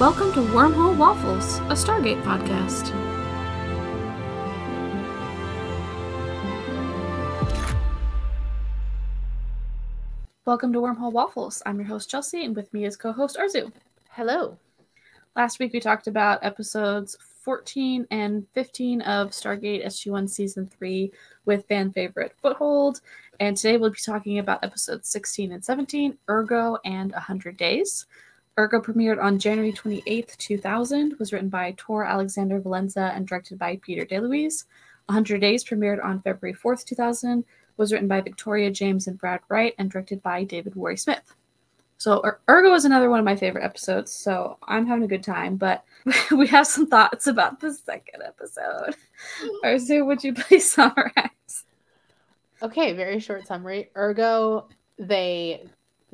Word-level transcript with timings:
Welcome 0.00 0.32
to 0.32 0.40
Wormhole 0.40 0.96
Waffles, 0.96 1.58
a 1.58 1.74
Stargate 1.74 2.22
podcast. 2.22 2.90
Welcome 10.46 10.72
to 10.72 10.78
Wormhole 10.78 11.12
Waffles. 11.12 11.62
I'm 11.66 11.76
your 11.76 11.86
host, 11.86 12.08
Chelsea, 12.08 12.46
and 12.46 12.56
with 12.56 12.72
me 12.72 12.86
is 12.86 12.96
co 12.96 13.12
host 13.12 13.36
Arezou. 13.36 13.70
Hello. 14.08 14.56
Last 15.36 15.58
week 15.58 15.74
we 15.74 15.80
talked 15.80 16.06
about 16.06 16.42
episodes 16.42 17.18
14 17.42 18.06
and 18.10 18.46
15 18.54 19.02
of 19.02 19.32
Stargate 19.32 19.84
SG1 19.84 20.30
Season 20.30 20.66
3 20.66 21.12
with 21.44 21.68
fan 21.68 21.92
favorite 21.92 22.32
Foothold. 22.40 23.02
And 23.38 23.54
today 23.54 23.76
we'll 23.76 23.90
be 23.90 23.98
talking 24.02 24.38
about 24.38 24.64
episodes 24.64 25.10
16 25.10 25.52
and 25.52 25.62
17, 25.62 26.16
Urgo 26.26 26.78
and 26.86 27.12
100 27.12 27.58
Days. 27.58 28.06
Urgo 28.58 28.82
premiered 28.82 29.22
on 29.22 29.38
January 29.38 29.72
28th, 29.72 30.36
2000, 30.36 31.18
was 31.18 31.32
written 31.32 31.48
by 31.48 31.74
Tor 31.76 32.04
Alexander 32.04 32.60
Valenza 32.60 33.14
and 33.16 33.26
directed 33.26 33.58
by 33.58 33.78
Peter 33.82 34.04
DeLuise. 34.04 34.64
100 35.06 35.40
Days 35.40 35.64
premiered 35.64 36.04
on 36.04 36.20
February 36.22 36.54
4th, 36.54 36.84
2000, 36.84 37.44
was 37.76 37.92
written 37.92 38.08
by 38.08 38.20
Victoria 38.20 38.70
James 38.70 39.06
and 39.06 39.18
Brad 39.18 39.40
Wright 39.48 39.74
and 39.78 39.90
directed 39.90 40.22
by 40.22 40.44
David 40.44 40.74
Warry 40.74 40.96
Smith. 40.96 41.34
So 41.98 42.20
er- 42.24 42.40
Urgo 42.48 42.74
is 42.74 42.84
another 42.84 43.10
one 43.10 43.18
of 43.18 43.24
my 43.24 43.36
favorite 43.36 43.64
episodes, 43.64 44.12
so 44.12 44.56
I'm 44.66 44.86
having 44.86 45.04
a 45.04 45.08
good 45.08 45.22
time, 45.22 45.56
but 45.56 45.84
we 46.30 46.46
have 46.46 46.66
some 46.66 46.86
thoughts 46.86 47.26
about 47.26 47.60
the 47.60 47.74
second 47.74 48.22
episode. 48.22 48.96
Arezou, 49.64 50.06
would 50.06 50.24
you 50.24 50.32
please 50.34 50.72
summarize? 50.72 51.64
Okay, 52.62 52.92
very 52.92 53.20
short 53.20 53.46
summary. 53.46 53.90
Urgo, 53.94 54.66
they 54.98 55.66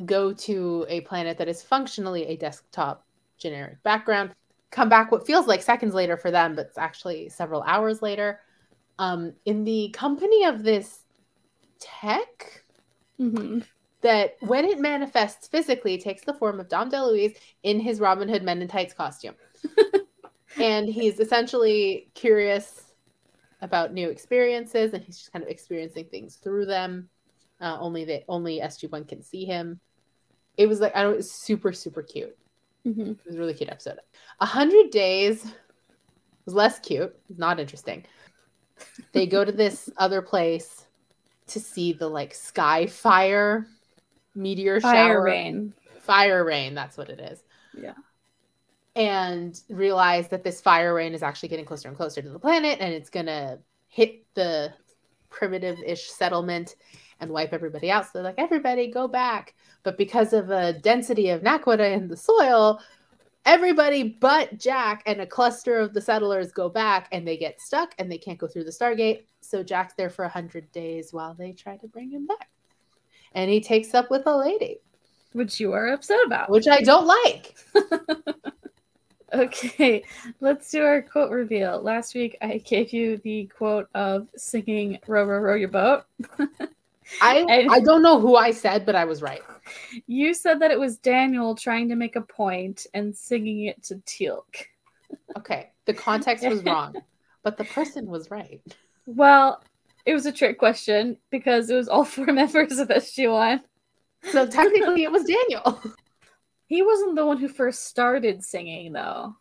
go 0.05 0.33
to 0.33 0.85
a 0.89 1.01
planet 1.03 1.39
that 1.39 1.49
is 1.49 1.63
functionally 1.63 2.27
a 2.27 2.37
desktop 2.37 3.07
generic 3.39 3.83
background, 3.83 4.31
come 4.71 4.89
back 4.89 5.11
what 5.11 5.27
feels 5.27 5.47
like 5.47 5.63
seconds 5.63 5.95
later 5.95 6.17
for 6.17 6.31
them, 6.31 6.55
but 6.55 6.67
it's 6.67 6.79
actually 6.79 7.29
several 7.29 7.63
hours 7.63 8.03
later. 8.03 8.41
Um, 8.99 9.35
in 9.45 9.65
the 9.65 9.91
company 9.95 10.45
of 10.45 10.63
this 10.63 11.01
tech 11.79 12.65
Mm-hmm. 13.21 13.61
that 14.03 14.37
when 14.41 14.67
it 14.67 14.79
manifests 14.79 15.49
physically 15.49 15.97
takes 15.97 16.23
the 16.23 16.35
form 16.35 16.61
of 16.61 16.69
Dom 16.69 16.91
DeLuise 16.91 17.35
in 17.63 17.81
his 17.81 17.99
Robin 17.99 18.29
Hood 18.29 18.43
Men 18.43 18.61
in 18.61 18.69
Tights 18.69 18.93
costume. 18.93 19.35
and 20.61 20.87
he's 20.87 21.19
essentially 21.19 22.11
curious 22.13 22.93
about 23.63 23.95
new 23.95 24.11
experiences 24.11 24.93
and 24.93 25.03
he's 25.03 25.17
just 25.17 25.33
kind 25.33 25.43
of 25.43 25.49
experiencing 25.49 26.05
things 26.11 26.37
through 26.37 26.67
them. 26.67 27.09
Uh, 27.61 27.77
only 27.81 28.05
that 28.05 28.25
only 28.29 28.61
SG1 28.61 29.09
can 29.09 29.23
see 29.23 29.45
him. 29.45 29.81
It 30.57 30.67
was 30.69 30.81
like 30.81 30.95
I 30.97 31.03
don't 31.03 31.15
it 31.15 31.17
was 31.19 31.31
super, 31.31 31.73
super 31.73 32.03
cute. 32.03 32.37
Mm-hmm. 32.87 33.11
It 33.13 33.19
was 33.27 33.35
a 33.37 33.39
really 33.39 33.55
cute 33.55 33.71
episode. 33.71 33.99
A 34.41 34.47
hundred 34.47 34.91
days 34.91 35.47
was 36.45 36.55
less 36.55 36.79
cute, 36.79 37.15
not 37.37 37.59
interesting. 37.59 38.05
They 39.13 39.27
go 39.27 39.45
to 39.45 39.53
this 39.53 39.89
other 39.97 40.21
place 40.23 40.87
to 41.49 41.61
see 41.61 41.93
the 41.93 42.09
like 42.09 42.35
sky 42.35 42.87
fire 42.87 43.67
meteor 44.35 44.81
Fire 44.81 45.15
shower 45.15 45.23
rain. 45.23 45.73
fire 46.01 46.45
rain 46.45 46.75
that's 46.75 46.99
what 46.99 47.09
it 47.09 47.19
is 47.21 47.43
Yeah. 47.75 47.95
and 48.95 49.59
realize 49.71 50.29
that 50.29 50.45
this 50.45 50.61
fire 50.61 50.93
rain 50.93 51.15
is 51.15 51.23
actually 51.23 51.49
getting 51.49 51.65
closer 51.65 51.89
and 51.89 51.97
closer 51.97 52.21
to 52.21 52.29
the 52.29 52.39
planet 52.39 52.79
and 52.81 52.93
it's 52.93 53.09
gonna 53.11 53.59
hit 53.89 54.25
the 54.35 54.73
primitive-ish 55.31 56.11
settlement 56.11 56.77
and 57.21 57.31
wipe 57.31 57.53
everybody 57.53 57.91
out 57.91 58.05
so 58.05 58.11
they're 58.15 58.23
like 58.23 58.35
everybody 58.39 58.89
go 58.89 59.09
back 59.09 59.55
but 59.83 59.97
because 59.99 60.33
of 60.33 60.51
a 60.51 60.73
density 60.75 61.31
of 61.31 61.43
naquadah 61.43 61.93
in 61.93 62.09
the 62.09 62.17
soil 62.17 62.81
everybody 63.45 64.03
but 64.03 64.59
jack 64.59 65.03
and 65.07 65.21
a 65.21 65.27
cluster 65.27 65.79
of 65.79 65.95
the 65.95 66.01
settlers 66.01 66.53
go 66.53 66.69
back 66.69 67.09
and 67.13 67.27
they 67.27 67.37
get 67.37 67.61
stuck 67.61 67.95
and 67.99 68.11
they 68.11 68.19
can't 68.19 68.39
go 68.39 68.47
through 68.47 68.65
the 68.65 68.71
stargate 68.71 69.25
so 69.41 69.63
jack's 69.63 69.95
there 69.95 70.11
for 70.11 70.25
100 70.25 70.71
days 70.73 71.13
while 71.13 71.35
they 71.35 71.53
try 71.53 71.77
to 71.77 71.87
bring 71.89 72.11
him 72.11 72.27
back 72.27 72.49
and 73.33 73.51
he 73.51 73.61
takes 73.61 73.95
up 73.95 74.11
with 74.11 74.27
a 74.27 74.37
lady 74.37 74.79
Which 75.33 75.61
you 75.61 75.73
are 75.73 75.89
upset 75.89 76.19
about. 76.27 76.51
which 76.51 76.67
i 76.69 76.81
don't 76.81 77.07
like 77.07 77.57
Okay, 79.35 80.05
let's 80.41 80.71
do 80.71 80.83
our 80.83 81.03
quote 81.03 81.33
reveal. 81.33 81.83
Last 81.83 82.15
week 82.15 82.37
I 82.41 82.59
gave 82.59 82.93
you 82.93 83.17
the 83.19 83.47
quote 83.47 83.89
of 83.95 84.29
singing 84.37 84.99
Row, 85.07 85.25
row, 85.25 85.39
row 85.41 85.55
your 85.55 85.69
boat. 85.69 86.05
I 87.21 87.39
And- 87.49 87.71
I 87.71 87.81
don't 87.81 88.03
know 88.03 88.21
who 88.21 88.37
I 88.37 88.51
said, 88.51 88.87
but 88.87 88.95
I 88.95 89.05
was 89.05 89.23
right. 89.23 89.43
You 90.07 90.35
said 90.35 90.61
that 90.61 90.71
it 90.71 90.79
was 90.79 90.99
Daniel 90.99 91.55
trying 91.55 91.89
to 91.89 91.97
make 91.97 92.17
a 92.17 92.21
point 92.21 92.87
and 92.95 93.17
singing 93.17 93.65
it 93.67 93.83
to 93.85 93.97
Teal'c. 94.07 94.67
Okay, 95.37 95.71
the 95.85 95.95
context 95.95 96.47
was 96.47 96.63
wrong, 96.67 96.95
but 97.43 97.57
the 97.57 97.65
person 97.65 98.07
was 98.07 98.31
right. 98.31 98.61
Well, 99.07 99.63
it 100.05 100.15
was 100.15 100.27
a 100.27 100.33
trick 100.33 100.59
question 100.59 101.17
because 101.31 101.71
it 101.71 101.75
was 101.75 101.89
all 101.89 102.05
four 102.15 102.27
members 102.27 102.79
of 102.79 102.89
SG1. 102.89 103.61
So 104.31 104.47
technically, 104.47 105.05
it 105.05 105.13
was 105.13 105.25
Daniel. 105.25 105.81
He 106.67 106.83
wasn't 106.83 107.15
the 107.15 107.25
one 107.27 107.39
who 107.39 107.49
first 107.49 107.87
started 107.87 108.43
singing, 108.43 108.93
though. 108.93 109.37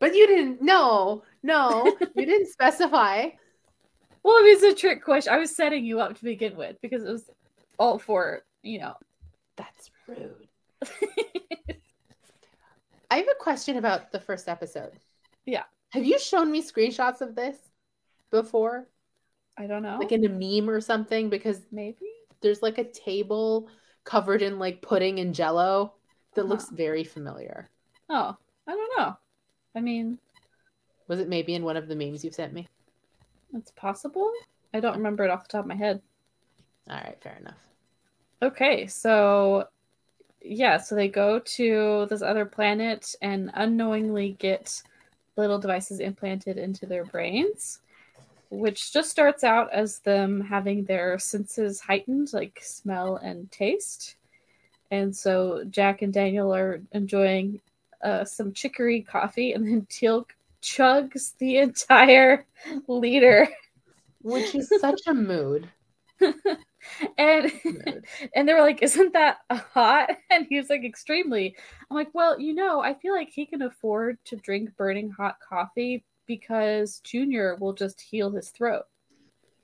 But 0.00 0.14
you 0.16 0.26
didn't. 0.26 0.60
No, 0.60 1.22
no, 1.44 1.84
you 2.16 2.26
didn't 2.26 2.48
specify. 2.48 3.28
Well, 4.24 4.38
it 4.44 4.54
was 4.54 4.62
a 4.72 4.74
trick 4.74 5.04
question. 5.04 5.32
I 5.32 5.38
was 5.38 5.54
setting 5.54 5.84
you 5.84 6.00
up 6.00 6.16
to 6.18 6.24
begin 6.24 6.56
with 6.56 6.80
because 6.80 7.04
it 7.04 7.10
was 7.12 7.30
all 7.78 7.98
for, 7.98 8.42
you 8.62 8.80
know. 8.80 8.94
That's 9.56 9.90
rude. 10.08 10.48
I 13.10 13.16
have 13.18 13.26
a 13.28 13.38
question 13.42 13.76
about 13.76 14.10
the 14.12 14.18
first 14.20 14.48
episode. 14.48 14.92
Yeah. 15.44 15.64
Have 15.90 16.04
you 16.04 16.18
shown 16.18 16.50
me 16.50 16.62
screenshots 16.62 17.20
of 17.20 17.34
this 17.36 17.56
before, 18.30 18.88
I 19.56 19.66
don't 19.66 19.82
know. 19.82 19.98
like 20.00 20.10
in 20.10 20.24
a 20.24 20.28
meme 20.28 20.68
or 20.68 20.80
something? 20.80 21.28
Because 21.30 21.60
Maybe. 21.70 22.06
there's 22.40 22.62
like 22.62 22.78
a 22.78 22.84
table 22.84 23.68
covered 24.04 24.42
in 24.42 24.58
like 24.58 24.82
pudding 24.82 25.20
and 25.20 25.34
jello 25.34 25.92
that 26.34 26.40
Uh-huh. 26.42 26.50
looks 26.50 26.68
very 26.70 27.04
familiar. 27.04 27.70
Oh, 28.08 28.36
I 28.66 28.72
don't 28.72 28.98
know. 28.98 29.16
I 29.76 29.80
mean, 29.80 30.18
Was 31.06 31.20
it 31.20 31.28
maybe 31.28 31.54
in 31.54 31.62
one 31.62 31.76
of 31.76 31.86
the 31.88 31.94
memes 31.96 32.24
you've 32.24 32.34
sent 32.34 32.52
me? 32.52 32.66
It's 33.54 33.70
possible. 33.72 34.30
I 34.72 34.80
don't 34.80 34.96
remember 34.96 35.24
it 35.24 35.30
off 35.30 35.46
the 35.46 35.52
top 35.52 35.64
of 35.64 35.68
my 35.68 35.74
head. 35.74 36.00
All 36.88 36.96
right, 36.96 37.18
fair 37.22 37.36
enough. 37.40 37.58
Okay, 38.42 38.86
so 38.86 39.68
yeah, 40.42 40.76
so 40.76 40.94
they 40.94 41.08
go 41.08 41.38
to 41.38 42.06
this 42.10 42.22
other 42.22 42.44
planet 42.44 43.14
and 43.22 43.50
unknowingly 43.54 44.36
get 44.38 44.82
little 45.36 45.58
devices 45.58 46.00
implanted 46.00 46.58
into 46.58 46.86
their 46.86 47.04
brains, 47.04 47.80
which 48.50 48.92
just 48.92 49.10
starts 49.10 49.42
out 49.42 49.72
as 49.72 50.00
them 50.00 50.40
having 50.40 50.84
their 50.84 51.18
senses 51.18 51.80
heightened, 51.80 52.32
like 52.32 52.60
smell 52.62 53.16
and 53.16 53.50
taste. 53.50 54.16
And 54.90 55.16
so 55.16 55.64
Jack 55.70 56.02
and 56.02 56.12
Daniel 56.12 56.54
are 56.54 56.82
enjoying 56.92 57.60
uh, 58.02 58.24
some 58.24 58.52
chicory 58.52 59.00
coffee, 59.00 59.52
and 59.52 59.66
then 59.66 59.86
Teal 59.90 60.26
chugs 60.64 61.36
the 61.38 61.58
entire 61.58 62.46
liter. 62.88 63.48
Which 64.22 64.54
is 64.54 64.72
such 64.80 65.02
a 65.06 65.12
mood. 65.12 65.68
and 67.18 67.52
mood. 67.64 68.04
and 68.34 68.48
they 68.48 68.54
were 68.54 68.60
like, 68.62 68.82
"Isn't 68.82 69.12
that 69.12 69.38
hot?" 69.50 70.10
And 70.30 70.46
he 70.48 70.56
was 70.56 70.70
like, 70.70 70.84
"Extremely." 70.84 71.54
I'm 71.90 71.94
like, 71.96 72.08
"Well, 72.14 72.40
you 72.40 72.54
know, 72.54 72.80
I 72.80 72.94
feel 72.94 73.14
like 73.14 73.28
he 73.30 73.44
can 73.46 73.62
afford 73.62 74.18
to 74.26 74.36
drink 74.36 74.74
burning 74.76 75.10
hot 75.10 75.36
coffee 75.46 76.04
because 76.26 77.00
Junior 77.00 77.56
will 77.56 77.74
just 77.74 78.00
heal 78.00 78.30
his 78.30 78.48
throat." 78.50 78.84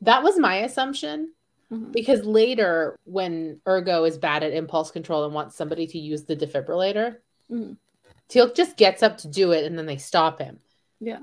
That 0.03 0.23
was 0.23 0.39
my 0.39 0.57
assumption 0.57 1.33
Mhm. 1.73 1.93
because 1.93 2.25
later, 2.27 2.99
when 3.05 3.61
Urgo 3.67 4.07
is 4.07 4.19
bad 4.19 4.43
at 4.43 4.53
impulse 4.53 4.91
control 4.91 5.25
and 5.25 5.33
wants 5.35 5.57
somebody 5.57 5.87
to 5.87 5.99
use 5.99 6.25
the 6.25 6.37
defibrillator, 6.37 7.19
Mhm. 7.51 7.77
Teal 8.29 8.53
just 8.53 8.77
gets 8.77 9.03
up 9.03 9.17
to 9.19 9.29
do 9.29 9.53
it 9.53 9.65
and 9.65 9.79
then 9.79 9.87
they 9.87 9.97
stop 9.97 10.39
him. 10.41 10.61
Yeah. 11.01 11.21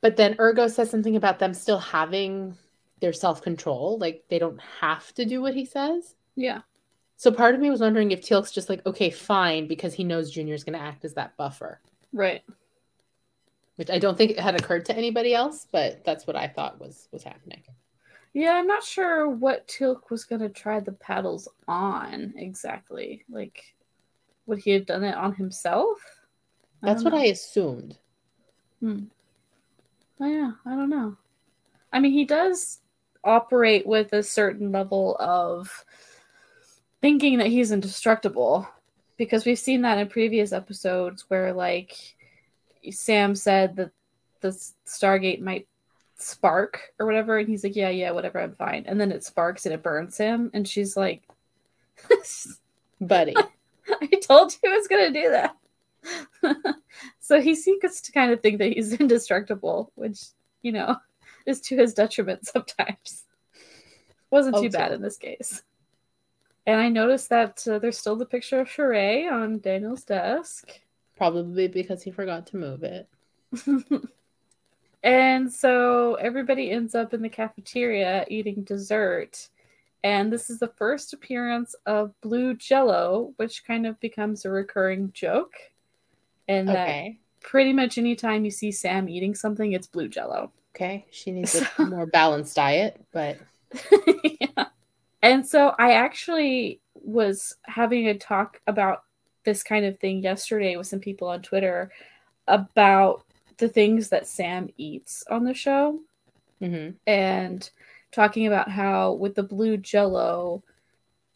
But 0.00 0.16
then 0.16 0.36
Urgo 0.36 0.70
says 0.70 0.90
something 0.90 1.16
about 1.16 1.38
them 1.38 1.54
still 1.54 1.78
having 1.78 2.56
their 3.00 3.12
self 3.12 3.42
control. 3.42 3.98
Like 3.98 4.24
they 4.28 4.38
don't 4.38 4.60
have 4.80 5.12
to 5.14 5.24
do 5.24 5.40
what 5.40 5.54
he 5.54 5.64
says. 5.64 6.14
Yeah. 6.36 6.62
So 7.16 7.32
part 7.32 7.54
of 7.54 7.60
me 7.60 7.68
was 7.68 7.80
wondering 7.80 8.12
if 8.12 8.22
Teal'c's 8.22 8.52
just 8.52 8.68
like, 8.68 8.84
okay, 8.86 9.10
fine, 9.10 9.66
because 9.66 9.92
he 9.92 10.04
knows 10.04 10.30
Junior's 10.30 10.62
going 10.62 10.78
to 10.78 10.84
act 10.84 11.04
as 11.04 11.14
that 11.14 11.36
buffer, 11.36 11.80
Right. 12.12 12.42
which 13.74 13.90
I 13.90 13.98
don't 13.98 14.16
think 14.16 14.30
it 14.30 14.38
had 14.38 14.54
occurred 14.54 14.84
to 14.84 14.96
anybody 14.96 15.34
else, 15.34 15.66
but 15.72 16.04
that's 16.04 16.28
what 16.28 16.36
I 16.36 16.46
thought 16.46 16.80
was 16.80 17.08
was 17.10 17.24
happening. 17.24 17.64
Yeah, 18.34 18.52
I'm 18.52 18.68
not 18.68 18.84
sure 18.84 19.28
what 19.28 19.66
Teal'c 19.66 20.10
was 20.10 20.24
gonna 20.24 20.48
try 20.48 20.78
the 20.78 20.92
paddles 20.92 21.48
on 21.66 22.34
exactly. 22.36 23.24
Like, 23.28 23.64
would 24.46 24.58
he 24.60 24.70
have 24.70 24.86
done 24.86 25.02
it 25.02 25.16
on 25.16 25.34
himself? 25.34 25.98
That's 26.82 27.02
what 27.02 27.14
I 27.14 27.24
assumed. 27.24 27.98
Hmm. 28.80 29.04
Oh, 30.20 30.26
yeah, 30.26 30.52
I 30.66 30.70
don't 30.70 30.90
know. 30.90 31.16
I 31.92 32.00
mean, 32.00 32.12
he 32.12 32.24
does 32.24 32.80
operate 33.24 33.86
with 33.86 34.12
a 34.12 34.22
certain 34.22 34.72
level 34.72 35.16
of 35.18 35.84
thinking 37.00 37.38
that 37.38 37.48
he's 37.48 37.72
indestructible 37.72 38.68
because 39.16 39.44
we've 39.44 39.58
seen 39.58 39.82
that 39.82 39.98
in 39.98 40.08
previous 40.08 40.52
episodes 40.52 41.24
where 41.28 41.52
like 41.52 41.96
Sam 42.90 43.34
said 43.34 43.76
that 43.76 43.90
the 44.40 44.48
Stargate 44.86 45.40
might 45.40 45.66
spark 46.16 46.92
or 46.98 47.06
whatever, 47.06 47.38
and 47.38 47.48
he's 47.48 47.64
like, 47.64 47.76
"Yeah, 47.76 47.90
yeah, 47.90 48.10
whatever, 48.12 48.40
I'm 48.40 48.54
fine." 48.54 48.84
And 48.86 49.00
then 49.00 49.12
it 49.12 49.24
sparks 49.24 49.66
and 49.66 49.74
it 49.74 49.82
burns 49.82 50.16
him, 50.16 50.50
and 50.54 50.66
she's 50.66 50.96
like, 50.96 51.22
Buddy. 53.00 53.34
I 53.88 54.06
told 54.22 54.52
you 54.62 54.70
I 54.70 54.76
was 54.76 54.88
gonna 54.88 55.12
do 55.12 55.30
that. 55.30 55.56
so 57.28 57.42
he 57.42 57.54
seems 57.54 58.00
to 58.00 58.10
kind 58.10 58.32
of 58.32 58.40
think 58.40 58.56
that 58.56 58.72
he's 58.72 58.92
indestructible, 59.00 59.92
which 59.96 60.18
you 60.62 60.72
know 60.72 60.96
is 61.46 61.60
to 61.60 61.76
his 61.76 61.92
detriment 61.92 62.46
sometimes. 62.46 63.24
Wasn't 64.30 64.56
too 64.56 64.70
bad 64.70 64.92
in 64.92 65.02
this 65.02 65.18
case. 65.18 65.62
And 66.66 66.80
I 66.80 66.88
noticed 66.88 67.28
that 67.28 67.66
uh, 67.68 67.78
there's 67.78 67.98
still 67.98 68.16
the 68.16 68.26
picture 68.26 68.60
of 68.60 68.70
Sha're 68.70 69.30
on 69.30 69.60
Daniel's 69.60 70.04
desk. 70.04 70.80
Probably 71.16 71.68
because 71.68 72.02
he 72.02 72.10
forgot 72.10 72.46
to 72.48 72.56
move 72.56 72.82
it. 72.82 73.08
and 75.02 75.52
so 75.52 76.14
everybody 76.14 76.70
ends 76.70 76.94
up 76.94 77.12
in 77.12 77.20
the 77.20 77.28
cafeteria 77.28 78.24
eating 78.28 78.62
dessert. 78.62 79.48
And 80.02 80.32
this 80.32 80.48
is 80.48 80.60
the 80.60 80.72
first 80.76 81.12
appearance 81.12 81.74
of 81.86 82.18
blue 82.22 82.54
jello, 82.54 83.32
which 83.36 83.64
kind 83.66 83.86
of 83.86 84.00
becomes 84.00 84.44
a 84.44 84.50
recurring 84.50 85.10
joke. 85.12 85.54
And 86.48 86.70
okay. 86.70 87.18
that 87.42 87.46
pretty 87.46 87.72
much 87.72 87.98
anytime 87.98 88.44
you 88.44 88.50
see 88.50 88.72
Sam 88.72 89.08
eating 89.08 89.34
something, 89.34 89.72
it's 89.72 89.86
blue 89.86 90.08
jello. 90.08 90.52
Okay. 90.74 91.06
She 91.10 91.30
needs 91.30 91.52
so... 91.52 91.66
a 91.78 91.82
more 91.86 92.06
balanced 92.06 92.56
diet, 92.56 93.00
but 93.12 93.38
yeah. 94.40 94.66
And 95.22 95.46
so 95.46 95.74
I 95.78 95.92
actually 95.94 96.80
was 96.94 97.56
having 97.64 98.08
a 98.08 98.14
talk 98.16 98.60
about 98.66 99.02
this 99.44 99.62
kind 99.62 99.84
of 99.84 99.98
thing 99.98 100.22
yesterday 100.22 100.76
with 100.76 100.86
some 100.86 101.00
people 101.00 101.28
on 101.28 101.42
Twitter 101.42 101.90
about 102.46 103.24
the 103.58 103.68
things 103.68 104.08
that 104.10 104.28
Sam 104.28 104.68
eats 104.76 105.24
on 105.30 105.44
the 105.44 105.54
show. 105.54 106.00
Mm-hmm. 106.62 106.96
And 107.06 107.70
talking 108.12 108.46
about 108.46 108.70
how 108.70 109.12
with 109.12 109.34
the 109.34 109.42
blue 109.42 109.76
jello, 109.76 110.62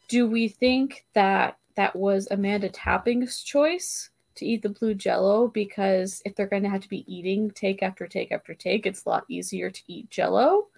do 0.09 0.27
we 0.29 0.49
think 0.49 1.05
that 1.15 1.59
that 1.75 1.97
was 1.97 2.29
Amanda 2.31 2.69
Tapping's 2.69 3.43
choice 3.43 4.11
to 4.37 4.47
eat 4.47 4.63
the 4.63 4.69
blue 4.69 4.95
jello? 4.95 5.49
Because 5.49 6.23
if 6.25 6.35
they're 6.35 6.47
going 6.47 6.63
to 6.63 6.69
have 6.69 6.83
to 6.83 6.89
be 6.89 7.05
eating 7.13 7.51
take 7.51 7.83
after 7.83 8.07
take 8.07 8.33
after 8.33 8.55
take, 8.55 8.87
it's 8.87 9.05
a 9.05 9.09
lot 9.09 9.25
easier 9.29 9.71
to 9.71 9.83
eat 9.87 10.11
jello. 10.11 10.69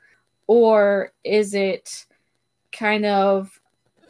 Or 0.47 1.13
is 1.23 1.55
it 1.55 2.07
kind 2.73 3.07
of 3.07 3.61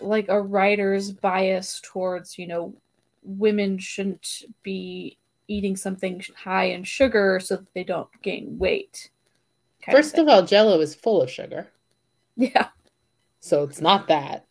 like 0.00 0.28
a 0.28 0.40
writer's 0.40 1.12
bias 1.12 1.80
towards, 1.82 2.38
you 2.38 2.46
know, 2.46 2.74
women 3.22 3.78
shouldn't 3.78 4.42
be 4.62 5.18
eating 5.48 5.76
something 5.76 6.22
high 6.36 6.64
in 6.64 6.84
sugar 6.84 7.40
so 7.40 7.56
that 7.56 7.74
they 7.74 7.84
don't 7.84 8.08
gain 8.22 8.58
weight. 8.58 9.10
First 9.90 10.14
of, 10.14 10.26
of 10.26 10.28
all, 10.28 10.42
jello 10.44 10.80
is 10.80 10.94
full 10.94 11.22
of 11.22 11.30
sugar. 11.30 11.68
Yeah. 12.36 12.68
So 13.40 13.62
it's 13.62 13.80
not 13.80 14.08
that. 14.08 14.46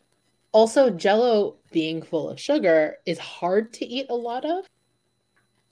Also, 0.52 0.88
jello 0.90 1.56
being 1.72 2.00
full 2.00 2.30
of 2.30 2.38
sugar 2.38 2.98
is 3.06 3.18
hard 3.18 3.72
to 3.74 3.84
eat 3.84 4.06
a 4.08 4.14
lot 4.14 4.44
of. 4.44 4.68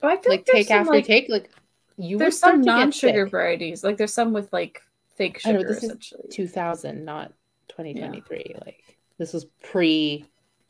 Oh, 0.03 0.09
I 0.09 0.17
feel 0.17 0.31
like, 0.31 0.41
like 0.41 0.45
take 0.45 0.67
some, 0.67 0.81
after 0.81 0.91
like, 0.91 1.05
take, 1.05 1.29
like 1.29 1.49
you 1.97 2.17
there's 2.17 2.37
some 2.37 2.61
non-sugar 2.61 3.25
varieties. 3.27 3.83
Like 3.83 3.97
there's 3.97 4.13
some 4.13 4.33
with 4.33 4.51
like 4.51 4.81
fake 5.15 5.39
sugar. 5.39 5.59
Know, 5.59 5.67
this 5.67 5.83
essentially. 5.83 6.23
is 6.27 6.35
2000, 6.35 7.05
not 7.05 7.33
2023. 7.69 8.45
Yeah. 8.49 8.57
Like 8.65 8.83
this 9.17 9.33
was 9.33 9.45
pre 9.63 10.25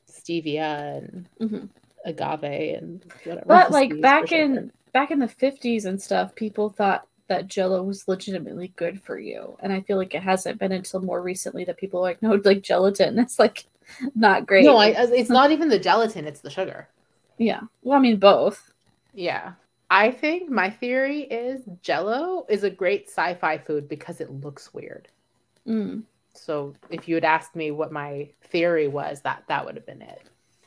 stevia 0.10 0.98
and 0.98 1.28
mm-hmm. 1.42 1.66
agave 2.06 2.78
and 2.78 3.04
whatever. 3.24 3.46
But 3.48 3.72
like 3.72 4.00
back 4.02 4.32
in 4.32 4.72
back 4.94 5.12
in 5.12 5.20
the 5.20 5.28
50s 5.28 5.86
and 5.86 6.02
stuff, 6.02 6.36
people 6.36 6.70
thought 6.70 7.08
that 7.28 7.48
jello 7.48 7.82
was 7.82 8.08
legitimately 8.08 8.74
good 8.76 9.02
for 9.02 9.18
you. 9.18 9.58
And 9.62 9.74
I 9.74 9.82
feel 9.82 9.98
like 9.98 10.14
it 10.14 10.22
hasn't 10.22 10.60
been 10.60 10.72
until 10.72 11.02
more 11.02 11.22
recently 11.22 11.64
that 11.66 11.78
people 11.78 12.00
are 12.00 12.04
like, 12.04 12.22
no, 12.22 12.40
like 12.44 12.62
gelatin. 12.62 13.18
It's 13.20 13.40
like 13.40 13.66
not 14.16 14.46
great. 14.46 14.66
No, 14.66 14.78
I, 14.78 14.90
it's 14.90 15.30
not 15.30 15.52
even 15.52 15.70
the 15.70 15.80
gelatin, 15.80 16.28
it's 16.28 16.42
the 16.42 16.50
sugar. 16.50 16.88
Yeah. 17.38 17.62
Well, 17.82 17.98
I 17.98 18.02
mean, 18.02 18.18
both. 18.18 18.73
Yeah. 19.14 19.54
I 19.90 20.12
think 20.12 20.50
my 20.50 20.70
theory 20.70 21.22
is 21.22 21.62
jello 21.82 22.46
is 22.50 22.64
a 22.64 22.70
great 22.70 23.10
sci 23.10 23.36
fi 23.36 23.58
food 23.58 23.88
because 23.88 24.22
it 24.22 24.32
looks 24.32 24.74
weird. 24.74 25.08
Mm. 25.68 26.04
So 26.34 26.74
if 26.90 27.08
you 27.08 27.16
had 27.16 27.24
asked 27.24 27.56
me 27.56 27.72
what 27.72 27.92
my 27.92 28.30
theory 28.42 28.88
was, 28.88 29.22
that 29.22 29.44
that 29.48 29.66
would 29.66 29.76
have 29.76 29.86
been 29.86 30.02
it. 30.02 30.22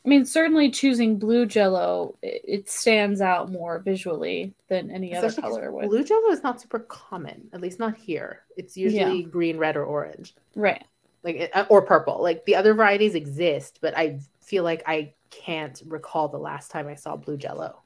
I 0.05 0.09
mean, 0.09 0.25
certainly 0.25 0.71
choosing 0.71 1.19
blue 1.19 1.45
jello, 1.45 2.15
it, 2.21 2.41
it 2.47 2.69
stands 2.69 3.19
out 3.19 3.51
more 3.51 3.79
visually 3.79 4.53
than 4.69 4.89
any 4.89 5.13
other 5.13 5.29
color 5.33 5.69
would. 5.73 5.89
Blue 5.89 6.05
jello 6.05 6.29
is 6.29 6.43
not 6.43 6.61
super 6.61 6.79
common, 6.79 7.49
at 7.51 7.59
least 7.59 7.79
not 7.79 7.97
here. 7.97 8.43
It's 8.55 8.77
usually 8.77 9.23
yeah. 9.23 9.27
green, 9.27 9.57
red, 9.57 9.75
or 9.75 9.83
orange. 9.83 10.33
Right. 10.55 10.85
Like 11.23 11.51
uh, 11.53 11.65
or 11.67 11.81
purple. 11.81 12.23
Like 12.23 12.45
the 12.45 12.55
other 12.55 12.73
varieties 12.73 13.15
exist, 13.15 13.79
but 13.81 13.97
I 13.97 14.21
feel 14.41 14.63
like 14.63 14.81
I 14.87 15.13
can't 15.29 15.81
recall 15.85 16.29
the 16.29 16.37
last 16.37 16.71
time 16.71 16.87
I 16.87 16.95
saw 16.95 17.17
blue 17.17 17.35
jello. 17.35 17.81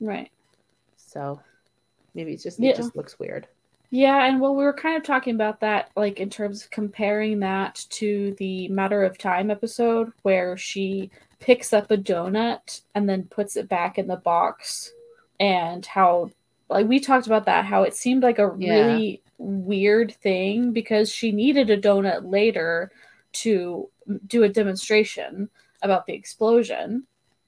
Right. 0.00 0.30
So 0.96 1.40
maybe 2.14 2.32
it's 2.32 2.42
just 2.42 2.60
yeah. 2.60 2.70
it 2.70 2.76
just 2.76 2.96
looks 2.96 3.18
weird. 3.18 3.46
Yeah, 3.90 4.26
and 4.26 4.40
well, 4.40 4.56
we 4.56 4.64
were 4.64 4.72
kind 4.72 4.96
of 4.96 5.04
talking 5.04 5.34
about 5.34 5.60
that, 5.60 5.90
like 5.96 6.18
in 6.18 6.28
terms 6.28 6.64
of 6.64 6.70
comparing 6.70 7.38
that 7.40 7.86
to 7.90 8.34
the 8.38 8.68
Matter 8.68 9.04
of 9.04 9.16
Time 9.16 9.50
episode 9.50 10.12
where 10.22 10.56
she 10.56 11.10
picks 11.38 11.72
up 11.72 11.90
a 11.90 11.96
donut 11.96 12.80
and 12.94 13.08
then 13.08 13.24
puts 13.24 13.56
it 13.56 13.68
back 13.68 13.98
in 13.98 14.06
the 14.06 14.16
box 14.16 14.92
and 15.38 15.84
how 15.84 16.30
like 16.68 16.88
we 16.88 16.98
talked 16.98 17.26
about 17.26 17.44
that 17.44 17.64
how 17.64 17.82
it 17.82 17.94
seemed 17.94 18.22
like 18.22 18.38
a 18.38 18.54
yeah. 18.58 18.72
really 18.72 19.22
weird 19.38 20.14
thing 20.22 20.72
because 20.72 21.10
she 21.10 21.30
needed 21.30 21.68
a 21.70 21.80
donut 21.80 22.30
later 22.30 22.90
to 23.32 23.88
do 24.26 24.44
a 24.44 24.48
demonstration 24.48 25.48
about 25.82 26.06
the 26.06 26.14
explosion 26.14 27.04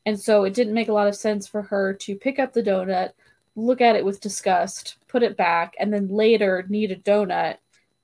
and 0.08 0.19
so 0.19 0.44
it 0.44 0.55
didn't 0.55 0.75
make 0.75 0.88
a 0.88 0.93
lot 0.93 1.06
of 1.06 1.14
sense 1.14 1.46
for 1.46 1.62
her 1.62 1.93
to 1.93 2.16
pick 2.16 2.38
up 2.38 2.52
the 2.52 2.62
donut 2.62 3.12
look 3.56 3.81
at 3.81 3.96
it 3.96 4.05
with 4.05 4.20
disgust 4.20 4.96
put 5.06 5.22
it 5.22 5.37
back 5.37 5.75
and 5.78 5.93
then 5.93 6.08
later 6.08 6.64
need 6.69 6.90
a 6.90 6.96
donut 6.96 7.56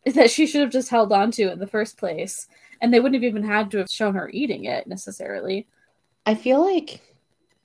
that 0.15 0.31
she 0.31 0.47
should 0.47 0.61
have 0.61 0.71
just 0.71 0.91
held 0.91 1.13
on 1.13 1.31
to 1.31 1.51
in 1.51 1.59
the 1.59 1.67
first 1.67 1.97
place 1.97 2.47
and 2.81 2.93
they 2.93 3.01
wouldn't 3.01 3.23
have 3.23 3.29
even 3.29 3.43
had 3.43 3.71
to 3.71 3.79
have 3.79 3.89
shown 3.89 4.15
her 4.15 4.29
eating 4.31 4.65
it 4.65 4.87
necessarily 4.87 5.67
I 6.27 6.35
feel 6.35 6.65
like 6.65 7.01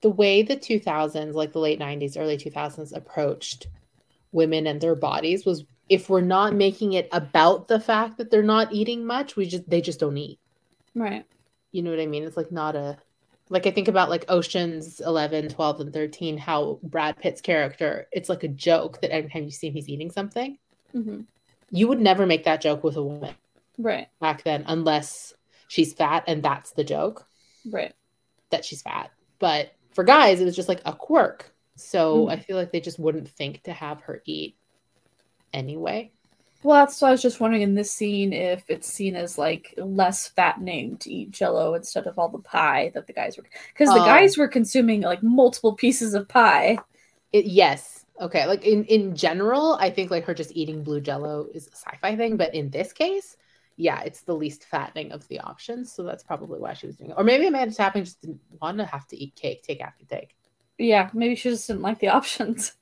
the 0.01 0.09
way 0.09 0.41
the 0.41 0.55
2000s, 0.55 1.33
like 1.33 1.51
the 1.51 1.59
late 1.59 1.79
90s, 1.79 2.17
early 2.17 2.37
2000s 2.37 2.95
approached 2.95 3.67
women 4.31 4.67
and 4.67 4.79
their 4.79 4.95
bodies 4.95 5.45
was 5.45 5.65
if 5.89 6.09
we're 6.09 6.21
not 6.21 6.53
making 6.53 6.93
it 6.93 7.09
about 7.11 7.67
the 7.67 7.79
fact 7.79 8.17
that 8.17 8.29
they're 8.29 8.43
not 8.43 8.71
eating 8.71 9.05
much, 9.05 9.35
we 9.35 9.47
just 9.47 9.67
they 9.69 9.81
just 9.81 9.99
don't 9.99 10.17
eat. 10.17 10.39
Right. 10.93 11.25
You 11.71 11.81
know 11.81 11.89
what 11.89 11.99
I 11.99 12.05
mean? 12.05 12.23
It's 12.23 12.37
like 12.37 12.51
not 12.51 12.75
a 12.75 12.97
like 13.49 13.65
I 13.65 13.71
think 13.71 13.87
about 13.87 14.09
like 14.09 14.25
Oceans 14.29 14.99
11, 14.99 15.49
12 15.49 15.79
and 15.79 15.93
13 15.93 16.37
how 16.37 16.79
Brad 16.83 17.17
Pitt's 17.17 17.41
character, 17.41 18.07
it's 18.11 18.29
like 18.29 18.43
a 18.43 18.47
joke 18.47 19.01
that 19.01 19.11
every 19.11 19.29
time 19.29 19.43
you 19.43 19.51
see 19.51 19.67
him 19.67 19.73
he's 19.73 19.89
eating 19.89 20.11
something. 20.11 20.57
Mm-hmm. 20.95 21.21
You 21.71 21.87
would 21.87 21.99
never 21.99 22.25
make 22.25 22.45
that 22.45 22.61
joke 22.61 22.83
with 22.83 22.95
a 22.95 23.03
woman. 23.03 23.35
Right. 23.77 24.07
Back 24.19 24.43
then 24.43 24.65
unless 24.67 25.33
she's 25.67 25.93
fat 25.93 26.23
and 26.27 26.43
that's 26.43 26.71
the 26.71 26.83
joke. 26.83 27.25
Right 27.69 27.93
that 28.49 28.65
she's 28.65 28.81
fat. 28.81 29.11
But 29.39 29.73
for 29.93 30.03
guys, 30.03 30.39
it 30.39 30.45
was 30.45 30.55
just 30.55 30.69
like 30.69 30.81
a 30.85 30.93
quirk. 30.93 31.53
So 31.75 32.25
mm. 32.25 32.31
I 32.31 32.37
feel 32.37 32.57
like 32.57 32.71
they 32.71 32.81
just 32.81 32.99
wouldn't 32.99 33.29
think 33.29 33.63
to 33.63 33.73
have 33.73 34.01
her 34.01 34.21
eat 34.25 34.57
anyway. 35.53 36.11
Well, 36.61 36.77
that's 36.77 37.01
why 37.01 37.09
I 37.09 37.11
was 37.11 37.21
just 37.21 37.39
wondering 37.39 37.61
in 37.61 37.75
this 37.75 37.91
scene 37.91 38.33
if 38.33 38.69
it's 38.69 38.91
seen 38.91 39.15
as 39.15 39.37
like 39.37 39.73
less 39.77 40.27
fattening 40.27 40.97
to 40.97 41.11
eat 41.11 41.31
jello 41.31 41.73
instead 41.73 42.05
of 42.05 42.19
all 42.19 42.27
the 42.27 42.39
pie 42.39 42.91
that 42.93 43.07
the 43.07 43.13
guys 43.13 43.37
were 43.37 43.45
because 43.73 43.93
the 43.93 44.01
um, 44.01 44.05
guys 44.05 44.37
were 44.37 44.47
consuming 44.47 45.01
like 45.01 45.23
multiple 45.23 45.73
pieces 45.73 46.13
of 46.13 46.27
pie. 46.27 46.77
It, 47.31 47.45
yes. 47.45 48.05
Okay. 48.19 48.45
Like 48.45 48.65
in 48.65 48.83
in 48.85 49.15
general, 49.15 49.77
I 49.79 49.89
think 49.89 50.11
like 50.11 50.25
her 50.25 50.33
just 50.33 50.51
eating 50.53 50.83
blue 50.83 50.99
jello 50.99 51.47
is 51.53 51.67
a 51.67 51.75
sci-fi 51.75 52.17
thing, 52.17 52.35
but 52.35 52.53
in 52.53 52.69
this 52.69 52.91
case, 52.91 53.37
yeah, 53.77 54.01
it's 54.01 54.21
the 54.21 54.35
least 54.35 54.65
fattening 54.65 55.13
of 55.13 55.25
the 55.29 55.39
options. 55.39 55.93
So 55.93 56.03
that's 56.03 56.23
probably 56.23 56.59
why 56.59 56.73
she 56.73 56.87
was 56.87 56.97
doing 56.97 57.11
it. 57.11 57.15
Or 57.17 57.23
maybe 57.23 57.47
Amanda 57.47 57.73
Tapping 57.73 58.03
just 58.03 58.19
didn't 58.19 58.41
want 58.61 58.79
to 58.79 58.85
have 58.85 59.07
to 59.07 59.17
eat 59.17 59.35
cake 59.35 59.63
take 59.63 59.79
after 59.79 60.03
take. 60.03 60.35
Yeah, 60.77 61.09
maybe 61.13 61.35
she 61.35 61.49
just 61.49 61.67
didn't 61.67 61.83
like 61.83 61.99
the 61.99 62.09
options. 62.09 62.73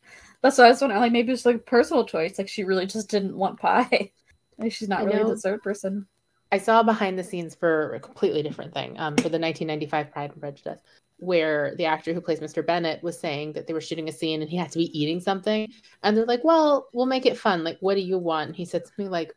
That's 0.48 0.58
why 0.58 0.66
I 0.66 0.70
was 0.70 0.82
wondering. 0.82 1.02
Like 1.02 1.12
maybe 1.12 1.34
it's 1.34 1.46
like 1.46 1.58
a 1.58 1.60
personal 1.60 2.06
choice. 2.06 2.38
Like 2.38 2.48
she 2.48 2.64
really 2.64 2.86
just 2.86 3.10
didn't 3.10 3.36
want 3.36 3.60
pie. 3.60 4.12
like 4.58 4.72
she's 4.72 4.88
not 4.88 5.04
really 5.04 5.20
a 5.20 5.26
dessert 5.26 5.62
person. 5.62 6.08
I 6.54 6.58
saw 6.58 6.84
behind 6.84 7.20
the 7.20 7.24
scenes 7.26 7.54
for 7.54 7.96
a 7.96 8.00
completely 8.00 8.42
different 8.42 8.74
thing. 8.74 8.98
Um, 8.98 9.18
for 9.18 9.28
the 9.28 9.40
1995 9.40 10.12
Pride 10.12 10.32
and 10.32 10.40
Prejudice, 10.40 10.80
where 11.18 11.76
the 11.76 11.86
actor 11.86 12.14
who 12.14 12.22
plays 12.22 12.40
Mr. 12.40 12.66
Bennet 12.66 13.04
was 13.04 13.20
saying 13.20 13.52
that 13.54 13.68
they 13.68 13.74
were 13.74 13.82
shooting 13.82 14.08
a 14.08 14.14
scene 14.14 14.42
and 14.42 14.50
he 14.50 14.56
had 14.56 14.72
to 14.72 14.78
be 14.78 14.98
eating 14.98 15.20
something, 15.20 15.70
and 16.04 16.16
they're 16.16 16.26
like, 16.26 16.46
"Well, 16.46 16.88
we'll 16.94 17.06
make 17.06 17.26
it 17.26 17.38
fun. 17.38 17.66
Like, 17.66 17.78
what 17.82 17.96
do 17.96 18.02
you 18.02 18.18
want?" 18.18 18.48
And 18.48 18.56
he 18.56 18.64
said 18.64 18.88
something 18.88 19.10
like, 19.10 19.34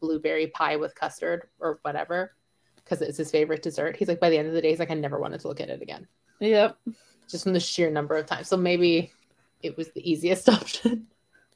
blueberry 0.00 0.48
pie 0.48 0.76
with 0.76 0.94
custard 0.94 1.48
or 1.58 1.78
whatever 1.82 2.34
because 2.76 3.00
it's 3.00 3.18
his 3.18 3.30
favorite 3.30 3.62
dessert. 3.62 3.96
He's 3.96 4.08
like, 4.08 4.20
by 4.20 4.30
the 4.30 4.38
end 4.38 4.48
of 4.48 4.54
the 4.54 4.60
day, 4.60 4.70
he's 4.70 4.78
like, 4.78 4.90
I 4.90 4.94
never 4.94 5.18
wanted 5.18 5.40
to 5.40 5.48
look 5.48 5.60
at 5.60 5.70
it 5.70 5.82
again. 5.82 6.06
Yep. 6.40 6.76
Just 7.28 7.44
from 7.44 7.52
the 7.52 7.60
sheer 7.60 7.90
number 7.90 8.16
of 8.16 8.26
times. 8.26 8.48
So 8.48 8.56
maybe 8.56 9.12
it 9.62 9.76
was 9.76 9.90
the 9.92 10.10
easiest 10.10 10.48
option. 10.48 11.06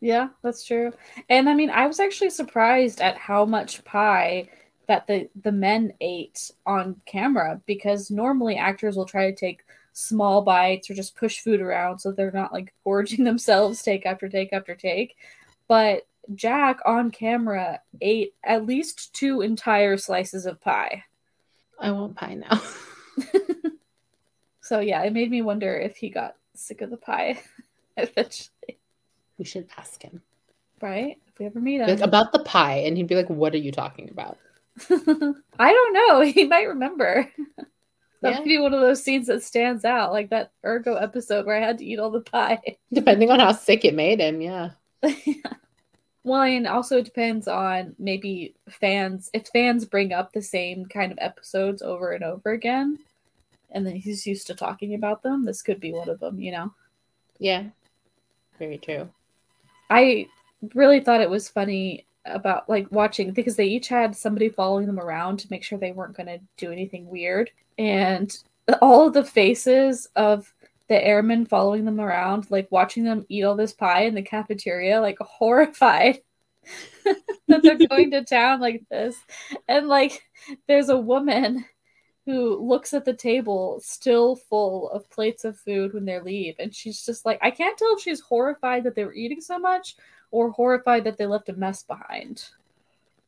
Yeah, 0.00 0.28
that's 0.42 0.64
true. 0.64 0.92
And 1.30 1.48
I 1.48 1.54
mean, 1.54 1.70
I 1.70 1.86
was 1.86 2.00
actually 2.00 2.30
surprised 2.30 3.00
at 3.00 3.16
how 3.16 3.44
much 3.44 3.84
pie 3.84 4.48
that 4.86 5.06
the 5.06 5.30
the 5.42 5.52
men 5.52 5.92
ate 6.00 6.50
on 6.66 7.00
camera 7.06 7.60
because 7.66 8.10
normally 8.10 8.56
actors 8.56 8.96
will 8.96 9.06
try 9.06 9.30
to 9.30 9.36
take 9.36 9.64
small 9.94 10.42
bites 10.42 10.90
or 10.90 10.94
just 10.94 11.16
push 11.16 11.38
food 11.38 11.60
around 11.60 12.00
so 12.00 12.10
they're 12.10 12.32
not 12.32 12.52
like 12.52 12.74
gorging 12.82 13.24
themselves 13.24 13.82
take 13.82 14.04
after 14.04 14.28
take 14.28 14.52
after 14.52 14.74
take. 14.74 15.16
But 15.68 16.06
Jack 16.34 16.80
on 16.84 17.10
camera 17.10 17.80
ate 18.00 18.34
at 18.44 18.66
least 18.66 19.14
two 19.14 19.40
entire 19.40 19.96
slices 19.96 20.46
of 20.46 20.60
pie. 20.60 21.04
I 21.78 21.90
want 21.90 22.16
pie 22.16 22.34
now. 22.34 22.60
so 24.60 24.80
yeah, 24.80 25.02
it 25.02 25.12
made 25.12 25.30
me 25.30 25.42
wonder 25.42 25.74
if 25.76 25.96
he 25.96 26.08
got 26.10 26.36
sick 26.54 26.82
of 26.82 26.90
the 26.90 26.96
pie 26.96 27.40
eventually. 27.96 28.78
We 29.38 29.44
should 29.44 29.68
ask 29.76 30.02
him. 30.02 30.22
Right? 30.80 31.18
If 31.28 31.38
we 31.38 31.46
ever 31.46 31.60
meet 31.60 31.80
him. 31.80 31.88
Like, 31.88 32.00
about 32.00 32.32
the 32.32 32.40
pie, 32.40 32.78
and 32.78 32.96
he'd 32.96 33.06
be 33.06 33.14
like, 33.16 33.30
What 33.30 33.54
are 33.54 33.58
you 33.58 33.72
talking 33.72 34.10
about? 34.10 34.38
I 34.90 35.72
don't 35.72 35.92
know. 35.92 36.20
He 36.32 36.46
might 36.46 36.68
remember. 36.68 37.30
That 38.22 38.30
yeah. 38.30 38.38
might 38.38 38.44
be 38.44 38.58
one 38.58 38.72
of 38.72 38.80
those 38.80 39.02
scenes 39.02 39.26
that 39.26 39.42
stands 39.42 39.84
out, 39.84 40.12
like 40.12 40.30
that 40.30 40.52
Urgo 40.64 41.00
episode 41.00 41.44
where 41.44 41.56
I 41.56 41.66
had 41.66 41.78
to 41.78 41.84
eat 41.84 41.98
all 41.98 42.10
the 42.10 42.20
pie. 42.20 42.60
Depending 42.92 43.30
on 43.30 43.38
how 43.38 43.52
sick 43.52 43.84
it 43.84 43.94
made 43.94 44.20
him, 44.20 44.40
yeah. 44.40 44.70
yeah. 45.24 45.52
Well, 46.24 46.40
and 46.40 46.66
also 46.66 46.98
it 46.98 47.04
depends 47.04 47.46
on 47.46 47.94
maybe 47.98 48.54
fans. 48.70 49.30
If 49.34 49.48
fans 49.48 49.84
bring 49.84 50.14
up 50.14 50.32
the 50.32 50.40
same 50.40 50.86
kind 50.86 51.12
of 51.12 51.18
episodes 51.20 51.82
over 51.82 52.12
and 52.12 52.24
over 52.24 52.52
again, 52.52 52.98
and 53.70 53.86
then 53.86 53.94
he's 53.94 54.26
used 54.26 54.46
to 54.46 54.54
talking 54.54 54.94
about 54.94 55.22
them, 55.22 55.44
this 55.44 55.60
could 55.60 55.80
be 55.80 55.92
one 55.92 56.08
of 56.08 56.20
them, 56.20 56.40
you 56.40 56.52
know? 56.52 56.72
Yeah. 57.38 57.64
Very 58.58 58.78
true. 58.78 59.08
I 59.90 60.28
really 60.74 61.00
thought 61.00 61.20
it 61.20 61.30
was 61.30 61.48
funny 61.48 62.06
about 62.26 62.68
like 62.68 62.90
watching 62.90 63.32
because 63.32 63.56
they 63.56 63.66
each 63.66 63.88
had 63.88 64.16
somebody 64.16 64.48
following 64.48 64.86
them 64.86 64.98
around 64.98 65.38
to 65.38 65.48
make 65.50 65.62
sure 65.62 65.78
they 65.78 65.92
weren't 65.92 66.16
going 66.16 66.26
to 66.26 66.40
do 66.56 66.72
anything 66.72 67.06
weird 67.08 67.50
and 67.78 68.38
all 68.80 69.06
of 69.06 69.12
the 69.12 69.24
faces 69.24 70.08
of 70.16 70.52
the 70.88 71.04
airmen 71.04 71.44
following 71.44 71.84
them 71.84 72.00
around 72.00 72.50
like 72.50 72.66
watching 72.70 73.04
them 73.04 73.26
eat 73.28 73.44
all 73.44 73.56
this 73.56 73.74
pie 73.74 74.02
in 74.04 74.14
the 74.14 74.22
cafeteria 74.22 75.00
like 75.00 75.18
horrified 75.20 76.20
that 77.46 77.62
they're 77.62 77.88
going 77.88 78.10
to 78.10 78.24
town 78.24 78.58
like 78.58 78.82
this 78.90 79.16
and 79.68 79.86
like 79.86 80.22
there's 80.66 80.88
a 80.88 80.96
woman 80.96 81.64
who 82.26 82.56
looks 82.56 82.94
at 82.94 83.04
the 83.04 83.12
table 83.12 83.80
still 83.82 84.36
full 84.36 84.90
of 84.90 85.08
plates 85.10 85.44
of 85.44 85.58
food 85.58 85.92
when 85.92 86.04
they 86.04 86.20
leave 86.20 86.54
and 86.58 86.74
she's 86.74 87.04
just 87.04 87.24
like 87.24 87.38
i 87.42 87.50
can't 87.50 87.76
tell 87.76 87.94
if 87.94 88.02
she's 88.02 88.20
horrified 88.20 88.84
that 88.84 88.94
they 88.94 89.04
were 89.04 89.14
eating 89.14 89.40
so 89.40 89.58
much 89.58 89.96
or 90.34 90.50
horrified 90.50 91.04
that 91.04 91.16
they 91.16 91.26
left 91.26 91.48
a 91.48 91.52
mess 91.52 91.84
behind. 91.84 92.44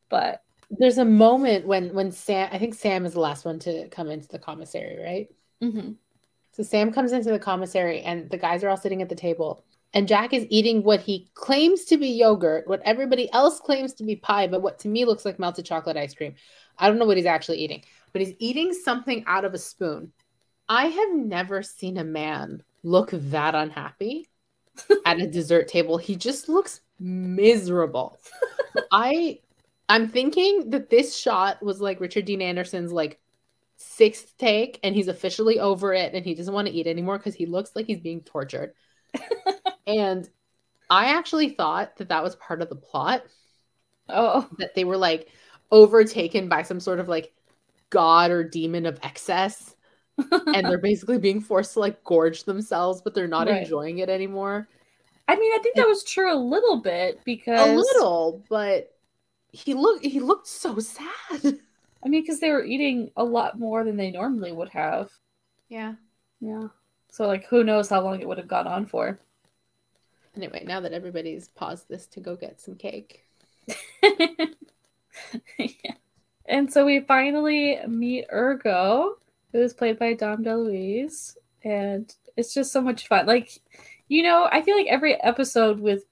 But 0.09 0.43
there's 0.69 0.97
a 0.97 1.05
moment 1.05 1.65
when 1.65 1.93
when 1.93 2.11
Sam, 2.11 2.49
I 2.51 2.59
think 2.59 2.75
Sam 2.75 3.05
is 3.05 3.13
the 3.13 3.21
last 3.21 3.45
one 3.45 3.59
to 3.59 3.87
come 3.87 4.09
into 4.09 4.27
the 4.27 4.37
commissary, 4.37 5.01
right? 5.01 5.29
Mm-hmm. 5.63 5.93
So 6.51 6.63
Sam 6.63 6.91
comes 6.91 7.13
into 7.13 7.31
the 7.31 7.39
commissary, 7.39 8.01
and 8.01 8.29
the 8.29 8.37
guys 8.37 8.61
are 8.61 8.69
all 8.69 8.75
sitting 8.75 9.01
at 9.01 9.07
the 9.07 9.15
table, 9.15 9.63
and 9.93 10.05
Jack 10.05 10.33
is 10.33 10.45
eating 10.49 10.83
what 10.83 10.99
he 10.99 11.29
claims 11.33 11.85
to 11.85 11.97
be 11.97 12.09
yogurt, 12.09 12.67
what 12.67 12.81
everybody 12.83 13.31
else 13.31 13.61
claims 13.61 13.93
to 13.93 14.03
be 14.03 14.17
pie, 14.17 14.47
but 14.47 14.61
what 14.61 14.77
to 14.79 14.89
me 14.89 15.05
looks 15.05 15.23
like 15.23 15.39
melted 15.39 15.65
chocolate 15.65 15.95
ice 15.95 16.13
cream. 16.13 16.35
I 16.77 16.89
don't 16.89 16.99
know 16.99 17.05
what 17.05 17.17
he's 17.17 17.25
actually 17.25 17.59
eating, 17.59 17.83
but 18.17 18.25
he's 18.25 18.35
eating 18.39 18.73
something 18.73 19.23
out 19.27 19.45
of 19.45 19.53
a 19.53 19.59
spoon. 19.59 20.11
I 20.67 20.87
have 20.87 21.13
never 21.13 21.61
seen 21.61 21.97
a 21.97 22.03
man 22.03 22.63
look 22.81 23.11
that 23.11 23.53
unhappy 23.53 24.27
at 25.05 25.21
a 25.21 25.27
dessert 25.27 25.67
table. 25.67 25.99
He 25.99 26.15
just 26.15 26.49
looks 26.49 26.81
miserable. 26.99 28.17
I 28.91 29.37
I'm 29.87 30.07
thinking 30.07 30.71
that 30.71 30.89
this 30.89 31.15
shot 31.15 31.61
was 31.61 31.79
like 31.79 32.01
Richard 32.01 32.25
Dean 32.25 32.41
Anderson's 32.41 32.91
like 32.91 33.19
sixth 33.77 34.35
take 34.39 34.79
and 34.81 34.95
he's 34.95 35.09
officially 35.09 35.59
over 35.59 35.93
it 35.93 36.15
and 36.15 36.25
he 36.25 36.33
doesn't 36.33 36.55
want 36.55 36.67
to 36.67 36.73
eat 36.73 36.87
anymore 36.87 37.19
because 37.19 37.35
he 37.35 37.45
looks 37.45 37.75
like 37.75 37.85
he's 37.85 38.01
being 38.01 38.21
tortured. 38.21 38.73
and 39.85 40.27
I 40.89 41.13
actually 41.13 41.49
thought 41.49 41.97
that 41.97 42.09
that 42.09 42.23
was 42.23 42.35
part 42.37 42.63
of 42.63 42.69
the 42.69 42.75
plot. 42.77 43.25
Oh, 44.09 44.49
that 44.57 44.73
they 44.73 44.85
were 44.85 44.97
like 44.97 45.27
overtaken 45.71 46.49
by 46.49 46.63
some 46.63 46.79
sort 46.79 46.99
of 46.99 47.07
like 47.07 47.31
god 47.89 48.31
or 48.31 48.43
demon 48.43 48.85
of 48.85 48.99
excess 49.03 49.75
and 50.31 50.65
they're 50.65 50.77
basically 50.81 51.17
being 51.17 51.39
forced 51.41 51.73
to 51.73 51.79
like 51.79 52.03
gorge 52.03 52.43
themselves 52.43 53.01
but 53.01 53.13
they're 53.13 53.27
not 53.27 53.47
right. 53.47 53.63
enjoying 53.63 53.99
it 53.99 54.09
anymore 54.09 54.67
I 55.27 55.35
mean, 55.35 55.51
I 55.53 55.59
think 55.61 55.75
that 55.75 55.87
was 55.87 56.03
true 56.03 56.33
a 56.33 56.35
little 56.35 56.77
bit 56.77 57.19
because 57.25 57.69
a 57.69 57.75
little, 57.75 58.43
but 58.49 58.93
he 59.51 59.73
looked 59.73 60.05
he 60.05 60.19
looked 60.19 60.47
so 60.47 60.79
sad. 60.79 61.07
I 61.43 62.09
mean, 62.09 62.21
because 62.21 62.39
they 62.39 62.51
were 62.51 62.63
eating 62.63 63.11
a 63.17 63.23
lot 63.23 63.59
more 63.59 63.83
than 63.83 63.97
they 63.97 64.11
normally 64.11 64.51
would 64.53 64.69
have. 64.69 65.09
Yeah. 65.67 65.95
Yeah. 66.39 66.67
So 67.09 67.27
like 67.27 67.45
who 67.47 67.63
knows 67.63 67.89
how 67.89 68.01
long 68.01 68.21
it 68.21 68.27
would 68.27 68.37
have 68.37 68.47
gone 68.47 68.67
on 68.67 68.85
for. 68.85 69.19
Anyway, 70.35 70.63
now 70.65 70.79
that 70.79 70.93
everybody's 70.93 71.49
paused 71.49 71.89
this 71.89 72.05
to 72.07 72.19
go 72.21 72.35
get 72.35 72.61
some 72.61 72.75
cake. 72.75 73.25
yeah. 75.57 75.96
And 76.47 76.71
so 76.71 76.85
we 76.85 77.01
finally 77.01 77.79
meet 77.87 78.25
Urgo, 78.33 79.13
who 79.51 79.61
is 79.61 79.73
played 79.73 79.99
by 79.99 80.13
Dom 80.13 80.43
DeLuise, 80.43 81.35
and 81.63 82.13
it's 82.37 82.53
just 82.53 82.71
so 82.71 82.81
much 82.81 83.07
fun. 83.07 83.25
Like 83.25 83.61
you 84.07 84.23
know, 84.23 84.47
I 84.51 84.61
feel 84.61 84.77
like 84.77 84.87
every 84.87 85.21
episode 85.21 85.79
with 85.79 86.03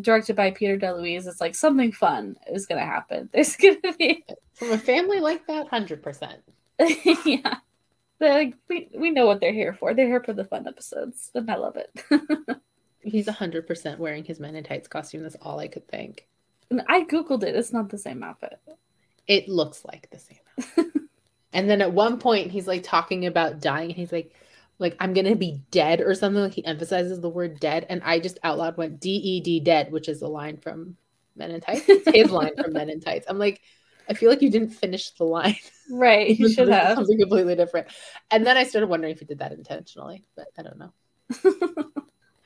directed 0.00 0.36
by 0.36 0.50
Peter 0.50 0.76
DeLuise, 0.76 1.26
it's 1.26 1.40
like 1.40 1.54
something 1.54 1.92
fun 1.92 2.36
is 2.52 2.66
going 2.66 2.80
to 2.80 2.86
happen. 2.86 3.28
There's 3.32 3.56
going 3.56 3.80
to 3.82 3.92
be 3.92 4.24
from 4.54 4.72
a 4.72 4.78
family 4.78 5.20
like 5.20 5.46
that, 5.46 5.68
hundred 5.68 6.02
percent. 6.02 6.42
Yeah, 7.24 7.58
they're 8.18 8.34
like 8.34 8.54
we 8.68 8.88
we 8.94 9.10
know 9.10 9.26
what 9.26 9.40
they're 9.40 9.52
here 9.52 9.74
for. 9.74 9.94
They're 9.94 10.06
here 10.06 10.22
for 10.22 10.32
the 10.32 10.44
fun 10.44 10.66
episodes, 10.66 11.30
and 11.34 11.50
I 11.50 11.56
love 11.56 11.76
it. 11.76 12.58
He's 13.00 13.28
hundred 13.28 13.66
percent 13.66 14.00
wearing 14.00 14.24
his 14.24 14.40
Men 14.40 14.56
in 14.56 14.64
Tights 14.64 14.88
costume. 14.88 15.22
That's 15.22 15.36
all 15.40 15.60
I 15.60 15.68
could 15.68 15.86
think. 15.86 16.26
And 16.70 16.82
I 16.88 17.04
googled 17.04 17.44
it. 17.44 17.54
It's 17.54 17.72
not 17.72 17.90
the 17.90 17.98
same 17.98 18.22
outfit. 18.22 18.58
It 19.26 19.48
looks 19.48 19.84
like 19.84 20.08
the 20.10 20.18
same. 20.18 20.92
and 21.52 21.68
then 21.68 21.80
at 21.80 21.92
one 21.92 22.18
point, 22.18 22.50
he's 22.50 22.66
like 22.66 22.82
talking 22.82 23.26
about 23.26 23.60
dying, 23.60 23.90
and 23.90 23.96
he's 23.96 24.12
like 24.12 24.32
like 24.78 24.96
I'm 25.00 25.14
gonna 25.14 25.36
be 25.36 25.60
dead 25.70 26.00
or 26.00 26.14
something. 26.14 26.42
Like 26.42 26.54
he 26.54 26.64
emphasizes 26.64 27.20
the 27.20 27.28
word 27.28 27.60
dead, 27.60 27.86
and 27.88 28.02
I 28.04 28.18
just 28.18 28.38
out 28.42 28.58
loud 28.58 28.76
went 28.76 29.00
D 29.00 29.10
E 29.10 29.40
D 29.40 29.60
dead, 29.60 29.92
which 29.92 30.08
is 30.08 30.22
a 30.22 30.28
line 30.28 30.58
from 30.58 30.96
Men 31.36 31.50
in 31.50 31.60
Tights. 31.60 31.88
It's 31.88 32.10
his 32.10 32.30
line 32.30 32.52
from 32.56 32.72
Men 32.72 32.90
in 32.90 33.00
Tights. 33.00 33.26
I'm 33.28 33.38
like, 33.38 33.60
I 34.08 34.14
feel 34.14 34.30
like 34.30 34.42
you 34.42 34.50
didn't 34.50 34.70
finish 34.70 35.10
the 35.10 35.24
line. 35.24 35.56
Right, 35.90 36.38
you 36.38 36.48
should 36.52 36.68
have 36.68 36.96
something 36.96 37.18
completely 37.18 37.54
different. 37.56 37.88
And 38.30 38.46
then 38.46 38.56
I 38.56 38.64
started 38.64 38.88
wondering 38.88 39.12
if 39.12 39.20
he 39.20 39.26
did 39.26 39.38
that 39.38 39.52
intentionally, 39.52 40.24
but 40.36 40.48
I 40.58 40.62
don't 40.62 40.78
know. 40.78 40.92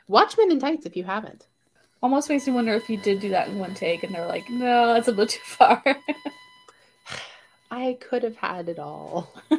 Watch 0.09 0.37
Men 0.37 0.53
in 0.53 0.61
Tights 0.61 0.87
if 0.87 0.97
you 0.97 1.05
haven't. 1.05 1.47
Almost 2.03 2.29
makes 2.29 2.47
me 2.47 2.53
wonder 2.53 2.75
if 2.75 2.87
he 2.87 2.97
did 2.97 3.21
do 3.21 3.31
that 3.31 3.49
in 3.49 3.59
one 3.59 3.75
take, 3.75 4.05
and 4.05 4.15
they're 4.15 4.27
like, 4.27 4.49
no, 4.51 4.95
that's 4.95 5.09
a 5.09 5.11
little 5.11 5.27
too 5.27 5.41
far. 5.45 5.83
I 7.71 7.99
could 8.01 8.23
have 8.23 8.37
had 8.37 8.69
it 8.69 8.79
all 8.79 9.33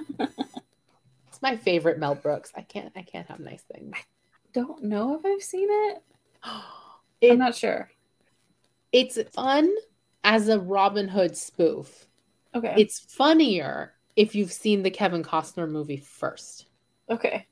it's 1.39 1.41
my 1.41 1.55
favorite 1.55 1.99
Mel 1.99 2.15
Brooks. 2.15 2.51
I 2.55 2.61
can't 2.61 2.91
I 2.95 3.01
can't 3.01 3.27
have 3.27 3.39
nice 3.39 3.63
things. 3.73 3.93
I 3.95 4.01
don't 4.53 4.83
know 4.83 5.15
if 5.15 5.25
I've 5.25 5.43
seen 5.43 5.67
it. 5.69 6.03
it 7.21 7.31
I'm 7.31 7.39
not 7.39 7.55
sure. 7.55 7.89
It's 8.91 9.21
fun 9.31 9.73
as 10.23 10.49
a 10.49 10.59
Robin 10.59 11.07
Hood 11.07 11.37
spoof. 11.37 12.07
Okay. 12.55 12.73
It's 12.77 12.99
funnier 12.99 13.93
if 14.15 14.35
you've 14.35 14.51
seen 14.51 14.83
the 14.83 14.89
Kevin 14.89 15.23
Costner 15.23 15.69
movie 15.69 15.97
first. 15.97 16.65
Okay. 17.09 17.45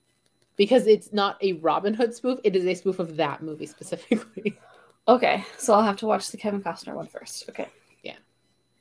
Because 0.55 0.87
it's 0.87 1.13
not 1.13 1.37
a 1.41 1.53
Robin 1.53 1.93
Hood 1.93 2.15
spoof, 2.15 2.39
it 2.43 2.55
is 2.55 2.65
a 2.65 2.73
spoof 2.73 2.99
of 2.99 3.15
that 3.17 3.41
movie 3.43 3.67
specifically. 3.67 4.57
Okay, 5.09 5.45
so 5.57 5.73
I'll 5.73 5.83
have 5.83 5.95
to 5.99 6.05
watch 6.05 6.31
the 6.31 6.37
Kevin 6.37 6.61
Costner 6.61 6.93
one 6.93 7.07
first. 7.07 7.49
Okay. 7.49 7.69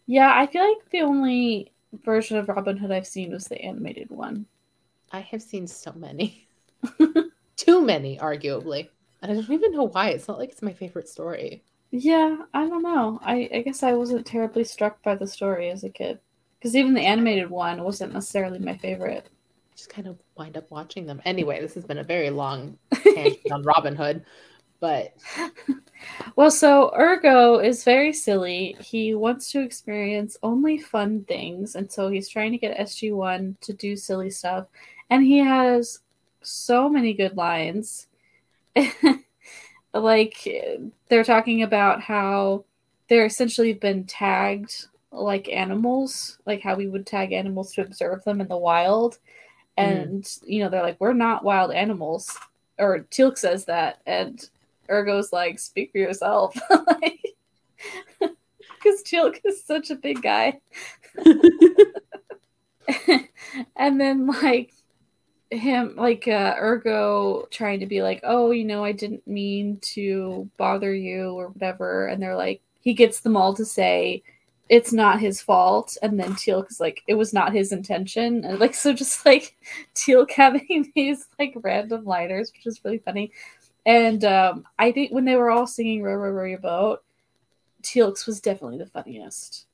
Yeah. 0.06 0.32
I 0.34 0.46
feel 0.46 0.66
like 0.66 0.90
the 0.90 1.00
only 1.00 1.72
version 2.04 2.36
of 2.36 2.48
Robin 2.48 2.76
Hood 2.76 2.90
I've 2.90 3.06
seen 3.06 3.32
was 3.32 3.44
the 3.46 3.60
animated 3.60 4.10
one. 4.10 4.46
I 5.12 5.20
have 5.20 5.42
seen 5.42 5.66
so 5.66 5.92
many. 5.94 6.48
Too 7.56 7.80
many, 7.80 8.18
arguably. 8.18 8.88
And 9.22 9.32
I 9.32 9.34
don't 9.34 9.50
even 9.50 9.72
know 9.72 9.84
why. 9.88 10.10
It's 10.10 10.28
not 10.28 10.38
like 10.38 10.50
it's 10.50 10.62
my 10.62 10.72
favorite 10.72 11.08
story. 11.08 11.62
Yeah, 11.90 12.36
I 12.52 12.68
don't 12.68 12.82
know. 12.82 13.18
I, 13.22 13.48
I 13.54 13.62
guess 13.62 13.82
I 13.82 13.92
wasn't 13.92 14.26
terribly 14.26 14.64
struck 14.64 15.02
by 15.02 15.14
the 15.14 15.26
story 15.26 15.70
as 15.70 15.84
a 15.84 15.90
kid. 15.90 16.18
Because 16.58 16.76
even 16.76 16.94
the 16.94 17.00
animated 17.00 17.50
one 17.50 17.82
wasn't 17.82 18.12
necessarily 18.12 18.58
my 18.58 18.76
favorite. 18.76 19.28
Just 19.75 19.90
kind 19.90 20.08
of 20.08 20.18
wind 20.36 20.56
up 20.56 20.70
watching 20.70 21.06
them. 21.06 21.20
Anyway, 21.25 21.60
this 21.60 21.75
has 21.75 21.84
been 21.84 21.98
a 21.98 22.04
very 22.04 22.30
long 22.30 22.78
tangent 22.94 23.52
on 23.52 23.62
Robin 23.62 23.94
Hood, 23.94 24.25
but. 24.80 25.14
well, 26.37 26.50
so 26.50 26.92
Urgo 26.99 27.64
is 27.64 27.85
very 27.85 28.12
silly. 28.12 28.76
He 28.80 29.14
wants 29.14 29.50
to 29.52 29.61
experience 29.61 30.37
only 30.42 30.78
fun 30.78 31.25
things, 31.25 31.75
and 31.75 31.90
so 31.90 32.09
he's 32.09 32.28
trying 32.28 32.52
to 32.52 32.59
get 32.59 32.78
SG1 32.78 33.61
to 33.61 33.73
do 33.73 33.97
silly 33.97 34.30
stuff 34.30 34.66
and 35.11 35.25
he 35.25 35.38
has 35.38 36.00
so 36.42 36.88
many 36.88 37.14
good 37.14 37.37
lines. 37.37 38.06
like 39.95 40.49
they're 41.09 41.25
talking 41.25 41.62
about 41.62 42.00
how 42.00 42.64
they're 43.09 43.26
essentially 43.26 43.73
been 43.73 44.04
tagged 44.04 44.87
like 45.12 45.49
animals, 45.49 46.38
like 46.45 46.61
how 46.61 46.75
we 46.75 46.88
would 46.88 47.06
tag 47.06 47.33
animals 47.33 47.73
to 47.73 47.83
observe 47.83 48.23
them 48.25 48.40
in 48.40 48.49
the 48.49 48.56
wild. 48.56 49.18
And 49.76 50.23
mm. 50.23 50.42
you 50.47 50.62
know, 50.62 50.68
they're 50.68 50.83
like, 50.83 51.00
we're 51.00 51.12
not 51.12 51.45
wild 51.45 51.73
animals. 51.73 52.37
Or 52.78 53.00
Teal'c 53.11 53.38
says 53.38 53.64
that, 53.66 54.02
and 54.04 54.47
Urgo's 54.88 55.33
like, 55.33 55.59
speak 55.59 55.93
for 55.93 55.99
yourself. 55.99 56.57
Because 58.19 59.02
Teal'c 59.05 59.40
is 59.45 59.64
such 59.64 59.90
a 59.90 59.97
big 59.97 60.23
guy. 60.23 60.61
and 63.76 64.00
then 64.00 64.26
like 64.26 64.73
him 65.50 65.95
like 65.97 66.26
uh 66.26 66.57
urgo 66.57 67.49
trying 67.50 67.78
to 67.81 67.87
be 67.87 68.02
like 68.02 68.21
oh 68.25 68.50
you 68.50 68.64
know 68.64 68.85
i 68.85 68.90
didn't 68.90 69.26
mean 69.28 69.78
to 69.81 70.50
bother 70.57 70.93
you 70.93 71.31
or 71.31 71.49
whatever 71.49 72.07
and 72.07 72.21
they're 72.21 72.37
like 72.37 72.61
he 72.81 72.93
gets 72.93 73.21
them 73.21 73.37
all 73.37 73.55
to 73.55 73.64
say 73.64 74.23
it's 74.69 74.93
not 74.93 75.21
his 75.21 75.40
fault 75.40 75.97
and 76.02 76.19
then 76.19 76.33
teal'c 76.33 76.69
is 76.69 76.81
like 76.81 77.02
it 77.07 77.14
was 77.14 77.33
not 77.33 77.52
his 77.52 77.71
intention 77.71 78.45
and 78.45 78.59
like 78.59 78.75
so 78.75 78.93
just 78.93 79.25
like 79.25 79.57
teal'c 79.95 80.31
having 80.33 80.90
these 80.97 81.28
like 81.38 81.55
random 81.62 82.05
liners 82.05 82.52
which 82.52 82.66
is 82.66 82.85
really 82.85 82.99
funny 82.99 83.31
and 83.87 84.25
um 84.25 84.64
i 84.78 84.93
think 84.93 85.11
when 85.12 85.25
they 85.25 85.37
were 85.37 85.50
all 85.50 85.66
singing 85.66 86.02
row 86.02 86.14
row 86.14 86.31
row 86.31 86.45
your 86.45 86.59
boat 86.59 87.02
teal'c's 87.83 88.26
was 88.26 88.40
definitely 88.40 88.78
the 88.78 88.87
funniest 88.87 89.66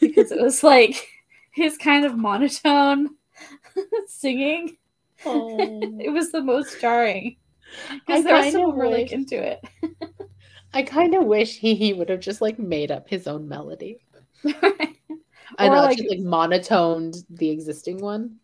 because 0.00 0.30
it 0.30 0.40
was 0.40 0.62
like 0.62 1.08
his 1.50 1.76
kind 1.76 2.04
of 2.04 2.16
monotone 2.16 3.08
singing 4.06 4.76
Oh. 5.24 5.80
it 6.00 6.12
was 6.12 6.32
the 6.32 6.42
most 6.42 6.80
jarring 6.80 7.36
because 8.06 8.24
the 8.24 8.30
rest 8.30 8.54
of 8.54 8.62
them 8.62 8.76
were 8.76 8.88
like 8.88 9.12
into 9.12 9.36
it. 9.36 9.64
I 10.74 10.82
kind 10.82 11.14
of 11.14 11.24
wish 11.24 11.58
he 11.58 11.74
he 11.74 11.92
would 11.92 12.08
have 12.08 12.20
just 12.20 12.40
like 12.40 12.58
made 12.58 12.90
up 12.90 13.08
his 13.08 13.26
own 13.26 13.48
melody. 13.48 13.98
I 15.58 15.68
know, 15.68 15.82
like, 15.82 15.98
just 15.98 16.10
like 16.10 16.20
monotoned 16.20 17.24
the 17.30 17.48
existing 17.48 17.98
one, 17.98 18.36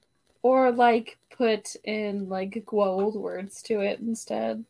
or 0.42 0.73
like 0.73 1.19
put 1.31 1.76
in 1.85 2.28
like 2.28 2.64
gold 2.64 3.16
words 3.16 3.61
to 3.62 3.81
it 3.81 4.00
instead. 4.00 4.64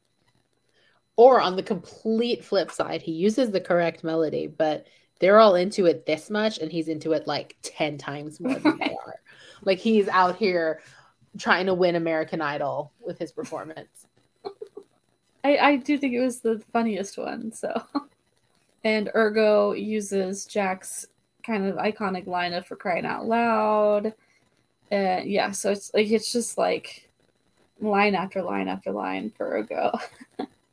Or 1.17 1.41
on 1.41 1.57
the 1.57 1.63
complete 1.63 2.45
flip 2.45 2.71
side, 2.71 3.03
he 3.03 3.13
uses 3.13 3.51
the 3.51 3.61
correct 3.61 4.03
melody, 4.03 4.47
but 4.47 4.87
they're 5.21 5.39
all 5.39 5.55
into 5.55 5.87
it 5.87 6.07
this 6.07 6.31
much, 6.31 6.59
and 6.59 6.73
he's 6.73 6.89
into 6.89 7.13
it 7.13 7.27
like 7.27 7.57
ten 7.63 7.97
times 7.99 8.41
more 8.41 8.59
than 8.59 8.79
they 8.79 8.97
are. 9.07 9.21
Like 9.63 9.79
he's 9.79 10.09
out 10.09 10.37
here 10.37 10.81
trying 11.39 11.67
to 11.67 11.75
win 11.75 11.97
American 11.97 12.41
Idol 12.41 12.93
with 13.01 13.19
his 13.19 13.31
performance. 13.31 14.07
I, 15.45 15.57
I 15.59 15.77
do 15.77 15.99
think 15.99 16.15
it 16.15 16.21
was 16.21 16.41
the 16.41 16.63
funniest 16.73 17.19
one. 17.19 17.53
So, 17.53 17.83
and 18.85 19.11
Urgo 19.15 19.81
uses 19.81 20.45
Jack's 20.45 21.07
kind 21.45 21.67
of 21.67 21.77
iconic 21.77 22.27
line 22.27 22.53
of 22.53 22.67
"For 22.67 22.77
crying 22.77 23.07
out 23.07 23.27
loud," 23.27 24.15
and 24.91 25.31
yeah, 25.31 25.51
so 25.53 25.71
it's 25.71 25.93
like 25.95 26.11
it's 26.11 26.33
just 26.33 26.59
like 26.59 27.09
line 27.81 28.15
after 28.15 28.43
line 28.43 28.69
after 28.69 28.93
line 28.93 29.31
for 29.37 29.63
Urgo. 29.63 30.01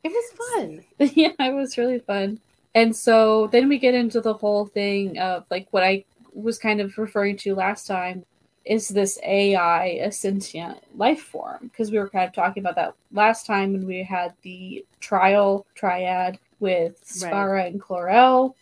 It 0.04 0.12
was 0.12 0.32
fun. 0.54 0.84
yeah, 1.16 1.34
it 1.40 1.54
was 1.54 1.78
really 1.78 2.00
fun. 2.00 2.40
And 2.76 2.96
so 2.96 3.48
then 3.48 3.68
we 3.68 3.80
get 3.80 3.96
into 3.96 4.22
the 4.22 4.34
whole 4.34 4.66
thing 4.66 5.18
of 5.20 5.46
like 5.50 5.68
what 5.72 5.84
I 5.84 6.06
was 6.34 6.60
kind 6.60 6.80
of 6.80 6.98
referring 6.98 7.38
to 7.38 7.56
last 7.56 7.88
time 7.88 8.24
is 8.66 8.88
this 8.88 9.18
AI 9.24 9.86
a 10.04 10.12
sentient 10.12 10.78
life 10.96 11.22
form? 11.22 11.58
Because 11.64 11.92
we 11.92 11.98
were 11.98 12.10
kind 12.10 12.28
of 12.28 12.34
talking 12.34 12.62
about 12.62 12.76
that 12.76 12.94
last 13.12 13.48
time 13.48 13.74
when 13.74 13.88
we 13.88 14.04
had 14.04 14.34
the 14.44 14.86
trial 15.00 15.66
triad 15.74 16.38
with 16.60 17.04
Skaara 17.04 17.54
right. 17.54 17.72
and 17.72 17.82
Klorel, 17.82 18.54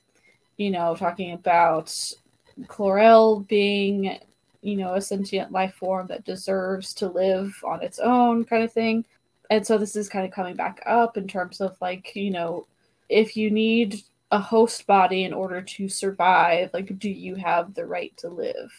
you 0.56 0.72
know, 0.72 0.96
talking 0.96 1.34
about 1.34 1.94
Klorel 2.68 3.46
being, 3.48 4.18
you 4.62 4.78
know, 4.78 4.94
a 4.94 5.02
sentient 5.02 5.52
life 5.52 5.74
form 5.74 6.08
that 6.08 6.26
deserves 6.26 6.94
to 6.96 7.10
live 7.10 7.54
on 7.66 7.84
its 7.84 8.00
own 8.00 8.46
kind 8.46 8.64
of 8.64 8.72
thing. 8.72 9.04
And 9.50 9.66
so 9.66 9.78
this 9.78 9.96
is 9.96 10.10
kind 10.10 10.26
of 10.26 10.32
coming 10.32 10.56
back 10.56 10.82
up 10.86 11.18
in 11.18 11.28
terms 11.28 11.62
of 11.62 11.78
like, 11.82 12.16
you 12.16 12.32
know, 12.32 12.68
if 13.10 13.38
you 13.38 13.50
need 13.50 14.02
a 14.32 14.40
host 14.40 14.86
body 14.88 15.24
in 15.24 15.34
order 15.34 15.62
to 15.62 15.88
survive, 15.88 16.70
like, 16.74 17.00
do 17.00 17.10
you 17.10 17.36
have 17.36 17.74
the 17.74 17.86
right 17.86 18.16
to 18.18 18.28
live? 18.28 18.72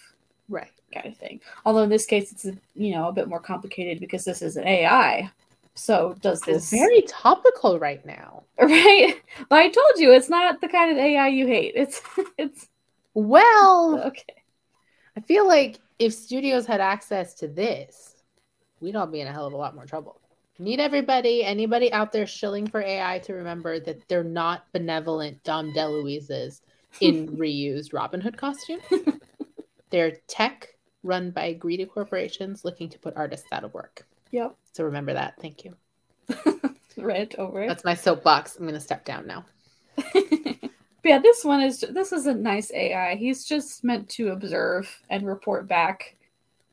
Right 0.49 0.71
kind 0.93 1.07
of 1.07 1.17
thing. 1.17 1.41
Although 1.65 1.83
in 1.83 1.91
this 1.91 2.07
case, 2.07 2.33
it's 2.33 2.45
a, 2.47 2.57
you 2.75 2.93
know 2.93 3.09
a 3.09 3.13
bit 3.13 3.29
more 3.29 3.41
complicated 3.41 4.01
because 4.01 4.25
this 4.25 4.43
is 4.43 4.57
an 4.57 4.67
AI. 4.67 5.31
So 5.75 6.17
does 6.21 6.41
this 6.41 6.73
it's 6.73 6.83
very 6.83 7.03
topical 7.03 7.79
right 7.79 8.05
now? 8.05 8.43
Right, 8.61 9.15
but 9.49 9.61
I 9.61 9.69
told 9.69 9.93
you 9.99 10.13
it's 10.13 10.29
not 10.29 10.61
the 10.61 10.67
kind 10.67 10.91
of 10.91 10.99
AI 10.99 11.29
you 11.29 11.47
hate. 11.47 11.75
It's 11.77 12.03
it's 12.39 12.67
well 13.15 14.03
okay. 14.07 14.43
I 15.17 15.21
feel 15.21 15.47
like 15.47 15.79
if 15.99 16.13
studios 16.13 16.67
had 16.67 16.81
access 16.81 17.35
to 17.35 17.49
this, 17.49 18.17
we'd 18.81 18.97
all 18.97 19.07
be 19.07 19.21
in 19.21 19.29
a 19.29 19.33
hell 19.33 19.47
of 19.47 19.53
a 19.53 19.57
lot 19.57 19.75
more 19.75 19.87
trouble. 19.87 20.21
Need 20.59 20.81
everybody, 20.81 21.45
anybody 21.45 21.93
out 21.93 22.11
there 22.13 22.27
shilling 22.27 22.67
for 22.67 22.81
AI 22.81 23.21
to 23.21 23.35
remember 23.35 23.79
that 23.81 24.09
they're 24.09 24.25
not 24.25 24.65
benevolent 24.73 25.43
Dom 25.45 25.73
DeLuise's 25.73 26.63
in 27.01 27.29
reused 27.39 27.93
Robin 27.93 28.21
Hood 28.21 28.37
costume. 28.37 28.81
they're 29.91 30.17
tech 30.27 30.75
run 31.05 31.31
by 31.31 31.53
greedy 31.53 31.87
corporations 31.87 32.65
looking 32.65 32.89
to 32.89 32.99
put 32.99 33.17
artists 33.17 33.47
out 33.53 33.63
of 33.63 33.73
work. 33.73 34.07
Yep. 34.33 34.57
So 34.73 34.85
remember 34.85 35.15
that. 35.15 35.35
Thank 35.41 35.65
you. 35.65 35.77
Right 36.99 37.33
over. 37.37 37.67
That's 37.67 37.85
my 37.85 37.95
soapbox. 37.95 38.57
I'm 38.57 38.65
going 38.65 38.75
to 38.75 38.81
step 38.81 39.05
down 39.05 39.27
now. 39.27 39.45
yeah, 41.05 41.19
this 41.19 41.45
one 41.45 41.63
is 41.63 41.85
this 41.91 42.13
is 42.13 42.27
a 42.27 42.35
nice 42.35 42.73
AI. 42.73 43.15
He's 43.15 43.45
just 43.45 43.85
meant 43.85 44.09
to 44.11 44.31
observe 44.31 45.01
and 45.09 45.27
report 45.27 45.69
back. 45.69 46.17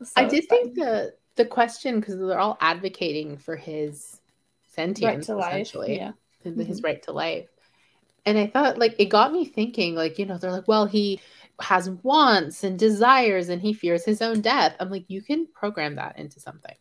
So 0.03 0.11
I 0.15 0.25
did 0.25 0.49
think 0.49 0.75
the 0.75 1.13
the 1.35 1.45
question 1.45 1.99
because 1.99 2.17
they're 2.17 2.39
all 2.39 2.57
advocating 2.61 3.37
for 3.37 3.55
his 3.55 4.19
sentience 4.67 5.29
right 5.29 5.47
essentially, 5.47 5.97
yeah. 5.97 6.11
his, 6.43 6.53
mm-hmm. 6.53 6.85
right 6.85 7.01
to 7.03 7.11
life. 7.11 7.47
And 8.25 8.37
I 8.37 8.47
thought 8.47 8.77
like 8.77 8.95
it 8.97 9.05
got 9.05 9.31
me 9.31 9.45
thinking 9.45 9.95
like 9.95 10.17
you 10.17 10.25
know 10.25 10.37
they're 10.37 10.51
like 10.51 10.67
well 10.67 10.85
he 10.85 11.19
has 11.61 11.89
wants 12.03 12.63
and 12.63 12.77
desires 12.77 13.49
and 13.49 13.61
he 13.61 13.73
fears 13.73 14.05
his 14.05 14.21
own 14.21 14.41
death. 14.41 14.75
I'm 14.79 14.89
like, 14.89 15.05
you 15.07 15.21
can 15.21 15.47
program 15.47 15.95
that 15.95 16.17
into 16.17 16.39
something. 16.39 16.75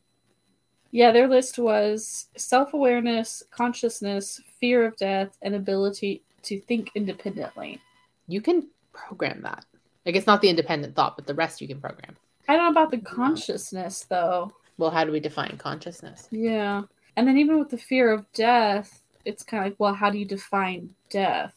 Yeah, 0.90 1.10
their 1.10 1.28
list 1.28 1.58
was 1.58 2.26
self 2.36 2.72
awareness, 2.72 3.42
consciousness, 3.50 4.40
fear 4.60 4.86
of 4.86 4.96
death, 4.96 5.36
and 5.42 5.54
ability 5.54 6.22
to 6.42 6.60
think 6.60 6.90
independently. 6.94 7.80
You 8.28 8.40
can 8.40 8.68
program 8.92 9.42
that. 9.42 9.64
Like, 10.06 10.14
it's 10.14 10.26
not 10.26 10.40
the 10.40 10.48
independent 10.48 10.94
thought, 10.94 11.16
but 11.16 11.26
the 11.26 11.34
rest 11.34 11.60
you 11.60 11.66
can 11.66 11.80
program. 11.80 12.16
I 12.48 12.56
don't 12.56 12.64
know 12.64 12.80
about 12.80 12.90
the 12.90 12.98
consciousness, 12.98 14.06
though. 14.08 14.52
Well, 14.76 14.90
how 14.90 15.04
do 15.04 15.12
we 15.12 15.20
define 15.20 15.56
consciousness? 15.56 16.28
Yeah. 16.30 16.82
And 17.16 17.28
then 17.28 17.38
even 17.38 17.58
with 17.58 17.70
the 17.70 17.78
fear 17.78 18.12
of 18.12 18.30
death, 18.32 19.02
it's 19.24 19.42
kind 19.42 19.64
of 19.64 19.70
like, 19.70 19.80
well, 19.80 19.94
how 19.94 20.10
do 20.10 20.18
you 20.18 20.24
define 20.24 20.90
death? 21.10 21.54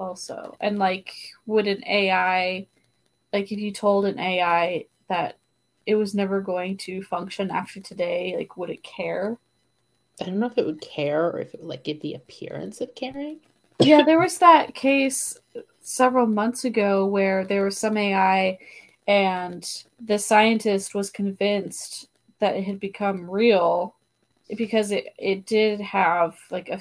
also. 0.00 0.56
And 0.60 0.78
like, 0.78 1.14
would 1.46 1.68
an 1.68 1.84
AI, 1.86 2.66
like, 3.32 3.52
if 3.52 3.58
you 3.58 3.70
told 3.70 4.06
an 4.06 4.18
AI 4.18 4.86
that 5.08 5.36
it 5.86 5.94
was 5.94 6.14
never 6.14 6.40
going 6.40 6.78
to 6.78 7.02
function 7.02 7.50
after 7.50 7.80
today, 7.80 8.34
like, 8.36 8.56
would 8.56 8.70
it 8.70 8.82
care? 8.82 9.36
I 10.20 10.24
don't 10.24 10.38
know 10.38 10.46
if 10.46 10.58
it 10.58 10.66
would 10.66 10.80
care 10.80 11.26
or 11.26 11.38
if 11.40 11.54
it 11.54 11.60
would 11.60 11.68
like 11.68 11.84
give 11.84 12.00
the 12.00 12.14
appearance 12.14 12.80
of 12.80 12.94
caring. 12.94 13.40
yeah, 13.78 14.02
there 14.02 14.20
was 14.20 14.38
that 14.38 14.74
case 14.74 15.38
several 15.80 16.26
months 16.26 16.64
ago 16.64 17.06
where 17.06 17.44
there 17.44 17.64
was 17.64 17.78
some 17.78 17.96
AI 17.96 18.58
and 19.10 19.84
the 20.06 20.18
scientist 20.18 20.94
was 20.94 21.10
convinced 21.10 22.08
that 22.38 22.54
it 22.54 22.62
had 22.62 22.78
become 22.78 23.28
real 23.28 23.96
because 24.56 24.92
it, 24.92 25.06
it 25.18 25.46
did 25.46 25.80
have 25.80 26.38
like 26.50 26.68
a 26.68 26.80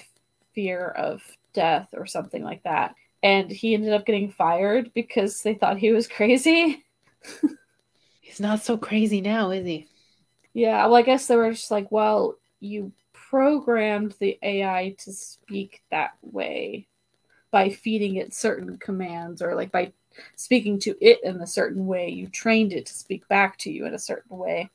fear 0.53 0.89
of 0.89 1.21
death 1.53 1.89
or 1.93 2.05
something 2.05 2.43
like 2.43 2.61
that 2.63 2.93
and 3.23 3.49
he 3.49 3.73
ended 3.73 3.93
up 3.93 4.05
getting 4.05 4.31
fired 4.31 4.91
because 4.93 5.41
they 5.41 5.53
thought 5.53 5.77
he 5.77 5.91
was 5.91 6.07
crazy. 6.07 6.85
He's 8.21 8.39
not 8.39 8.61
so 8.61 8.77
crazy 8.77 9.21
now, 9.21 9.49
is 9.49 9.65
he? 9.65 9.87
Yeah, 10.53 10.85
well, 10.85 10.95
I 10.95 11.01
guess 11.01 11.27
they 11.27 11.35
were 11.35 11.51
just 11.51 11.71
like, 11.71 11.91
well, 11.91 12.35
you 12.59 12.91
programmed 13.11 14.15
the 14.19 14.37
AI 14.41 14.95
to 14.99 15.11
speak 15.11 15.81
that 15.91 16.11
way 16.21 16.87
by 17.51 17.69
feeding 17.69 18.15
it 18.15 18.33
certain 18.33 18.77
commands 18.77 19.41
or 19.41 19.55
like 19.55 19.71
by 19.71 19.91
speaking 20.35 20.79
to 20.79 20.95
it 21.01 21.23
in 21.23 21.41
a 21.41 21.47
certain 21.47 21.87
way. 21.87 22.09
You 22.09 22.27
trained 22.27 22.73
it 22.73 22.85
to 22.87 22.93
speak 22.93 23.27
back 23.27 23.57
to 23.59 23.71
you 23.71 23.85
in 23.85 23.93
a 23.93 23.99
certain 23.99 24.37
way. 24.37 24.69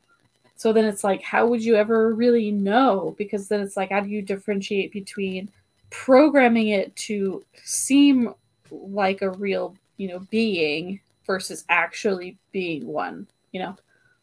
So 0.56 0.72
then 0.72 0.84
it's 0.84 1.04
like, 1.04 1.22
how 1.22 1.46
would 1.46 1.64
you 1.64 1.74
ever 1.74 2.14
really 2.14 2.50
know? 2.50 3.14
Because 3.18 3.48
then 3.48 3.60
it's 3.60 3.76
like, 3.76 3.90
how 3.90 4.00
do 4.00 4.08
you 4.08 4.22
differentiate 4.22 4.92
between 4.92 5.50
programming 5.90 6.68
it 6.68 6.94
to 6.96 7.44
seem 7.62 8.32
like 8.70 9.22
a 9.22 9.30
real, 9.30 9.76
you 9.96 10.08
know, 10.08 10.20
being 10.30 11.00
versus 11.26 11.64
actually 11.68 12.38
being 12.52 12.86
one, 12.86 13.26
you 13.52 13.60
know? 13.60 13.76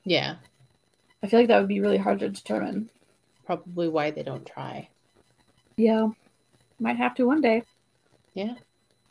Yeah. 0.04 0.36
I 1.22 1.28
feel 1.28 1.40
like 1.40 1.50
that 1.50 1.60
would 1.60 1.68
be 1.68 1.82
really 1.82 1.98
hard 1.98 2.20
to 2.20 2.30
determine. 2.30 2.90
Probably 3.46 3.90
why 3.90 4.12
they 4.12 4.24
don't 4.24 4.46
try. 4.46 4.88
Yeah. 5.76 6.10
Might 6.80 6.98
have 6.98 7.14
to 7.16 7.26
one 7.26 7.42
day. 7.42 7.64
Yeah. 8.34 8.56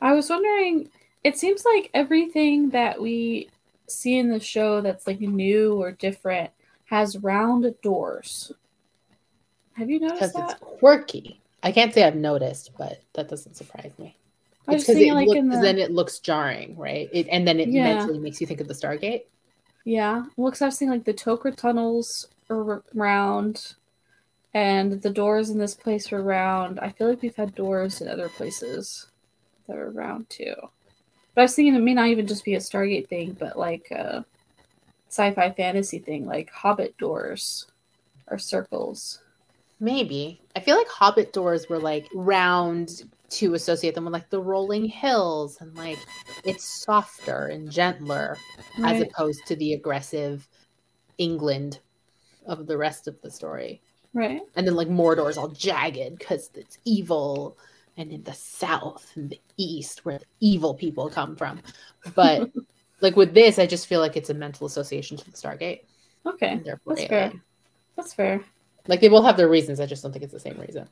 I 0.01 0.15
was 0.15 0.31
wondering, 0.31 0.89
it 1.25 1.37
seems 1.39 1.65
like 1.65 1.91
everything 1.95 2.71
that 2.71 3.01
we 3.01 3.49
see 3.87 4.19
in 4.19 4.29
the 4.31 4.41
show 4.41 4.81
that's 4.81 5.07
like 5.07 5.21
new 5.21 5.75
or 5.81 5.93
different 5.93 6.51
has 6.87 7.19
round 7.19 7.73
doors. 7.83 8.53
Have 9.75 9.91
you 9.91 10.01
noticed 10.01 10.21
Because 10.21 10.31
it's 10.37 10.53
that? 10.55 10.61
quirky. 10.61 11.41
I 11.63 11.73
can't 11.73 11.93
say 11.93 12.05
I've 12.05 12.17
noticed, 12.17 12.71
but 12.79 13.01
that 13.15 13.29
doesn't 13.29 13.55
surprise 13.57 13.93
me. 13.99 14.17
I 14.69 14.75
It's 14.75 14.85
because 14.85 15.01
it 15.01 15.13
like 15.13 15.29
look- 15.29 15.37
the 15.37 15.59
then 15.63 15.79
it 15.79 15.91
looks 15.91 16.19
jarring, 16.21 16.77
right? 16.77 17.09
It, 17.13 17.29
and 17.31 17.47
then 17.47 17.61
it 17.61 17.69
Yeah. 17.69 17.85
mentally 17.85 18.19
makes 18.19 18.41
you 18.41 18.47
think 18.47 18.61
of 18.61 18.69
the 18.69 18.75
Stargate. 18.75 19.25
yeah. 19.85 20.25
Well, 20.37 20.51
because 20.51 20.63
I've 20.63 20.75
seen 20.75 20.91
like 20.91 21.05
the 21.05 21.15
Tok'ra 21.15 21.55
tunnels 21.57 22.29
are 22.49 22.83
round, 22.95 23.75
and 24.53 25.01
the 25.03 25.11
doors 25.11 25.51
in 25.51 25.59
this 25.59 25.75
place 25.75 26.11
were 26.11 26.23
round. 26.23 26.79
I 26.81 26.91
feel 26.91 27.09
like 27.09 27.23
we've 27.23 27.37
had 27.37 27.55
doors 27.55 28.01
in 28.01 28.09
other 28.09 28.29
places 28.29 29.07
that 29.67 29.77
are 29.77 29.91
round 29.91 30.29
too. 30.29 30.55
But 31.41 31.45
I 31.45 31.47
was 31.47 31.55
thinking 31.55 31.75
it 31.75 31.79
may 31.79 31.95
not 31.95 32.09
even 32.09 32.27
just 32.27 32.45
be 32.45 32.55
a 32.55 32.59
Stargate 32.59 33.09
thing, 33.09 33.35
but 33.41 33.59
like 33.59 33.91
a 33.93 34.27
sci-fi 35.09 35.51
fantasy 35.53 35.99
thing, 35.99 36.27
like 36.27 36.51
Hobbit 36.51 36.99
doors 36.99 37.67
or 38.27 38.37
circles. 38.37 39.23
Maybe. 39.81 40.43
I 40.55 40.61
feel 40.61 40.77
like 40.77 40.89
Hobbit 40.89 41.33
doors 41.33 41.67
were 41.71 41.79
like 41.79 42.07
round 42.15 43.05
to 43.31 43.55
associate 43.55 43.95
them 43.95 44.05
with 44.05 44.13
like 44.13 44.29
the 44.29 44.39
rolling 44.39 44.85
hills 44.85 45.57
and 45.63 45.75
like 45.75 45.97
it's 46.45 46.63
softer 46.63 47.47
and 47.47 47.71
gentler 47.71 48.37
as 48.85 49.01
opposed 49.01 49.47
to 49.47 49.57
the 49.57 49.73
aggressive 49.73 50.47
England 51.17 51.79
of 52.45 52.67
the 52.67 52.77
rest 52.77 53.09
of 53.09 53.19
the 53.23 53.31
story. 53.31 53.81
Right. 54.13 54.43
And 54.57 54.67
then 54.67 54.75
like 54.75 54.89
Mordor's 54.89 55.39
all 55.39 55.49
jagged 55.49 56.19
because 56.19 56.51
it's 56.55 56.77
evil 56.85 57.57
and 58.01 58.13
in 58.13 58.23
the 58.25 58.33
south 58.33 59.13
and 59.15 59.31
the 59.31 59.41
east 59.59 60.05
where 60.05 60.19
the 60.19 60.25
evil 60.41 60.75
people 60.75 61.09
come 61.11 61.37
from. 61.37 61.61
But 62.15 62.51
like 63.01 63.15
with 63.15 63.35
this, 63.35 63.59
I 63.59 63.67
just 63.67 63.87
feel 63.87 64.01
like 64.01 64.17
it's 64.17 64.31
a 64.31 64.35
mental 64.35 64.67
association 64.67 65.17
to 65.19 65.25
the 65.25 65.37
Stargate. 65.37 65.83
Okay. 66.27 66.63
That's 66.65 67.05
fair. 67.05 67.21
alien. 67.25 67.43
That's 67.97 68.15
fair. 68.15 68.41
Like 68.87 69.01
they 69.01 69.09
both 69.09 69.27
have 69.27 69.37
their 69.37 69.49
reasons. 69.49 69.81
I 69.81 69.87
just 69.87 70.03
don't 70.03 70.13
think 70.13 70.25
it's 70.25 70.33
the 70.33 70.41
same 70.41 70.59
reason. 70.59 70.89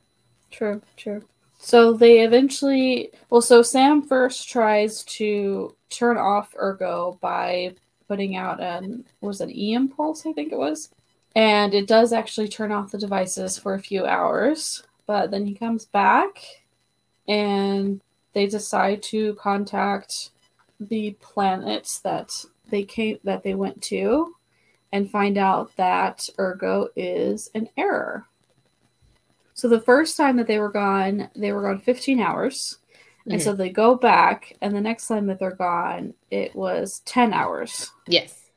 True, 0.51 0.81
true. 0.97 1.21
So 1.57 1.93
they 1.93 2.21
eventually, 2.21 3.11
well, 3.29 3.41
so 3.41 3.61
Sam 3.61 4.01
first 4.01 4.47
tries 4.47 5.03
to 5.05 5.75
turn 5.89 6.17
off 6.17 6.53
Urgo 6.53 7.19
by 7.19 7.73
putting 8.07 8.35
out 8.35 8.61
an 8.61 9.03
was 9.21 9.41
an 9.41 9.51
E 9.51 9.73
impulse, 9.73 10.25
I 10.25 10.33
think 10.33 10.53
it 10.53 10.57
was, 10.57 10.89
and 11.35 11.73
it 11.73 11.87
does 11.87 12.13
actually 12.13 12.47
turn 12.47 12.71
off 12.71 12.91
the 12.91 12.97
devices 12.97 13.57
for 13.57 13.73
a 13.73 13.79
few 13.79 14.05
hours. 14.05 14.83
But 15.05 15.31
then 15.31 15.45
he 15.45 15.53
comes 15.55 15.85
back, 15.85 16.39
and 17.29 18.01
they 18.33 18.47
decide 18.47 19.01
to 19.03 19.35
contact 19.35 20.31
the 20.79 21.11
planets 21.21 21.99
that 21.99 22.33
they 22.69 22.83
came 22.83 23.19
that 23.23 23.43
they 23.43 23.53
went 23.53 23.81
to, 23.83 24.35
and 24.91 25.09
find 25.09 25.37
out 25.37 25.73
that 25.77 26.27
Urgo 26.37 26.89
is 26.95 27.49
an 27.55 27.69
error. 27.77 28.25
So 29.53 29.67
the 29.67 29.81
first 29.81 30.17
time 30.17 30.37
that 30.37 30.47
they 30.47 30.59
were 30.59 30.71
gone, 30.71 31.29
they 31.35 31.51
were 31.51 31.61
gone 31.61 31.79
15 31.79 32.19
hours. 32.19 32.79
And 33.25 33.39
Mhm. 33.39 33.43
so 33.43 33.53
they 33.53 33.69
go 33.69 33.93
back, 33.95 34.57
and 34.61 34.75
the 34.75 34.81
next 34.81 35.07
time 35.07 35.27
that 35.27 35.37
they're 35.37 35.51
gone, 35.51 36.15
it 36.31 36.55
was 36.55 37.01
10 37.01 37.33
hours. 37.33 37.91
Yes. 38.07 38.49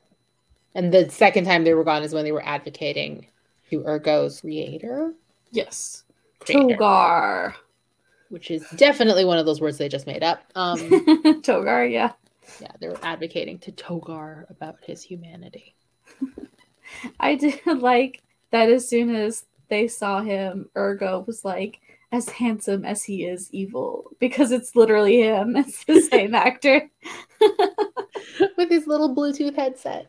And 0.73 0.91
the 0.91 1.09
second 1.11 1.45
time 1.45 1.63
they 1.63 1.75
were 1.75 1.83
gone 1.83 2.01
is 2.01 2.13
when 2.13 2.23
they 2.23 2.31
were 2.31 2.43
advocating 2.43 3.27
to 3.69 3.81
Urgo's 3.83 4.41
creator, 4.41 5.13
Yes. 5.51 6.03
Creator. 6.39 6.77
Togar. 6.77 7.55
Which 8.33 8.49
is 8.49 8.65
definitely 8.77 9.25
one 9.25 9.37
of 9.37 9.45
those 9.45 9.61
words 9.61 9.77
they 9.77 9.87
just 9.87 10.07
made 10.07 10.23
up. 10.23 10.43
Um, 10.55 10.79
Togar, 11.43 11.91
yeah. 11.91 12.13
yeah, 12.59 12.71
they 12.79 12.87
were 12.87 12.97
advocating 13.03 13.59
to 13.59 13.71
Togar 13.71 14.49
about 14.49 14.77
his 14.81 15.03
humanity. 15.03 15.75
I 17.19 17.35
did 17.35 17.59
like 17.67 18.23
that 18.49 18.69
as 18.69 18.89
soon 18.89 19.13
as 19.13 19.45
they 19.69 19.87
saw 19.87 20.21
him, 20.21 20.67
Urgo 20.75 21.27
was 21.27 21.45
like, 21.45 21.79
as 22.11 22.27
handsome 22.27 22.85
as 22.85 23.03
he 23.03 23.25
is 23.25 23.49
evil, 23.53 24.09
because 24.19 24.51
it's 24.51 24.75
literally 24.75 25.21
him. 25.21 25.55
It's 25.55 25.83
the 25.85 26.01
same 26.01 26.33
actor. 26.33 26.89
With 28.57 28.69
his 28.69 28.87
little 28.87 29.15
Bluetooth 29.15 29.55
headset. 29.55 30.07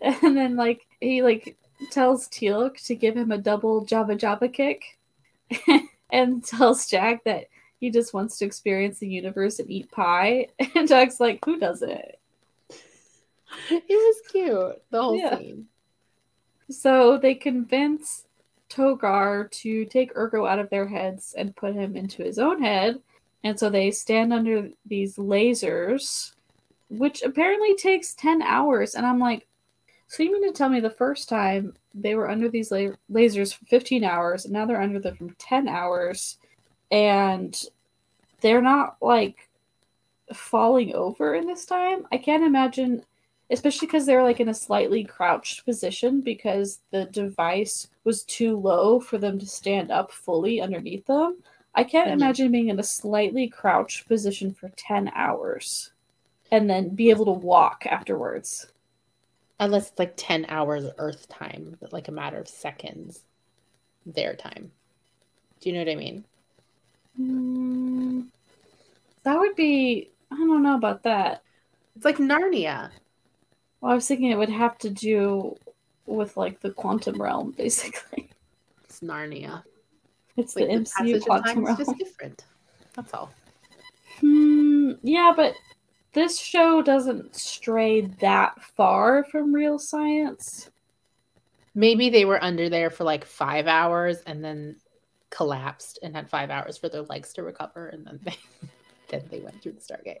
and 0.00 0.36
then 0.36 0.54
like 0.54 0.86
he 1.00 1.22
like 1.22 1.56
tells 1.90 2.28
Teal'c 2.28 2.84
to 2.86 2.94
give 2.94 3.16
him 3.16 3.32
a 3.32 3.38
double 3.38 3.84
Java 3.84 4.14
Java 4.14 4.48
kick, 4.48 4.98
and 6.12 6.44
tells 6.44 6.86
Jack 6.86 7.24
that 7.24 7.46
he 7.78 7.90
just 7.90 8.12
wants 8.12 8.38
to 8.38 8.44
experience 8.44 8.98
the 8.98 9.08
universe 9.08 9.58
and 9.58 9.70
eat 9.70 9.90
pie. 9.90 10.48
And 10.74 10.86
Jack's 10.88 11.20
like, 11.20 11.44
"Who 11.44 11.58
does 11.58 11.82
it? 11.82 12.18
It 13.70 13.84
was 13.88 14.16
cute, 14.30 14.82
the 14.90 15.02
whole 15.02 15.18
Yeah. 15.18 15.38
scene. 15.38 15.66
So 16.70 17.18
they 17.18 17.34
convince 17.34 18.26
Togar 18.68 19.50
to 19.50 19.84
take 19.86 20.14
Urgo 20.14 20.48
out 20.48 20.60
of 20.60 20.70
their 20.70 20.86
heads 20.86 21.34
and 21.36 21.56
put 21.56 21.74
him 21.74 21.96
into 21.96 22.22
his 22.22 22.38
own 22.38 22.62
head. 22.62 23.00
And 23.42 23.58
so 23.58 23.68
they 23.70 23.90
stand 23.90 24.32
under 24.32 24.68
these 24.86 25.16
lasers, 25.16 26.32
which 26.88 27.22
apparently 27.22 27.74
takes 27.74 28.14
10 28.14 28.42
hours. 28.42 28.94
And 28.94 29.04
I'm 29.04 29.18
like, 29.18 29.46
so 30.10 30.24
you 30.24 30.32
mean 30.32 30.52
to 30.52 30.56
tell 30.56 30.68
me 30.68 30.80
the 30.80 30.90
first 30.90 31.28
time 31.28 31.74
they 31.94 32.16
were 32.16 32.28
under 32.28 32.48
these 32.48 32.72
la- 32.72 32.96
lasers 33.10 33.54
for 33.54 33.64
15 33.66 34.02
hours, 34.02 34.44
and 34.44 34.52
now 34.52 34.66
they're 34.66 34.80
under 34.80 34.98
them 34.98 35.16
for 35.16 35.34
10 35.38 35.68
hours, 35.68 36.38
and 36.90 37.62
they're 38.40 38.60
not 38.60 38.96
like 39.00 39.48
falling 40.34 40.94
over 40.94 41.34
in 41.36 41.46
this 41.46 41.64
time? 41.64 42.06
I 42.10 42.18
can't 42.18 42.42
imagine 42.44 43.04
especially 43.52 43.86
because 43.86 44.06
they're 44.06 44.22
like 44.22 44.40
in 44.40 44.48
a 44.48 44.54
slightly 44.54 45.02
crouched 45.04 45.64
position 45.64 46.20
because 46.20 46.80
the 46.90 47.04
device 47.06 47.88
was 48.04 48.22
too 48.24 48.56
low 48.56 49.00
for 49.00 49.18
them 49.18 49.38
to 49.38 49.46
stand 49.46 49.90
up 49.90 50.12
fully 50.12 50.60
underneath 50.60 51.06
them. 51.06 51.42
I 51.74 51.84
can't 51.84 52.10
Mhm. 52.10 52.14
imagine 52.14 52.52
being 52.52 52.68
in 52.68 52.78
a 52.78 52.84
slightly 52.84 53.48
crouched 53.48 54.06
position 54.08 54.52
for 54.54 54.70
10 54.70 55.10
hours 55.14 55.92
and 56.52 56.68
then 56.68 56.90
be 56.90 57.10
able 57.10 57.24
to 57.26 57.32
walk 57.32 57.86
afterwards. 57.86 58.72
Unless 59.60 59.90
it's 59.90 59.98
like 59.98 60.14
10 60.16 60.46
hours 60.48 60.86
Earth 60.98 61.28
time, 61.28 61.76
but 61.80 61.92
like 61.92 62.08
a 62.08 62.12
matter 62.12 62.38
of 62.38 62.48
seconds 62.48 63.22
their 64.06 64.34
time. 64.34 64.72
Do 65.60 65.68
you 65.68 65.74
know 65.74 65.82
what 65.82 65.92
I 65.92 65.96
mean? 65.96 66.24
Hmm, 67.16 68.22
that 69.22 69.38
would 69.38 69.54
be, 69.54 70.10
I 70.32 70.36
don't 70.36 70.62
know 70.62 70.76
about 70.76 71.02
that. 71.02 71.42
It's 71.94 72.04
like 72.04 72.16
Narnia. 72.16 72.90
Well, 73.80 73.92
I 73.92 73.94
was 73.94 74.06
thinking 74.08 74.30
it 74.30 74.38
would 74.38 74.48
have 74.48 74.78
to 74.78 74.90
do 74.90 75.56
with 76.06 76.36
like 76.36 76.60
the 76.60 76.70
quantum 76.70 77.20
realm, 77.20 77.50
basically. 77.56 78.30
It's 78.84 79.00
Narnia. 79.00 79.62
It's 80.36 80.56
Like 80.56 80.66
the 80.68 80.72
the 80.72 80.80
MCU 80.80 81.16
of 81.16 81.22
quantum 81.24 81.64
realm. 81.64 81.80
is 81.80 81.86
just 81.86 81.98
different. 81.98 82.44
That's 82.94 83.12
all. 83.12 83.30
Hmm, 84.20 84.92
yeah, 85.02 85.32
but 85.36 85.54
this 86.12 86.38
show 86.38 86.82
doesn't 86.82 87.36
stray 87.36 88.02
that 88.20 88.60
far 88.76 89.24
from 89.24 89.54
real 89.54 89.78
science. 89.78 90.70
Maybe 91.74 92.10
they 92.10 92.24
were 92.24 92.42
under 92.42 92.68
there 92.68 92.90
for 92.90 93.04
like 93.04 93.24
five 93.24 93.66
hours 93.66 94.20
and 94.26 94.44
then 94.44 94.76
collapsed 95.30 96.00
and 96.02 96.14
had 96.14 96.28
five 96.28 96.50
hours 96.50 96.76
for 96.76 96.88
their 96.88 97.02
legs 97.02 97.32
to 97.34 97.42
recover, 97.42 97.88
and 97.88 98.04
then 98.04 98.18
they 98.24 98.36
then 99.08 99.22
they 99.30 99.40
went 99.40 99.62
through 99.62 99.72
the 99.72 99.80
Stargate. 99.80 100.20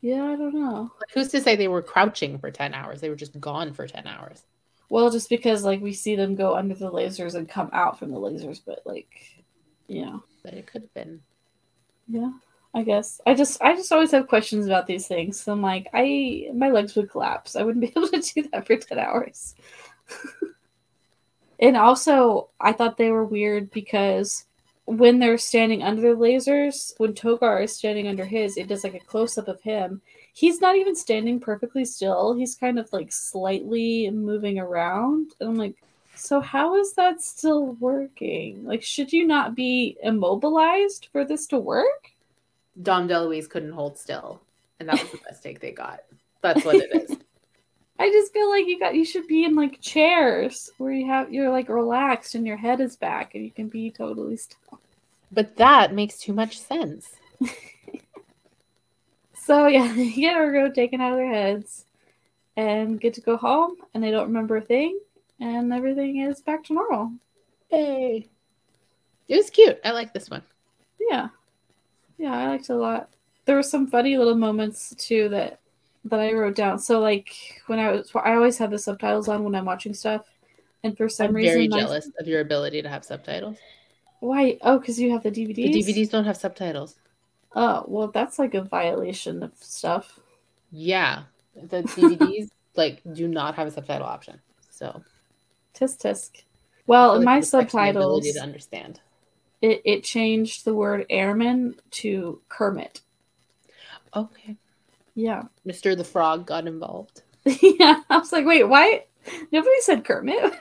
Yeah, 0.00 0.24
I 0.24 0.36
don't 0.36 0.54
know. 0.54 0.90
Like, 0.98 1.10
who's 1.12 1.28
to 1.28 1.40
say 1.40 1.56
they 1.56 1.68
were 1.68 1.82
crouching 1.82 2.38
for 2.38 2.50
ten 2.50 2.74
hours? 2.74 3.00
They 3.00 3.08
were 3.10 3.16
just 3.16 3.38
gone 3.40 3.72
for 3.72 3.86
ten 3.86 4.06
hours. 4.06 4.42
Well, 4.88 5.10
just 5.10 5.28
because 5.28 5.62
like 5.62 5.80
we 5.80 5.92
see 5.92 6.16
them 6.16 6.34
go 6.34 6.56
under 6.56 6.74
the 6.74 6.90
lasers 6.90 7.36
and 7.36 7.48
come 7.48 7.70
out 7.72 7.98
from 7.98 8.10
the 8.10 8.18
lasers, 8.18 8.60
but 8.64 8.80
like, 8.84 9.08
yeah. 9.86 10.18
But 10.42 10.54
it 10.54 10.66
could 10.66 10.82
have 10.82 10.94
been. 10.94 11.20
yeah. 12.08 12.32
I 12.72 12.82
guess 12.82 13.20
I 13.26 13.34
just 13.34 13.60
I 13.60 13.74
just 13.74 13.90
always 13.90 14.12
have 14.12 14.28
questions 14.28 14.66
about 14.66 14.86
these 14.86 15.08
things. 15.08 15.40
So 15.40 15.52
I'm 15.52 15.62
like, 15.62 15.88
I 15.92 16.48
my 16.54 16.70
legs 16.70 16.94
would 16.94 17.10
collapse. 17.10 17.56
I 17.56 17.62
wouldn't 17.62 17.80
be 17.94 17.98
able 17.98 18.08
to 18.08 18.20
do 18.20 18.48
that 18.52 18.66
for 18.66 18.76
ten 18.76 18.98
hours. 18.98 19.54
and 21.60 21.76
also, 21.76 22.50
I 22.60 22.72
thought 22.72 22.96
they 22.96 23.10
were 23.10 23.24
weird 23.24 23.70
because 23.70 24.46
when 24.84 25.18
they're 25.18 25.38
standing 25.38 25.82
under 25.82 26.02
the 26.02 26.08
lasers, 26.20 26.92
when 26.98 27.14
Togar 27.14 27.62
is 27.62 27.74
standing 27.74 28.08
under 28.08 28.24
his, 28.24 28.56
it 28.56 28.68
does 28.68 28.82
like 28.82 28.94
a 28.94 29.00
close 29.00 29.38
up 29.38 29.48
of 29.48 29.60
him. 29.60 30.00
He's 30.32 30.60
not 30.60 30.76
even 30.76 30.96
standing 30.96 31.38
perfectly 31.38 31.84
still. 31.84 32.34
He's 32.34 32.54
kind 32.54 32.78
of 32.78 32.92
like 32.92 33.12
slightly 33.12 34.10
moving 34.10 34.58
around. 34.58 35.32
And 35.38 35.50
I'm 35.50 35.56
like, 35.56 35.76
so 36.16 36.40
how 36.40 36.76
is 36.76 36.94
that 36.94 37.22
still 37.22 37.72
working? 37.74 38.64
Like, 38.64 38.82
should 38.82 39.12
you 39.12 39.26
not 39.26 39.54
be 39.54 39.96
immobilized 40.02 41.08
for 41.12 41.24
this 41.24 41.46
to 41.48 41.58
work? 41.58 42.09
Dom 42.82 43.08
DeLuise 43.08 43.48
couldn't 43.48 43.72
hold 43.72 43.98
still, 43.98 44.40
and 44.78 44.88
that 44.88 45.00
was 45.00 45.10
the 45.10 45.18
best 45.18 45.42
take 45.42 45.60
they 45.60 45.72
got. 45.72 46.00
That's 46.42 46.64
what 46.64 46.76
it 46.76 46.94
is. 46.94 47.16
I 47.98 48.08
just 48.08 48.32
feel 48.32 48.48
like 48.48 48.66
you 48.66 48.78
got 48.78 48.94
you 48.94 49.04
should 49.04 49.26
be 49.26 49.44
in 49.44 49.54
like 49.54 49.80
chairs 49.82 50.70
where 50.78 50.92
you 50.92 51.06
have 51.06 51.30
you're 51.30 51.50
like 51.50 51.68
relaxed 51.68 52.34
and 52.34 52.46
your 52.46 52.56
head 52.56 52.80
is 52.80 52.96
back 52.96 53.34
and 53.34 53.44
you 53.44 53.50
can 53.50 53.68
be 53.68 53.90
totally 53.90 54.38
still. 54.38 54.80
But 55.30 55.56
that 55.56 55.94
makes 55.94 56.18
too 56.18 56.32
much 56.32 56.58
sense. 56.58 57.10
So 59.50 59.66
yeah, 59.66 59.92
they 59.96 60.12
get 60.12 60.36
Urgo 60.36 60.72
taken 60.72 61.00
out 61.00 61.10
of 61.10 61.18
their 61.18 61.32
heads 61.32 61.84
and 62.56 63.00
get 63.00 63.14
to 63.14 63.20
go 63.20 63.36
home 63.36 63.74
and 63.92 64.04
they 64.04 64.12
don't 64.12 64.28
remember 64.28 64.58
a 64.58 64.60
thing 64.60 64.96
and 65.40 65.72
everything 65.72 66.20
is 66.20 66.40
back 66.40 66.62
to 66.64 66.74
normal. 66.74 67.12
Hey. 67.68 68.28
It 69.26 69.36
was 69.36 69.50
cute. 69.50 69.80
I 69.84 69.90
like 69.90 70.14
this 70.14 70.30
one. 70.30 70.42
Yeah. 71.00 71.30
Yeah, 72.20 72.36
I 72.36 72.48
liked 72.48 72.64
it 72.68 72.74
a 72.74 72.76
lot. 72.76 73.08
There 73.46 73.56
were 73.56 73.62
some 73.62 73.86
funny 73.86 74.18
little 74.18 74.34
moments 74.36 74.94
too 74.98 75.30
that 75.30 75.58
that 76.04 76.20
I 76.20 76.32
wrote 76.34 76.54
down. 76.54 76.78
So 76.78 77.00
like 77.00 77.62
when 77.66 77.78
I 77.78 77.90
was 77.92 78.10
I 78.14 78.34
always 78.34 78.58
have 78.58 78.70
the 78.70 78.78
subtitles 78.78 79.26
on 79.26 79.42
when 79.42 79.54
I'm 79.54 79.64
watching 79.64 79.94
stuff. 79.94 80.26
And 80.82 80.94
for 80.96 81.08
some 81.08 81.34
reason, 81.34 81.52
I'm 81.52 81.58
reason 81.58 81.58
very 81.58 81.68
my- 81.68 81.80
jealous 81.80 82.10
of 82.18 82.26
your 82.28 82.42
ability 82.42 82.82
to 82.82 82.90
have 82.90 83.06
subtitles. 83.06 83.56
Why? 84.20 84.58
Oh, 84.60 84.78
because 84.78 85.00
you 85.00 85.10
have 85.12 85.22
the 85.22 85.30
DVDs. 85.30 85.54
The 85.54 85.82
DVDs 85.82 86.10
don't 86.10 86.26
have 86.26 86.36
subtitles. 86.36 86.96
Oh, 87.56 87.84
well, 87.88 88.08
that's 88.08 88.38
like 88.38 88.52
a 88.52 88.62
violation 88.62 89.42
of 89.42 89.52
stuff. 89.58 90.20
Yeah. 90.70 91.22
The 91.54 91.82
DVDs 91.84 92.50
like 92.76 93.00
do 93.14 93.28
not 93.28 93.54
have 93.54 93.66
a 93.66 93.70
subtitle 93.70 94.06
option. 94.06 94.38
So 94.68 95.02
Tisk 95.74 96.02
tisk. 96.02 96.42
Well, 96.86 97.12
I 97.12 97.16
in 97.16 97.20
feel 97.20 97.24
like 97.24 97.24
my 97.24 97.34
my 97.36 97.40
subtitles, 97.40 97.96
ability 97.96 98.32
to 98.34 98.40
understand. 98.40 99.00
It, 99.62 99.82
it 99.84 100.04
changed 100.04 100.64
the 100.64 100.74
word 100.74 101.06
airman 101.10 101.76
to 101.92 102.40
Kermit. 102.48 103.02
Okay. 104.14 104.56
Yeah. 105.14 105.42
Mr. 105.66 105.96
the 105.96 106.04
Frog 106.04 106.46
got 106.46 106.66
involved. 106.66 107.22
yeah. 107.44 108.02
I 108.08 108.18
was 108.18 108.32
like, 108.32 108.46
wait, 108.46 108.64
why? 108.64 109.04
Nobody 109.52 109.80
said 109.80 110.04
Kermit. 110.04 110.54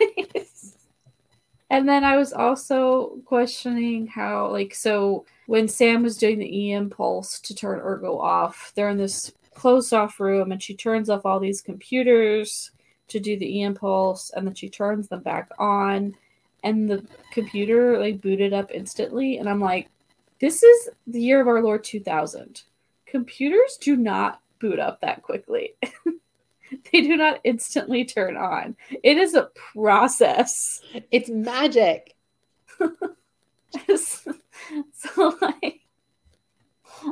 and 1.70 1.88
then 1.88 2.04
I 2.04 2.18
was 2.18 2.34
also 2.34 3.20
questioning 3.26 4.08
how, 4.08 4.52
like, 4.52 4.76
so 4.76 5.26
when 5.48 5.68
Sam 5.68 6.04
was 6.04 6.18
doing 6.18 6.40
the 6.40 6.58
E 6.58 6.74
impulse 6.74 7.40
to 7.42 7.56
turn 7.56 7.80
Urgo 7.80 8.20
off, 8.20 8.72
they're 8.76 8.90
in 8.90 8.98
this 8.98 9.32
closed 9.56 9.94
off 9.94 10.20
room 10.20 10.52
and 10.52 10.62
she 10.62 10.76
turns 10.76 11.10
off 11.10 11.26
all 11.26 11.40
these 11.40 11.62
computers 11.62 12.72
to 13.08 13.20
do 13.20 13.38
the 13.38 13.58
E 13.58 13.62
impulse 13.62 14.30
and 14.32 14.46
then 14.46 14.54
she 14.54 14.70
turns 14.70 15.08
them 15.08 15.22
back 15.22 15.50
on 15.58 16.16
and 16.64 16.90
the 16.90 17.06
computer 17.32 18.00
like 18.00 18.22
booted 18.22 18.54
up 18.54 18.72
instantly. 18.72 19.38
And 19.38 19.50
I'm 19.50 19.62
like, 19.62 19.90
this 20.40 20.64
is 20.64 20.90
the 21.08 21.22
year 21.22 21.42
of 21.42 21.48
our 21.48 21.62
Lord 21.62 21.84
2000. 21.84 22.64
Computers 23.06 23.78
do 23.82 23.96
not 23.96 24.42
boot 24.60 24.80
up 24.80 25.02
that 25.02 25.24
quickly. 25.24 25.74
they 26.92 27.02
do 27.02 27.18
not 27.18 27.40
instantly 27.44 28.06
turn 28.06 28.38
on. 28.38 28.76
It 29.04 29.18
is 29.18 29.34
a 29.34 29.50
process. 29.74 30.82
It's 31.12 31.30
magic. 31.30 32.16
so 33.98 35.38
like 35.42 35.82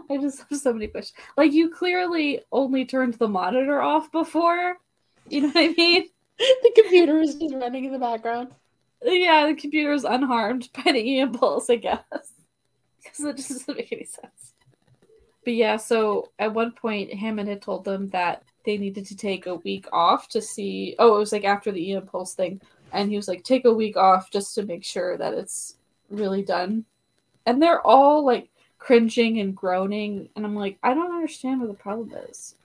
I 0.09 0.17
just 0.17 0.43
have 0.49 0.59
so 0.59 0.73
many 0.73 0.87
questions. 0.87 1.17
Like 1.35 1.53
you 1.53 1.69
clearly 1.69 2.41
only 2.51 2.85
turned 2.85 3.15
the 3.15 3.27
monitor 3.27 3.81
off 3.81 4.11
before. 4.11 4.77
You 5.29 5.41
know 5.41 5.47
what 5.47 5.57
I 5.57 5.73
mean? 5.77 6.07
the 6.37 6.71
computer 6.75 7.19
is 7.19 7.35
just 7.35 7.55
running 7.55 7.85
in 7.85 7.91
the 7.91 7.99
background. 7.99 8.49
Yeah, 9.03 9.47
the 9.47 9.55
computer 9.55 9.93
is 9.93 10.03
unharmed 10.03 10.69
by 10.85 10.91
the 10.91 11.19
impulse, 11.19 11.69
I 11.69 11.75
guess. 11.75 12.01
Because 13.03 13.23
it 13.23 13.37
just 13.37 13.49
doesn't 13.49 13.77
make 13.77 13.93
any 13.93 14.03
sense. 14.03 14.53
But 15.45 15.53
yeah, 15.53 15.77
so 15.77 16.31
at 16.37 16.53
one 16.53 16.73
point 16.73 17.13
Hammond 17.13 17.47
had 17.47 17.61
told 17.61 17.85
them 17.85 18.09
that 18.09 18.43
they 18.65 18.77
needed 18.77 19.05
to 19.05 19.15
take 19.15 19.45
a 19.45 19.55
week 19.55 19.87
off 19.93 20.27
to 20.29 20.41
see 20.41 20.93
oh, 20.99 21.15
it 21.15 21.19
was 21.19 21.31
like 21.31 21.45
after 21.45 21.71
the 21.71 21.93
impulse 21.93 22.33
thing. 22.33 22.59
And 22.91 23.09
he 23.09 23.15
was 23.15 23.29
like, 23.29 23.45
take 23.45 23.63
a 23.63 23.73
week 23.73 23.95
off 23.95 24.29
just 24.29 24.55
to 24.55 24.63
make 24.63 24.83
sure 24.83 25.17
that 25.17 25.33
it's 25.33 25.77
really 26.09 26.43
done. 26.43 26.83
And 27.45 27.61
they're 27.61 27.81
all 27.81 28.25
like 28.25 28.49
cringing 28.77 29.39
and 29.39 29.55
groaning. 29.55 30.27
And 30.35 30.43
I'm 30.43 30.55
like, 30.55 30.77
I 30.83 30.93
don't 30.93 31.15
understand 31.15 31.61
what 31.61 31.69
the 31.69 31.75
problem 31.75 32.13
is. 32.29 32.55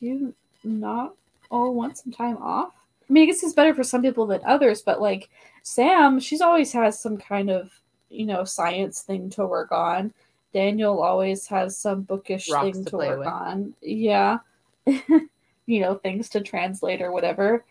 Do 0.00 0.06
you 0.06 0.34
not 0.64 1.14
all 1.50 1.72
want 1.72 1.98
some 1.98 2.12
time 2.12 2.38
off? 2.38 2.72
I 3.08 3.12
mean, 3.12 3.24
I 3.24 3.26
guess 3.26 3.42
it's 3.42 3.52
better 3.52 3.74
for 3.74 3.84
some 3.84 4.02
people 4.02 4.26
than 4.26 4.40
others, 4.44 4.82
but 4.82 5.00
like 5.00 5.30
Sam, 5.62 6.18
she's 6.20 6.40
always 6.40 6.72
has 6.72 7.00
some 7.00 7.16
kind 7.16 7.50
of, 7.50 7.70
you 8.10 8.26
know, 8.26 8.44
science 8.44 9.02
thing 9.02 9.30
to 9.30 9.46
work 9.46 9.72
on. 9.72 10.12
Daniel 10.52 11.02
always 11.02 11.46
has 11.48 11.76
some 11.76 12.02
bookish 12.02 12.50
Rocks 12.50 12.64
thing 12.64 12.84
to 12.84 12.90
to, 12.90 12.96
work 12.96 13.18
with. 13.18 13.28
on. 13.28 13.74
Yeah. 13.80 14.38
you 14.86 15.80
know, 15.80 15.96
things 15.96 16.28
to 16.30 16.40
translate 16.40 17.02
or 17.02 17.12
whatever. 17.12 17.64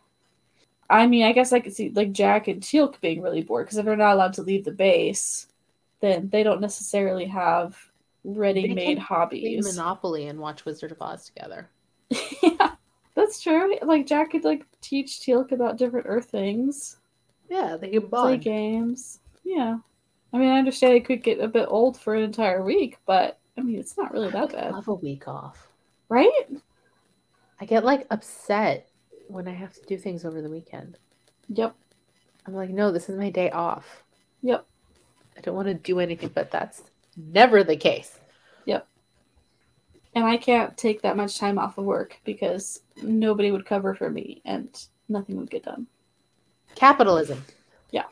I 0.89 1.08
mean, 1.08 1.24
I 1.24 1.32
guess 1.32 1.52
I 1.52 1.60
could 1.60 1.74
see 1.74 1.89
like 1.89 2.12
Jack 2.12 2.48
and 2.48 2.62
Teal'c 2.62 3.02
being 3.02 3.21
really 3.21 3.41
bored 3.41 3.65
because 3.65 3.78
if 3.78 3.86
they're 3.86 3.95
not 3.95 4.13
allowed 4.13 4.34
to 4.34 4.43
leave 4.43 4.65
the 4.65 4.71
base, 4.71 5.48
then 6.00 6.30
they 6.30 6.43
don't 6.43 6.62
necessarily 6.62 7.26
have 7.26 7.78
ready-made 8.24 9.00
hobbies. 9.00 9.65
Monopoly 9.65 10.28
and 10.28 10.39
watch 10.39 10.65
Wizard 10.65 10.91
of 10.91 11.02
Oz 11.02 11.26
together. 11.26 11.69
yeah, 12.43 12.74
that's 13.15 13.41
true. 13.41 13.78
Like 13.82 14.06
Jack 14.06 14.32
could 14.32 14.43
like 14.43 14.65
teach 14.82 15.19
Teal'c 15.21 15.51
about 15.51 15.78
different 15.78 16.06
Earth 16.10 16.25
things, 16.25 16.97
Yeah, 17.49 17.78
they 17.80 17.89
can 17.89 18.08
play 18.10 18.38
games. 18.38 19.19
Yeah, 19.43 19.78
I 20.34 20.38
mean, 20.38 20.49
I 20.49 20.58
understand 20.60 20.93
it 20.95 21.06
could 21.06 21.23
get 21.23 21.39
a 21.39 21.47
bit 21.47 21.67
old 21.69 21.97
for 21.99 22.15
an 22.15 22.23
entire 22.23 22.63
week, 22.63 22.97
but 23.06 23.39
I 23.58 23.62
mean, 23.62 23.80
it's 23.80 23.97
not 23.97 24.12
really 24.12 24.30
that 24.32 24.51
bad, 24.51 24.73
love 24.73 24.88
a 24.88 24.93
week 24.93 25.28
off. 25.28 25.67
right? 26.10 26.32
I 27.62 27.65
get 27.65 27.86
like 27.86 28.06
upset 28.12 28.89
when 29.28 29.47
I 29.47 29.54
have 29.54 29.73
to 29.73 29.82
do 29.88 29.97
things 29.97 30.25
over 30.25 30.41
the 30.41 30.49
weekend. 30.49 30.97
Yep, 31.49 31.75
I'm 32.45 32.54
like, 32.54 32.69
no, 32.71 32.91
this 32.91 33.08
is 33.10 33.17
my 33.17 33.30
day 33.30 33.49
off. 33.51 34.04
yep. 34.41 34.65
I 35.38 35.41
don't 35.41 35.56
want 35.56 35.67
to 35.67 35.73
do 35.73 35.99
anything, 35.99 36.32
but 36.34 36.49
that's 36.49 36.84
never 37.17 37.62
the 37.63 37.75
case. 37.75 38.19
And 40.15 40.23
I 40.25 40.38
can't 40.38 40.78
take 40.78 41.01
that 41.01 41.17
much 41.17 41.38
time 41.38 41.60
off 41.60 41.78
of 41.78 41.84
work 41.86 42.19
because 42.23 42.82
nobody 43.04 43.51
would 43.51 43.65
cover 43.65 43.93
for 43.93 44.10
me, 44.10 44.41
and 44.45 44.69
nothing 45.10 45.36
would 45.38 45.51
get 45.51 45.63
done. 45.63 45.88
Capitalism. 46.75 47.43
Yeah. 47.91 48.06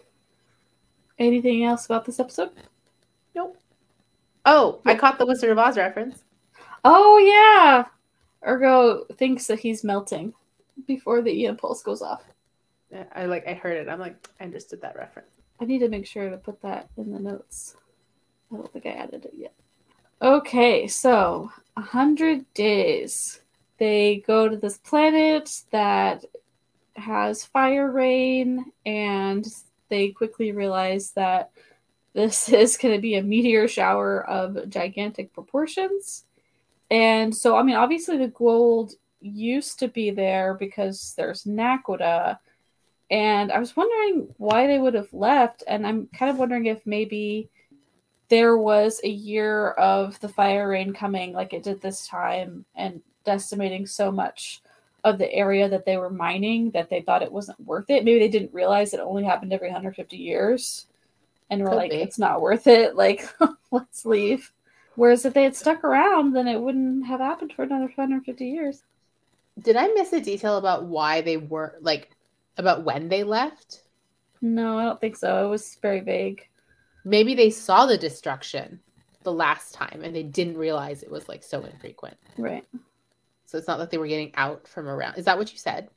Anything 1.17 1.63
else 1.63 1.85
about 1.85 2.05
this 2.05 2.19
episode? 2.19 2.51
Nope. 3.35 3.57
Oh, 4.45 4.81
I 4.85 4.95
caught 4.95 5.17
the 5.17 5.25
Wizard 5.25 5.51
of 5.51 5.57
Oz 5.57 5.77
reference. 5.77 6.23
Oh 6.83 7.17
yeah, 7.17 7.85
Urgo 8.45 9.07
thinks 9.17 9.47
that 9.47 9.59
he's 9.59 9.85
melting 9.85 10.33
before 10.85 11.21
the 11.21 11.31
E 11.31 11.45
impulse 11.45 11.81
goes 11.81 12.01
off. 12.01 12.23
I- 12.93 13.21
I 13.21 13.25
like 13.25 13.47
I 13.47 13.53
heard 13.53 13.77
it. 13.77 13.87
I'm 13.89 13.99
like, 13.99 14.27
I 14.41 14.43
understood 14.43 14.81
that 14.81 14.97
reference. 14.97 15.29
I 15.61 15.65
need 15.65 15.79
to 15.79 15.87
make 15.87 16.05
sure 16.05 16.29
to 16.29 16.35
put 16.37 16.61
that 16.61 16.89
in 16.97 17.11
the 17.13 17.19
notes. 17.19 17.77
I 18.51 18.57
don't 18.57 18.71
think 18.73 18.85
I 18.85 18.89
added 18.91 19.23
it 19.23 19.33
yet. 19.37 19.53
Okay, 20.23 20.87
so 20.87 21.51
a 21.75 21.81
hundred 21.81 22.45
days. 22.53 23.41
They 23.77 24.23
go 24.25 24.47
to 24.47 24.55
this 24.55 24.77
planet 24.77 25.63
that 25.71 26.23
has 26.95 27.43
fire 27.43 27.91
rain, 27.91 28.71
and 28.85 29.45
they 29.89 30.11
quickly 30.11 30.53
realize 30.53 31.11
that 31.11 31.51
this 32.13 32.47
is 32.53 32.77
going 32.77 32.95
to 32.95 33.01
be 33.01 33.15
a 33.15 33.21
meteor 33.21 33.67
shower 33.67 34.25
of 34.25 34.69
gigantic 34.69 35.33
proportions. 35.33 36.23
And 36.89 37.35
so, 37.35 37.57
I 37.57 37.63
mean, 37.63 37.75
obviously, 37.75 38.17
the 38.17 38.29
Goa'uld 38.29 38.93
used 39.19 39.79
to 39.79 39.89
be 39.89 40.09
there 40.09 40.53
because 40.53 41.15
there's 41.17 41.43
naquadah. 41.43 42.39
And 43.11 43.51
I 43.51 43.59
was 43.59 43.75
wondering 43.75 44.33
why 44.37 44.67
they 44.67 44.79
would 44.79 44.93
have 44.93 45.13
left. 45.13 45.63
And 45.67 45.85
I'm 45.85 46.07
kind 46.17 46.31
of 46.31 46.37
wondering 46.37 46.67
if 46.67 46.85
maybe 46.85 47.49
there 48.33 48.57
was 48.57 48.99
a 49.03 49.09
year 49.09 49.73
of 49.73 50.19
the 50.19 50.27
fire 50.27 50.67
rain 50.69 50.91
coming 50.91 51.33
like 51.33 51.53
it 51.53 51.61
did 51.61 51.79
this 51.79 52.07
time 52.07 52.65
and 52.73 52.99
decimating 53.25 53.85
so 53.85 54.11
much 54.11 54.63
of 55.03 55.19
the 55.19 55.31
area 55.31 55.69
that 55.69 55.85
they 55.85 55.97
were 55.97 56.09
mining 56.09 56.71
that 56.71 56.89
they 56.89 57.01
thought 57.01 57.21
it 57.21 57.31
wasn't 57.31 57.59
worth 57.59 57.91
it. 57.91 58.03
Maybe 58.03 58.17
they 58.17 58.29
didn't 58.29 58.51
realize 58.51 58.91
it 58.91 58.99
only 58.99 59.23
happened 59.23 59.53
every 59.53 59.67
150 59.67 60.17
years. 60.17 60.87
And 61.51 61.61
were 61.61 61.69
Could 61.69 61.75
like, 61.75 61.91
be. 61.91 61.97
it's 61.97 62.17
not 62.17 62.41
worth 62.41 62.65
it. 62.65 62.95
Like, 62.95 63.29
let's 63.69 64.03
leave. 64.03 64.51
Whereas 64.95 65.25
if 65.25 65.35
they 65.35 65.43
had 65.43 65.55
stuck 65.55 65.83
around, 65.83 66.33
then 66.33 66.47
it 66.47 66.59
wouldn't 66.59 67.05
have 67.05 67.19
happened 67.19 67.53
for 67.53 67.61
another 67.61 67.91
150 67.93 68.47
years. 68.47 68.81
Did 69.61 69.75
I 69.75 69.89
miss 69.89 70.11
a 70.11 70.21
detail 70.21 70.57
about 70.57 70.85
why 70.85 71.21
they 71.21 71.37
were 71.37 71.75
like 71.81 72.09
about 72.57 72.83
when 72.83 73.09
they 73.09 73.23
left? 73.23 73.83
No, 74.41 74.79
I 74.79 74.85
don't 74.85 74.99
think 74.99 75.17
so. 75.17 75.45
It 75.45 75.49
was 75.49 75.77
very 75.83 75.99
vague. 75.99 76.47
Maybe 77.03 77.35
they 77.35 77.49
saw 77.49 77.85
the 77.85 77.97
destruction 77.97 78.79
the 79.23 79.33
last 79.33 79.73
time 79.73 80.01
and 80.03 80.15
they 80.15 80.23
didn't 80.23 80.57
realize 80.57 81.03
it 81.03 81.11
was 81.11 81.27
like 81.27 81.43
so 81.43 81.63
infrequent. 81.63 82.17
Right. 82.37 82.65
So 83.45 83.57
it's 83.57 83.67
not 83.67 83.77
that 83.79 83.91
they 83.91 83.97
were 83.97 84.07
getting 84.07 84.33
out 84.35 84.67
from 84.67 84.87
around. 84.87 85.17
Is 85.17 85.25
that 85.25 85.37
what 85.37 85.51
you 85.51 85.57
said? 85.57 85.89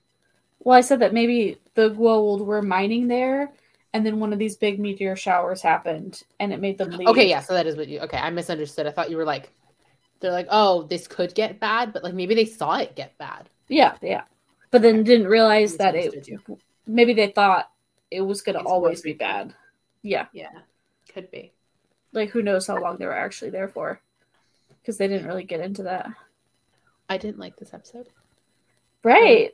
Well, 0.60 0.76
I 0.76 0.80
said 0.80 1.00
that 1.00 1.14
maybe 1.14 1.60
the 1.74 1.90
Goa'uld 1.90 2.44
were 2.44 2.62
mining 2.62 3.08
there, 3.08 3.52
and 3.92 4.04
then 4.04 4.20
one 4.20 4.32
of 4.32 4.38
these 4.38 4.56
big 4.56 4.80
meteor 4.80 5.16
showers 5.16 5.62
happened, 5.62 6.22
and 6.40 6.52
it 6.52 6.60
made 6.60 6.78
them 6.78 6.90
leave. 6.90 7.08
Okay, 7.08 7.28
yeah, 7.28 7.40
so 7.40 7.54
that 7.54 7.66
is 7.66 7.76
what 7.76 7.88
you 7.88 8.00
Okay, 8.00 8.18
I 8.18 8.30
misunderstood. 8.30 8.86
I 8.86 8.90
thought 8.90 9.10
you 9.10 9.16
were 9.16 9.24
like 9.24 9.52
they're 10.20 10.32
like, 10.32 10.48
"Oh, 10.50 10.82
this 10.84 11.06
could 11.06 11.34
get 11.34 11.60
bad," 11.60 11.92
but 11.92 12.02
like 12.02 12.14
maybe 12.14 12.34
they 12.34 12.46
saw 12.46 12.76
it 12.76 12.96
get 12.96 13.16
bad. 13.18 13.48
yeah, 13.68 13.96
yeah. 14.02 14.22
but 14.70 14.82
then 14.82 15.04
didn't 15.04 15.28
realize 15.28 15.76
that 15.76 15.94
it 15.94 16.26
you. 16.26 16.40
maybe 16.86 17.14
they 17.14 17.28
thought 17.28 17.70
it 18.10 18.22
was 18.22 18.42
going 18.42 18.58
to 18.58 18.64
always 18.64 19.02
be 19.02 19.12
bad. 19.12 19.54
Yeah, 20.02 20.26
Yeah, 20.32 20.50
could 21.16 21.30
be. 21.30 21.52
like 22.12 22.28
who 22.28 22.42
knows 22.42 22.66
how 22.66 22.78
long 22.78 22.98
they 22.98 23.06
were 23.06 23.16
actually 23.16 23.50
there 23.50 23.68
for 23.68 24.00
because 24.80 24.98
they 24.98 25.08
didn't 25.08 25.26
really 25.26 25.44
get 25.44 25.60
into 25.60 25.82
that. 25.84 26.10
I 27.08 27.16
didn't 27.16 27.38
like 27.38 27.56
this 27.56 27.72
episode. 27.72 28.08
Right. 29.02 29.52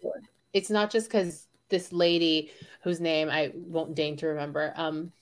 It's 0.53 0.71
not 0.71 0.91
just 0.91 1.09
because 1.09 1.47
this 1.69 1.93
lady 1.93 2.51
whose 2.83 3.01
name 3.01 3.31
I 3.31 3.53
won't 3.55 3.95
deign 3.95 4.17
to 4.19 4.27
remember, 4.27 4.73
um, 4.77 5.13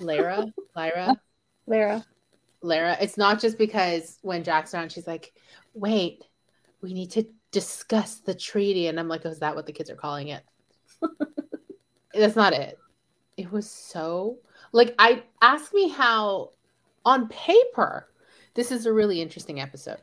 Lyra, 0.00 0.52
Lyra, 0.76 1.16
Lara. 1.66 2.06
Lara. 2.62 2.96
It's 3.00 3.16
not 3.16 3.40
just 3.40 3.56
because 3.56 4.18
when 4.22 4.42
Jack's 4.42 4.74
around, 4.74 4.90
she's 4.90 5.06
like, 5.06 5.32
"Wait, 5.74 6.24
we 6.80 6.92
need 6.92 7.10
to 7.12 7.24
discuss 7.52 8.16
the 8.16 8.34
treaty," 8.34 8.88
and 8.88 8.98
I'm 8.98 9.08
like, 9.08 9.22
"Oh, 9.24 9.30
"Is 9.30 9.38
that 9.38 9.54
what 9.54 9.66
the 9.66 9.72
kids 9.72 9.90
are 9.90 9.96
calling 9.96 10.28
it?" 10.28 10.42
That's 12.14 12.36
not 12.36 12.52
it. 12.52 12.78
It 13.36 13.50
was 13.50 13.70
so 13.70 14.38
like 14.72 14.94
I 14.98 15.22
ask 15.40 15.72
me 15.74 15.88
how 15.88 16.50
on 17.04 17.28
paper 17.28 18.08
this 18.54 18.70
is 18.70 18.86
a 18.86 18.92
really 18.92 19.20
interesting 19.20 19.60
episode. 19.60 20.00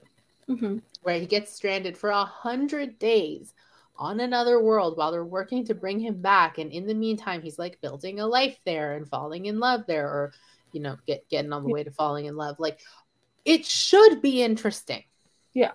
hmm 0.48 0.80
where 1.02 1.20
he 1.20 1.26
gets 1.26 1.54
stranded 1.54 1.98
for 1.98 2.10
a 2.10 2.26
hundred 2.26 3.00
days 3.00 3.54
on 3.98 4.20
another 4.20 4.62
world 4.62 4.98
while 4.98 5.12
they're 5.12 5.26
working 5.26 5.66
to 5.66 5.74
bring 5.74 6.00
him 6.00 6.22
back. 6.22 6.58
And 6.58 6.72
in 6.72 6.88
the 6.88 6.94
meantime, 6.94 7.42
he's 7.42 7.60
like 7.60 7.82
building 7.82 8.20
a 8.20 8.28
life 8.28 8.58
there 8.66 8.96
and 8.96 9.08
falling 9.08 9.46
in 9.46 9.60
love 9.60 9.86
there, 9.88 10.08
or 10.08 10.34
you 10.72 10.80
know, 10.80 10.98
get 11.06 11.28
getting 11.30 11.54
on 11.54 11.64
the 11.64 11.70
way 11.70 11.84
to 11.84 11.92
falling 11.92 12.26
in 12.26 12.36
love. 12.36 12.58
Like 12.60 12.80
it 13.46 13.66
should 13.66 14.22
be 14.22 14.42
interesting. 14.42 15.04
Yeah. 15.54 15.72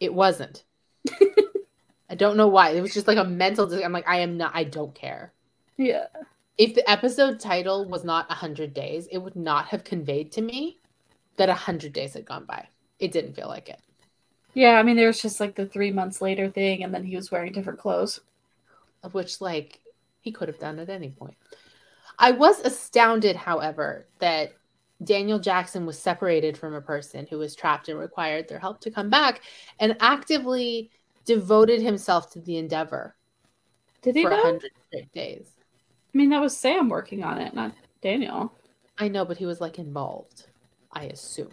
It 0.00 0.12
wasn't. 0.12 0.64
I 2.08 2.14
don't 2.14 2.36
know 2.36 2.48
why. 2.48 2.70
It 2.70 2.80
was 2.82 2.94
just 2.94 3.08
like 3.08 3.18
a 3.18 3.24
mental. 3.24 3.72
I'm 3.82 3.92
like, 3.92 4.08
I 4.08 4.18
am 4.18 4.36
not. 4.36 4.52
I 4.54 4.64
don't 4.64 4.94
care. 4.94 5.32
Yeah. 5.76 6.06
If 6.58 6.74
the 6.74 6.88
episode 6.90 7.40
title 7.40 7.86
was 7.88 8.04
not 8.04 8.30
a 8.30 8.34
hundred 8.34 8.72
days, 8.74 9.08
it 9.12 9.18
would 9.18 9.36
not 9.36 9.66
have 9.66 9.84
conveyed 9.84 10.32
to 10.32 10.42
me 10.42 10.78
that 11.36 11.48
a 11.50 11.54
hundred 11.54 11.92
days 11.92 12.14
had 12.14 12.24
gone 12.24 12.44
by. 12.46 12.66
It 12.98 13.12
didn't 13.12 13.34
feel 13.34 13.48
like 13.48 13.68
it. 13.68 13.80
Yeah. 14.54 14.78
I 14.78 14.82
mean, 14.82 14.96
there 14.96 15.06
was 15.08 15.20
just 15.20 15.40
like 15.40 15.54
the 15.54 15.66
three 15.66 15.92
months 15.92 16.22
later 16.22 16.48
thing, 16.50 16.82
and 16.82 16.94
then 16.94 17.04
he 17.04 17.16
was 17.16 17.30
wearing 17.30 17.52
different 17.52 17.78
clothes. 17.78 18.20
of 19.02 19.14
which 19.14 19.40
like 19.40 19.80
he 20.20 20.32
could 20.32 20.48
have 20.48 20.58
done 20.58 20.78
at 20.78 20.88
any 20.88 21.10
point. 21.10 21.36
I 22.18 22.32
was 22.32 22.60
astounded, 22.60 23.36
however, 23.36 24.06
that 24.18 24.54
Daniel 25.04 25.38
Jackson 25.38 25.86
was 25.86 25.98
separated 25.98 26.56
from 26.56 26.74
a 26.74 26.80
person 26.80 27.26
who 27.28 27.38
was 27.38 27.54
trapped 27.54 27.88
and 27.88 27.98
required 27.98 28.48
their 28.48 28.58
help 28.58 28.80
to 28.80 28.90
come 28.90 29.10
back 29.10 29.42
and 29.78 29.96
actively 30.00 30.90
devoted 31.26 31.82
himself 31.82 32.30
to 32.32 32.40
the 32.40 32.56
endeavor 32.56 33.14
Did 34.02 34.16
he 34.16 34.22
for 34.22 34.30
a 34.30 34.36
hundred 34.36 34.72
days. 35.12 35.55
I 36.16 36.18
mean, 36.18 36.30
that 36.30 36.40
was 36.40 36.56
Sam 36.56 36.88
working 36.88 37.22
on 37.22 37.38
it, 37.38 37.52
not 37.52 37.74
Daniel. 38.00 38.50
I 38.96 39.06
know, 39.08 39.26
but 39.26 39.36
he 39.36 39.44
was 39.44 39.60
like 39.60 39.78
involved, 39.78 40.46
I 40.90 41.04
assume. 41.04 41.50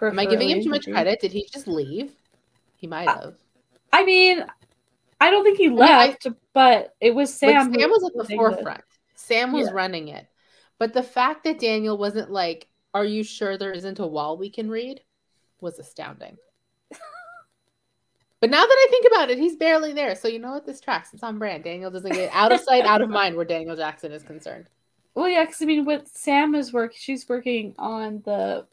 Am 0.00 0.18
I 0.18 0.24
giving 0.24 0.48
him 0.48 0.62
too 0.62 0.70
much 0.70 0.86
credit? 0.86 1.20
Did 1.20 1.30
he 1.32 1.46
just 1.52 1.68
leave? 1.68 2.12
He 2.78 2.86
might 2.86 3.06
have. 3.06 3.34
I 3.92 4.02
mean, 4.06 4.42
I 5.20 5.30
don't 5.30 5.44
think 5.44 5.58
he 5.58 5.68
mean, 5.68 5.82
I- 5.82 6.06
left, 6.06 6.26
but 6.54 6.94
it 7.02 7.14
was 7.14 7.34
Sam. 7.34 7.70
Sam, 7.74 7.90
was 7.90 8.10
at 8.10 8.16
the 8.16 8.34
forefront. 8.34 8.80
Sam 9.14 9.52
was 9.52 9.66
Yeah. 9.66 9.74
running 9.74 10.08
it. 10.08 10.26
But 10.78 10.94
the 10.94 11.02
fact 11.02 11.44
that 11.44 11.60
Daniel 11.60 11.98
wasn't 11.98 12.30
like, 12.30 12.66
Are 12.94 13.04
you 13.04 13.24
sure 13.24 13.58
there 13.58 13.72
isn't 13.72 13.98
a 13.98 14.06
wall 14.06 14.38
we 14.38 14.48
can 14.48 14.70
read? 14.70 15.02
was 15.60 15.78
astounding. 15.78 16.38
But 18.44 18.50
now 18.50 18.60
that 18.60 18.68
I 18.68 18.86
think 18.90 19.06
about 19.06 19.30
it, 19.30 19.38
he's 19.38 19.56
barely 19.56 19.94
there. 19.94 20.14
So 20.14 20.28
you 20.28 20.38
know 20.38 20.50
what? 20.50 20.66
This 20.66 20.78
tracks. 20.78 21.14
It's 21.14 21.22
on 21.22 21.38
brand. 21.38 21.64
Daniel 21.64 21.90
doesn't 21.90 22.12
get 22.12 22.28
out 22.34 22.52
of 22.52 22.60
sight, 22.60 22.84
out 22.84 23.00
of 23.00 23.08
mind 23.08 23.36
where 23.36 23.46
Daniel 23.46 23.74
Jackson 23.74 24.12
is 24.12 24.22
concerned. 24.22 24.66
Well, 25.14 25.30
yeah, 25.30 25.46
because 25.46 25.62
I 25.62 25.64
mean, 25.64 25.86
what 25.86 26.06
Sam 26.06 26.54
is 26.54 26.70
work, 26.70 26.92
she's 26.94 27.26
working 27.26 27.74
on 27.78 28.20
the 28.26 28.66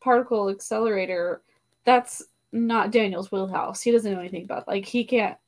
particle 0.00 0.48
accelerator. 0.48 1.40
That's 1.84 2.24
not 2.50 2.90
Daniel's 2.90 3.30
wheelhouse. 3.30 3.80
He 3.80 3.92
doesn't 3.92 4.12
know 4.12 4.18
anything 4.18 4.42
about. 4.42 4.66
Like, 4.66 4.86
he 4.86 5.04
can't 5.04 5.38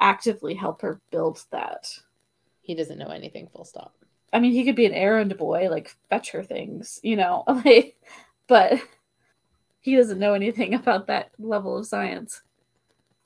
actively 0.00 0.54
help 0.54 0.82
her 0.82 1.00
build 1.12 1.44
that. 1.52 1.96
He 2.62 2.74
doesn't 2.74 2.98
know 2.98 3.10
anything, 3.10 3.46
full 3.54 3.64
stop. 3.64 3.94
I 4.32 4.40
mean, 4.40 4.50
he 4.50 4.64
could 4.64 4.74
be 4.74 4.86
an 4.86 4.92
errand 4.92 5.38
boy, 5.38 5.68
like 5.70 5.94
fetch 6.08 6.32
her 6.32 6.42
things, 6.42 6.98
you 7.04 7.14
know, 7.14 7.44
like, 7.64 7.96
but 8.48 8.80
he 9.82 9.94
doesn't 9.94 10.18
know 10.18 10.34
anything 10.34 10.74
about 10.74 11.06
that 11.06 11.30
level 11.38 11.78
of 11.78 11.86
science. 11.86 12.42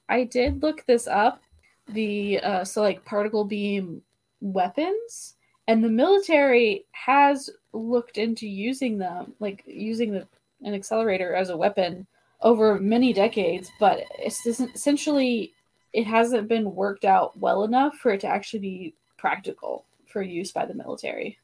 I 0.08 0.24
did 0.24 0.62
look 0.62 0.84
this 0.86 1.06
up. 1.06 1.42
The 1.88 2.40
uh, 2.40 2.64
so 2.64 2.82
like 2.82 3.04
particle 3.04 3.44
beam 3.44 4.02
weapons, 4.40 5.34
and 5.68 5.82
the 5.82 5.88
military 5.88 6.86
has 6.92 7.50
looked 7.72 8.16
into 8.18 8.46
using 8.46 8.98
them, 8.98 9.34
like 9.40 9.62
using 9.66 10.12
the 10.12 10.26
an 10.62 10.74
accelerator 10.74 11.34
as 11.34 11.50
a 11.50 11.56
weapon 11.56 12.06
over 12.40 12.78
many 12.78 13.12
decades, 13.12 13.70
but 13.80 14.04
it's 14.18 14.46
essentially 14.46 15.52
it 15.92 16.06
hasn't 16.06 16.48
been 16.48 16.74
worked 16.74 17.04
out 17.04 17.38
well 17.38 17.64
enough 17.64 17.96
for 17.96 18.12
it 18.12 18.20
to 18.20 18.26
actually 18.26 18.60
be 18.60 18.94
practical 19.16 19.84
for 20.06 20.22
use 20.22 20.52
by 20.52 20.66
the 20.66 20.74
military. 20.74 21.38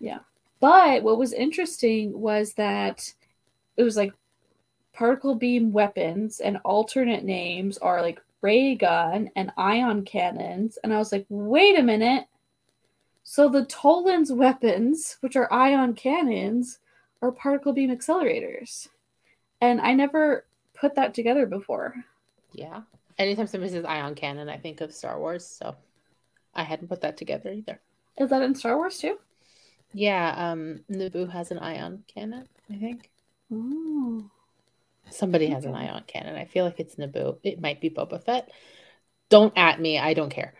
Yeah. 0.00 0.18
But 0.60 1.02
what 1.02 1.18
was 1.18 1.32
interesting 1.32 2.18
was 2.18 2.54
that 2.54 3.12
it 3.76 3.82
was 3.82 3.96
like 3.96 4.12
particle 4.92 5.34
beam 5.34 5.72
weapons 5.72 6.40
and 6.40 6.58
alternate 6.64 7.24
names 7.24 7.78
are 7.78 8.02
like 8.02 8.20
ray 8.42 8.74
gun 8.74 9.30
and 9.36 9.52
ion 9.56 10.04
cannons. 10.04 10.78
And 10.82 10.92
I 10.92 10.98
was 10.98 11.12
like, 11.12 11.26
wait 11.28 11.78
a 11.78 11.82
minute. 11.82 12.26
So 13.22 13.48
the 13.48 13.64
Tollan's 13.64 14.32
weapons, 14.32 15.16
which 15.20 15.36
are 15.36 15.52
ion 15.52 15.94
cannons, 15.94 16.78
are 17.22 17.30
particle 17.30 17.72
beam 17.72 17.90
accelerators. 17.90 18.88
And 19.60 19.80
I 19.80 19.94
never 19.94 20.44
put 20.74 20.96
that 20.96 21.14
together 21.14 21.46
before. 21.46 21.94
Yeah. 22.52 22.82
Anytime 23.18 23.46
somebody 23.46 23.72
says 23.72 23.84
ion 23.84 24.14
cannon, 24.14 24.48
I 24.48 24.58
think 24.58 24.80
of 24.80 24.92
Star 24.92 25.18
Wars. 25.18 25.46
So 25.46 25.76
I 26.54 26.64
hadn't 26.64 26.88
put 26.88 27.00
that 27.02 27.16
together 27.16 27.52
either. 27.52 27.80
Is 28.18 28.30
that 28.30 28.42
in 28.42 28.54
Star 28.54 28.76
Wars 28.76 28.98
too? 28.98 29.18
Yeah, 29.94 30.34
um, 30.36 30.80
Naboo 30.90 31.30
has 31.30 31.50
an 31.50 31.58
ion 31.58 32.04
cannon, 32.12 32.48
I 32.70 32.76
think. 32.76 33.10
Oh. 33.52 34.30
Somebody 35.12 35.48
has 35.48 35.64
an 35.64 35.72
mm-hmm. 35.72 35.82
Okay. 35.84 35.88
ion 35.92 36.04
cannon. 36.06 36.36
I 36.36 36.44
feel 36.44 36.64
like 36.64 36.80
it's 36.80 36.96
Naboo. 36.96 37.38
It 37.42 37.60
might 37.60 37.80
be 37.80 37.90
Boba 37.90 38.22
Fett. 38.22 38.50
Don't 39.30 39.52
at 39.56 39.80
me. 39.80 39.98
I 39.98 40.14
don't 40.14 40.30
care. 40.30 40.54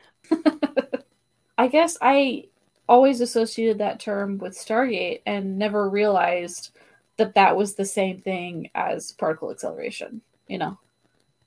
I 1.59 1.69
guess 1.69 1.97
I 2.01 2.47
always 2.89 3.21
associated 3.21 3.79
that 3.79 4.01
term 4.01 4.39
with 4.39 4.55
Stargate 4.55 5.23
and 5.27 5.59
never 5.59 5.89
realized 5.89 6.71
that 7.17 7.35
that 7.35 7.57
was 7.57 7.75
the 7.75 7.85
same 7.85 8.19
thing 8.19 8.71
as 8.75 9.13
particle 9.13 9.51
acceleration, 9.51 10.23
you 10.49 10.59
know, 10.59 10.79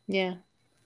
Yeah. 0.08 0.36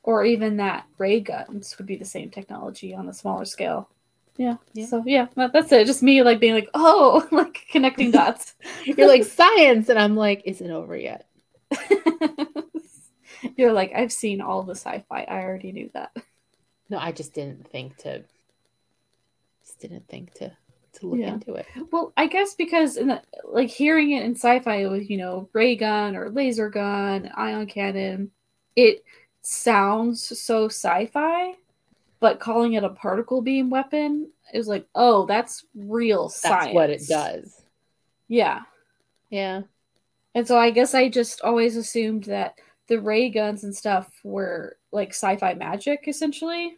or 0.03 0.25
even 0.25 0.57
that 0.57 0.85
ray 0.97 1.19
guns 1.19 1.77
would 1.77 1.87
be 1.87 1.97
the 1.97 2.05
same 2.05 2.29
technology 2.31 2.93
on 2.93 3.07
a 3.09 3.13
smaller 3.13 3.45
scale. 3.45 3.89
Yeah. 4.37 4.55
Yeah. 4.73 4.85
So 4.85 5.03
yeah, 5.05 5.27
that's 5.35 5.71
it. 5.71 5.85
Just 5.85 6.01
me 6.01 6.23
like 6.23 6.39
being 6.39 6.53
like, 6.55 6.69
oh, 6.73 7.27
like 7.31 7.67
connecting 7.71 8.11
dots. 8.13 8.55
You're 8.85 9.07
like 9.07 9.25
science, 9.25 9.89
and 9.89 9.99
I'm 9.99 10.15
like, 10.15 10.41
is 10.45 10.61
it 10.61 10.71
over 10.71 10.95
yet? 10.97 11.27
You're 13.55 13.71
like, 13.73 13.91
I've 13.95 14.11
seen 14.11 14.41
all 14.41 14.63
the 14.63 14.75
sci-fi. 14.75 15.23
I 15.23 15.39
already 15.43 15.71
knew 15.71 15.89
that. 15.93 16.11
No, 16.89 16.97
I 16.97 17.11
just 17.11 17.33
didn't 17.33 17.69
think 17.69 17.97
to. 17.97 18.23
Just 19.63 19.79
didn't 19.79 20.07
think 20.07 20.33
to 20.35 20.51
to 20.93 21.07
look 21.07 21.19
Yeah. 21.19 21.33
into 21.33 21.53
it. 21.53 21.67
Well, 21.91 22.11
I 22.17 22.25
guess 22.27 22.55
because 22.55 22.97
in 22.97 23.07
the, 23.07 23.21
like 23.45 23.69
hearing 23.69 24.11
it 24.11 24.23
in 24.23 24.35
sci-fi 24.35 24.87
with 24.87 25.09
you 25.09 25.17
know 25.17 25.47
ray 25.53 25.75
gun 25.75 26.15
or 26.15 26.29
laser 26.29 26.69
gun, 26.69 27.31
ion 27.35 27.67
cannon, 27.67 28.31
it 28.75 29.03
sounds 29.41 30.39
so 30.39 30.65
sci-fi, 30.65 31.53
but 32.19 32.39
calling 32.39 32.73
it 32.73 32.83
a 32.83 32.89
particle 32.89 33.41
beam 33.41 33.69
weapon 33.69 34.29
is 34.53 34.67
like, 34.67 34.87
oh, 34.95 35.25
that's 35.27 35.63
real 35.75 36.23
That's 36.27 36.41
science. 36.41 36.73
what 36.73 36.89
it 36.89 37.03
does. 37.07 37.61
Yeah, 38.27 38.61
Yeah. 39.29 39.61
And 40.35 40.47
so 40.47 40.57
I 40.57 40.69
guess 40.71 40.93
I 40.93 41.09
just 41.09 41.41
always 41.41 41.75
assumed 41.75 42.25
that 42.25 42.55
the 42.87 42.99
ray 42.99 43.29
guns 43.29 43.63
and 43.63 43.75
stuff 43.75 44.09
were 44.23 44.77
like 44.91 45.09
sci-fi 45.09 45.53
magic 45.53 46.05
essentially, 46.07 46.75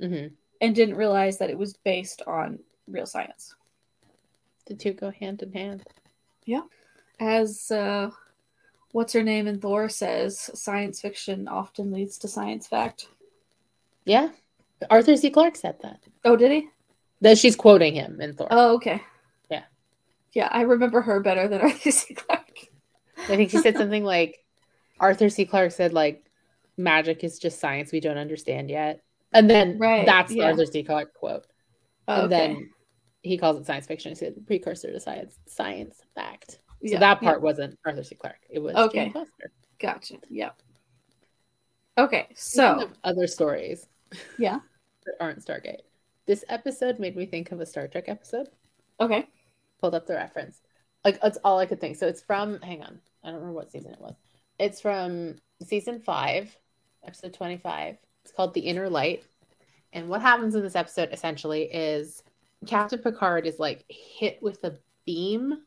hmm 0.00 0.26
and 0.62 0.74
didn't 0.74 0.96
realize 0.96 1.38
that 1.38 1.48
it 1.48 1.56
was 1.56 1.72
based 1.72 2.20
on 2.26 2.58
real 2.86 3.06
science. 3.06 3.54
The 4.66 4.74
two 4.74 4.92
go 4.92 5.10
hand 5.10 5.42
in 5.42 5.52
hand. 5.52 5.84
Yeah, 6.44 6.62
as 7.18 7.70
uh, 7.70 8.10
what's 8.92 9.12
her 9.12 9.22
name 9.22 9.46
in 9.46 9.58
Thor 9.60 9.88
says, 9.88 10.50
science 10.54 11.00
fiction 11.00 11.48
often 11.48 11.92
leads 11.92 12.18
to 12.18 12.28
science 12.28 12.66
fact. 12.66 13.08
Yeah. 14.04 14.30
Arthur 14.88 15.16
C. 15.16 15.30
Clarke 15.30 15.56
said 15.56 15.76
that. 15.82 16.00
Oh, 16.24 16.36
did 16.36 16.50
he? 16.52 16.68
That 17.20 17.38
she's 17.38 17.54
quoting 17.56 17.94
him 17.94 18.20
in 18.20 18.34
Thor. 18.34 18.48
Oh, 18.50 18.74
okay. 18.76 19.02
Yeah. 19.50 19.64
Yeah, 20.32 20.48
I 20.50 20.62
remember 20.62 21.02
her 21.02 21.20
better 21.20 21.48
than 21.48 21.60
Arthur 21.62 21.90
C. 21.90 22.14
Clarke. 22.14 22.39
I 23.24 23.36
think 23.36 23.50
she 23.50 23.58
said 23.58 23.76
something 23.76 24.04
like 24.04 24.44
Arthur 24.98 25.28
C. 25.28 25.44
Clarke 25.44 25.72
said 25.72 25.92
like 25.92 26.24
magic 26.76 27.22
is 27.24 27.38
just 27.38 27.60
science 27.60 27.92
we 27.92 28.00
don't 28.00 28.18
understand 28.18 28.70
yet. 28.70 29.02
And 29.32 29.48
then 29.48 29.78
Right, 29.78 30.06
that's 30.06 30.30
the 30.32 30.38
yeah. 30.38 30.46
Arthur 30.46 30.66
C. 30.66 30.82
Clarke 30.82 31.14
quote. 31.14 31.46
Oh, 32.08 32.24
And 32.24 32.32
okay. 32.32 32.46
then 32.54 32.70
he 33.22 33.38
calls 33.38 33.58
it 33.60 33.66
science 33.66 33.86
fiction. 33.86 34.10
He 34.10 34.16
said 34.16 34.34
precursor 34.46 34.90
to 34.92 35.00
science, 35.00 35.38
science 35.46 36.00
fact. 36.14 36.52
So 36.52 36.58
Yeah, 36.82 36.98
that 37.00 37.22
yeah. 37.22 37.28
part 37.28 37.42
wasn't 37.42 37.78
Arthur 37.84 38.02
C. 38.02 38.14
Clarke. 38.14 38.40
It 38.48 38.58
was 38.58 38.74
Okay. 38.74 39.12
Gotcha. 39.78 40.16
Yep. 40.28 40.60
Okay, 41.98 42.28
so 42.34 42.90
other 43.04 43.26
stories 43.26 43.86
yeah. 44.38 44.60
that 45.04 45.14
aren't 45.20 45.44
Stargate. 45.44 45.80
This 46.26 46.44
episode 46.48 46.98
made 46.98 47.16
me 47.16 47.26
think 47.26 47.52
of 47.52 47.60
a 47.60 47.66
Star 47.66 47.88
Trek 47.88 48.04
episode. 48.08 48.48
Okay. 49.00 49.26
Pulled 49.80 49.94
up 49.94 50.06
the 50.06 50.14
reference. 50.14 50.60
Like 51.04 51.20
that's 51.20 51.38
all 51.44 51.58
I 51.58 51.66
could 51.66 51.80
think. 51.80 51.96
So 51.96 52.06
it's 52.06 52.20
from 52.20 52.60
hang 52.60 52.82
on. 52.82 53.00
I 53.22 53.28
don't 53.28 53.36
remember 53.36 53.54
what 53.54 53.70
season 53.70 53.92
it 53.92 54.00
was. 54.00 54.14
It's 54.58 54.80
from 54.80 55.36
season 55.64 56.00
five, 56.00 56.54
episode 57.04 57.34
25. 57.34 57.96
It's 58.24 58.32
called 58.32 58.54
The 58.54 58.60
Inner 58.60 58.88
Light. 58.88 59.24
And 59.92 60.08
what 60.08 60.20
happens 60.20 60.54
in 60.54 60.62
this 60.62 60.76
episode 60.76 61.08
essentially 61.12 61.62
is 61.62 62.22
Captain 62.66 62.98
Picard 62.98 63.46
is 63.46 63.58
like 63.58 63.84
hit 63.88 64.42
with 64.42 64.62
a 64.64 64.76
beam, 65.04 65.62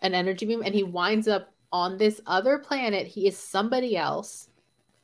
an 0.00 0.14
energy 0.14 0.46
beam, 0.46 0.62
and 0.64 0.74
he 0.74 0.82
winds 0.82 1.28
up 1.28 1.52
on 1.72 1.98
this 1.98 2.20
other 2.26 2.58
planet. 2.58 3.06
He 3.06 3.26
is 3.26 3.36
somebody 3.36 3.96
else, 3.96 4.48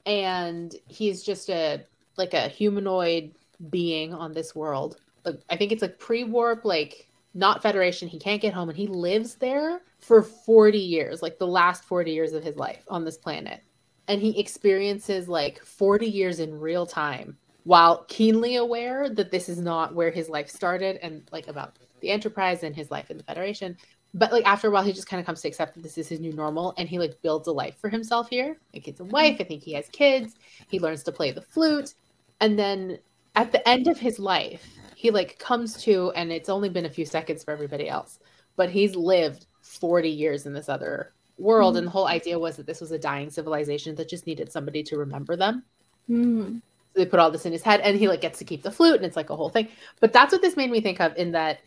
and 0.07 0.75
he's 0.89 1.23
just 1.23 1.51
a 1.51 1.85
like 2.17 2.35
a 2.35 2.49
humanoid 2.49 3.35
being 3.71 4.15
on 4.15 4.33
this 4.33 4.55
world. 4.55 4.97
Like, 5.25 5.41
I 5.51 5.57
think 5.57 5.73
it's 5.73 5.83
like 5.83 5.99
pre-warp, 5.99 6.65
like 6.65 7.09
not 7.35 7.63
Federation. 7.63 8.09
He 8.09 8.19
can't 8.19 8.41
get 8.41 8.55
home, 8.55 8.69
and 8.69 8.79
he 8.79 8.87
lives 8.87 9.35
there 9.35 9.83
for 9.99 10.23
40 10.23 10.79
years, 10.79 11.23
like 11.23 11.39
the 11.39 11.47
last 11.47 11.85
40 11.85 12.13
years 12.13 12.33
of 12.33 12.45
his 12.45 12.57
life 12.57 12.85
on 12.89 13.05
this 13.05 13.19
planet. 13.19 13.63
And 14.07 14.21
he 14.21 14.39
experiences 14.39 15.29
like 15.29 15.63
40 15.63 16.07
years 16.07 16.39
in 16.39 16.59
real 16.59 16.87
time 16.87 17.39
while 17.65 18.05
keenly 18.09 18.57
aware 18.57 19.09
that 19.09 19.31
this 19.31 19.49
is 19.49 19.59
not 19.59 19.95
where 19.95 20.11
his 20.11 20.29
life 20.29 20.49
started 20.49 20.99
and 21.03 21.23
like 21.33 21.49
about 21.49 21.77
the 22.01 22.11
Enterprise 22.11 22.63
and 22.63 22.77
his 22.77 22.91
life 22.91 23.11
in 23.11 23.17
the 23.17 23.25
Federation. 23.25 23.77
But 24.13 24.31
like 24.31 24.47
after 24.47 24.69
a 24.69 24.71
while, 24.71 24.85
he 24.85 24.93
just 24.93 25.09
kind 25.09 25.19
of 25.19 25.27
comes 25.27 25.41
to 25.43 25.49
accept 25.49 25.75
that 25.75 25.83
this 25.83 25.99
is 25.99 26.09
his 26.09 26.21
new 26.21 26.33
normal 26.33 26.75
and 26.77 26.89
he 26.89 26.99
like 26.99 27.21
builds 27.23 27.49
a 27.49 27.53
life 27.53 27.77
for 27.81 27.89
himself 27.89 28.29
here. 28.29 28.59
Like 28.73 28.87
it's 28.87 29.01
a 29.01 29.05
wife. 29.05 29.39
I 29.41 29.45
think 29.45 29.63
he 29.63 29.73
has 29.73 29.89
kids. 29.89 30.37
He 30.69 30.79
learns 30.79 31.03
to 31.05 31.13
play 31.13 31.33
the 31.33 31.41
flute. 31.41 31.95
And 32.41 32.59
then 32.59 32.99
at 33.35 33.51
the 33.51 33.67
end 33.67 33.89
of 33.89 33.99
his 33.99 34.19
life, 34.19 34.65
he 35.05 35.11
like 35.11 35.39
comes 35.39 35.83
to, 35.83 36.11
and 36.13 36.33
it's 36.33 36.49
only 36.49 36.71
been 36.71 36.87
a 36.87 36.91
few 36.91 37.05
seconds 37.05 37.45
for 37.45 37.51
everybody 37.51 37.91
else, 37.91 38.19
but 38.57 38.71
he's 38.71 38.97
lived 38.97 39.47
40 39.61 40.09
years 40.09 40.47
in 40.47 40.55
this 40.55 40.71
other 40.71 41.13
world. 41.37 41.75
Mhm. 41.75 41.79
And 41.79 41.87
the 41.89 41.91
whole 41.91 42.07
idea 42.07 42.39
was 42.39 42.57
that 42.57 42.65
this 42.65 42.81
was 42.81 42.91
a 42.91 42.99
dying 42.99 43.29
civilization 43.29 43.95
that 43.97 44.09
just 44.09 44.27
needed 44.27 44.51
somebody 44.51 44.83
to 44.85 44.97
remember 44.97 45.37
them. 45.37 45.63
Hmm. 46.07 46.55
So 46.95 47.01
they 47.01 47.05
put 47.05 47.21
all 47.21 47.31
this 47.31 47.45
in 47.45 47.53
his 47.53 47.63
head 47.63 47.83
and 47.83 47.99
he 47.99 48.09
like 48.09 48.23
gets 48.23 48.39
to 48.39 48.47
keep 48.47 48.63
the 48.63 48.71
flute 48.71 48.97
and 48.97 49.05
it's 49.05 49.15
like 49.17 49.29
a 49.29 49.37
whole 49.37 49.51
thing. 49.51 49.69
But 50.01 50.15
that's 50.15 50.33
what 50.33 50.41
this 50.41 50.57
made 50.57 50.71
me 50.71 50.81
think 50.81 51.03
of 51.03 51.15
in 51.19 51.33
that 51.33 51.59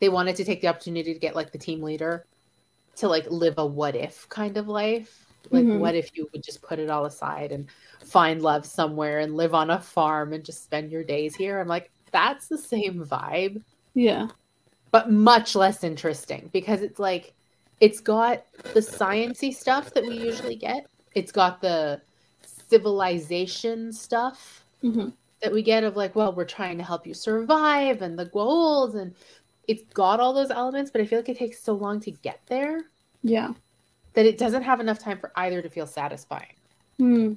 they 0.00 0.08
wanted 0.08 0.34
to 0.36 0.44
take 0.44 0.60
the 0.60 0.66
opportunity 0.66 1.14
to 1.14 1.20
get 1.20 1.36
like 1.36 1.52
the 1.52 1.58
team 1.58 1.82
leader 1.82 2.26
to 2.96 3.06
like 3.06 3.30
live 3.30 3.54
a 3.58 3.64
what 3.64 3.94
if 3.94 4.28
kind 4.30 4.56
of 4.56 4.66
life. 4.66 5.26
Like 5.52 5.64
Mhm. 5.64 5.78
what 5.78 5.94
if 5.94 6.16
you 6.16 6.28
would 6.32 6.42
just 6.42 6.60
put 6.60 6.80
it 6.80 6.90
all 6.90 7.04
aside 7.04 7.52
and 7.52 7.68
find 8.04 8.42
love 8.42 8.66
somewhere 8.66 9.20
and 9.20 9.36
live 9.36 9.54
on 9.54 9.70
a 9.70 9.80
farm 9.80 10.32
and 10.32 10.44
just 10.44 10.64
spend 10.64 10.90
your 10.90 11.04
days 11.04 11.36
here? 11.36 11.60
I'm 11.60 11.68
like, 11.68 11.92
that's 12.12 12.48
the 12.48 12.58
same 12.58 13.04
vibe, 13.04 13.62
Yeah. 13.94 14.28
but 14.92 15.10
much 15.10 15.54
less 15.54 15.84
interesting 15.84 16.50
because 16.52 16.82
it's 16.82 16.98
like 16.98 17.34
it's 17.80 18.00
got 18.00 18.44
the 18.72 18.80
sciency 18.80 19.54
stuff 19.54 19.92
that 19.94 20.06
we 20.06 20.14
usually 20.16 20.56
get. 20.56 20.86
It's 21.14 21.32
got 21.32 21.60
the 21.60 22.02
civilization 22.42 23.92
stuff 23.92 24.66
hmm 24.82 25.10
that 25.42 25.52
we 25.52 25.62
get 25.62 25.84
of 25.84 25.96
like, 25.96 26.16
well, 26.16 26.34
we're 26.34 26.44
trying 26.46 26.78
to 26.78 26.84
help 26.84 27.06
you 27.06 27.14
survive 27.14 28.02
and 28.02 28.18
the 28.18 28.26
goals 28.26 28.94
and 28.94 29.14
it's 29.68 29.84
got 29.94 30.20
all 30.20 30.34
those 30.34 30.50
elements, 30.50 30.90
but 30.90 31.00
I 31.00 31.06
feel 31.06 31.18
like 31.20 31.28
it 31.30 31.38
takes 31.38 31.62
so 31.62 31.74
long 31.74 32.00
to 32.00 32.10
get 32.12 32.40
there 32.48 32.84
Yeah. 33.22 33.54
that 34.14 34.24
it 34.26 34.38
doesn't 34.38 34.62
have 34.62 34.78
enough 34.80 34.98
time 35.00 35.18
for 35.18 35.32
either 35.36 35.62
to 35.62 35.68
feel 35.70 35.86
satisfying. 35.86 36.54
Hmm. 36.98 37.32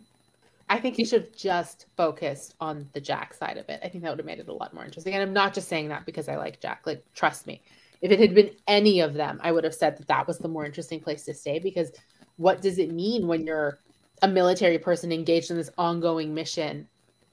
I 0.69 0.79
think 0.79 0.95
he 0.95 1.05
should 1.05 1.23
have 1.23 1.35
just 1.35 1.87
focused 1.97 2.55
on 2.59 2.87
the 2.93 3.01
Jack 3.01 3.33
side 3.33 3.57
of 3.57 3.67
it. 3.69 3.79
I 3.83 3.89
think 3.89 4.03
that 4.03 4.09
would 4.09 4.19
have 4.19 4.25
made 4.25 4.39
it 4.39 4.47
a 4.47 4.53
lot 4.53 4.73
more 4.73 4.85
interesting. 4.85 5.13
And 5.13 5.21
I'm 5.21 5.33
not 5.33 5.53
just 5.53 5.67
saying 5.67 5.89
that 5.89 6.05
because 6.05 6.29
I 6.29 6.35
like 6.37 6.61
Jack. 6.61 6.83
Like, 6.85 7.03
trust 7.13 7.47
me, 7.47 7.61
if 8.01 8.11
it 8.11 8.19
had 8.19 8.33
been 8.33 8.51
any 8.67 9.01
of 9.01 9.13
them, 9.13 9.39
I 9.43 9.51
would 9.51 9.63
have 9.63 9.75
said 9.75 9.97
that 9.97 10.07
that 10.07 10.27
was 10.27 10.39
the 10.39 10.47
more 10.47 10.65
interesting 10.65 10.99
place 10.99 11.25
to 11.25 11.33
stay 11.33 11.59
because 11.59 11.91
what 12.37 12.61
does 12.61 12.79
it 12.79 12.91
mean 12.91 13.27
when 13.27 13.45
you're 13.45 13.79
a 14.21 14.27
military 14.27 14.79
person 14.79 15.11
engaged 15.11 15.51
in 15.51 15.57
this 15.57 15.69
ongoing 15.77 16.33
mission 16.33 16.87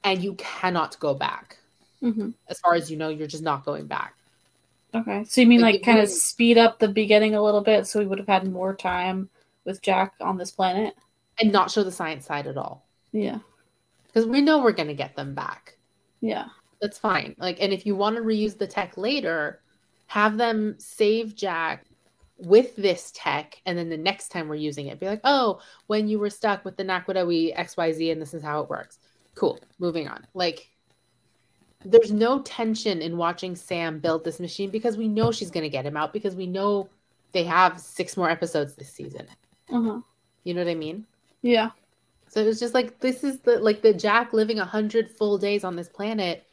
and 0.05 0.23
you 0.23 0.35
cannot 0.35 0.99
go 0.99 1.15
back? 1.15 1.59
hmm 2.01 2.31
As 2.49 2.59
far 2.61 2.75
as 2.75 2.91
you 2.91 2.97
know, 2.97 3.09
you're 3.09 3.27
just 3.27 3.43
not 3.43 3.65
going 3.65 3.87
back. 3.87 4.15
Okay. 4.95 5.25
So 5.25 5.41
you 5.41 5.47
mean 5.47 5.61
Like, 5.61 5.75
like 5.77 5.83
kind 5.85 6.01
of 6.01 6.09
speed 6.09 6.59
up 6.59 6.79
the 6.79 6.89
beginning 6.89 7.35
a 7.35 7.43
little 7.43 7.61
bit 7.61 7.87
so 7.87 8.01
we 8.01 8.07
would 8.07 8.19
have 8.19 8.27
had 8.29 8.51
more 8.51 8.75
time 8.75 9.31
with 9.65 9.83
Jack 9.83 10.15
on 10.21 10.37
this 10.37 10.51
planet? 10.51 10.95
and 11.41 11.53
not 11.53 11.71
show 11.71 11.83
the 11.83 11.91
science 11.91 12.27
side 12.27 12.47
at 12.47 12.59
all 12.59 12.87
Yeah. 13.13 13.39
because 14.07 14.27
we 14.27 14.41
know 14.41 14.59
we're 14.63 14.73
going 14.73 14.89
to 14.89 14.95
get 14.95 15.17
them 15.17 15.35
back 15.35 15.77
Yeah. 16.21 16.47
that's 16.81 16.99
fine 16.99 17.35
like 17.39 17.59
and 17.61 17.73
if 17.73 17.85
you 17.87 17.95
want 17.97 18.17
to 18.17 18.23
reuse 18.23 18.57
the 18.59 18.67
tech 18.67 18.97
later 18.97 19.61
have 20.07 20.37
them 20.39 20.75
save 20.79 21.35
jack 21.35 21.85
with 22.39 22.75
this 22.77 23.13
tech 23.15 23.61
and 23.67 23.77
then 23.77 23.89
the 23.91 23.97
next 23.97 24.29
time 24.31 24.49
we're 24.49 24.55
using 24.55 24.87
it 24.87 24.99
be 24.99 25.07
like 25.07 25.21
oh 25.25 25.61
when 25.89 26.09
you 26.09 26.19
were 26.19 26.31
stuck 26.31 26.65
with 26.65 26.77
the 26.77 26.85
nakwadawi 26.85 27.55
xyz 27.57 28.11
and 28.13 28.21
this 28.23 28.33
is 28.35 28.43
how 28.43 28.61
it 28.63 28.71
works 28.71 28.99
cool 29.35 29.59
moving 29.79 30.09
on 30.09 30.27
like 30.35 30.69
there's 31.85 32.13
no 32.13 32.41
tension 32.43 33.01
in 33.03 33.17
watching 33.17 33.55
sam 33.57 33.99
build 33.99 34.25
this 34.25 34.41
machine 34.41 34.71
because 34.71 34.97
we 34.97 35.09
know 35.09 35.31
she's 35.33 35.51
going 35.51 35.63
to 35.65 35.69
get 35.71 35.85
him 35.87 35.97
out 35.97 36.13
because 36.13 36.35
we 36.35 36.47
know 36.47 36.89
they 37.33 37.45
have 37.45 37.79
six 37.81 38.17
more 38.17 38.29
episodes 38.31 38.75
this 38.75 38.91
season 38.93 39.27
Uh-huh. 39.71 40.01
you 40.45 40.55
know 40.55 40.63
what 40.65 40.71
i 40.71 40.75
mean 40.75 41.05
Yeah. 41.43 41.71
So 42.31 42.41
it 42.41 42.47
was 42.47 42.61
just 42.61 42.75
like 42.75 43.01
this 43.01 43.25
is 43.25 43.41
the 43.41 43.59
like 43.59 43.83
the 43.83 43.93
Jack 43.93 44.33
living 44.33 44.61
a 44.61 44.65
hundred 44.65 45.11
full 45.11 45.37
days 45.37 45.65
on 45.65 45.75
this 45.75 45.89
planet 45.89 46.47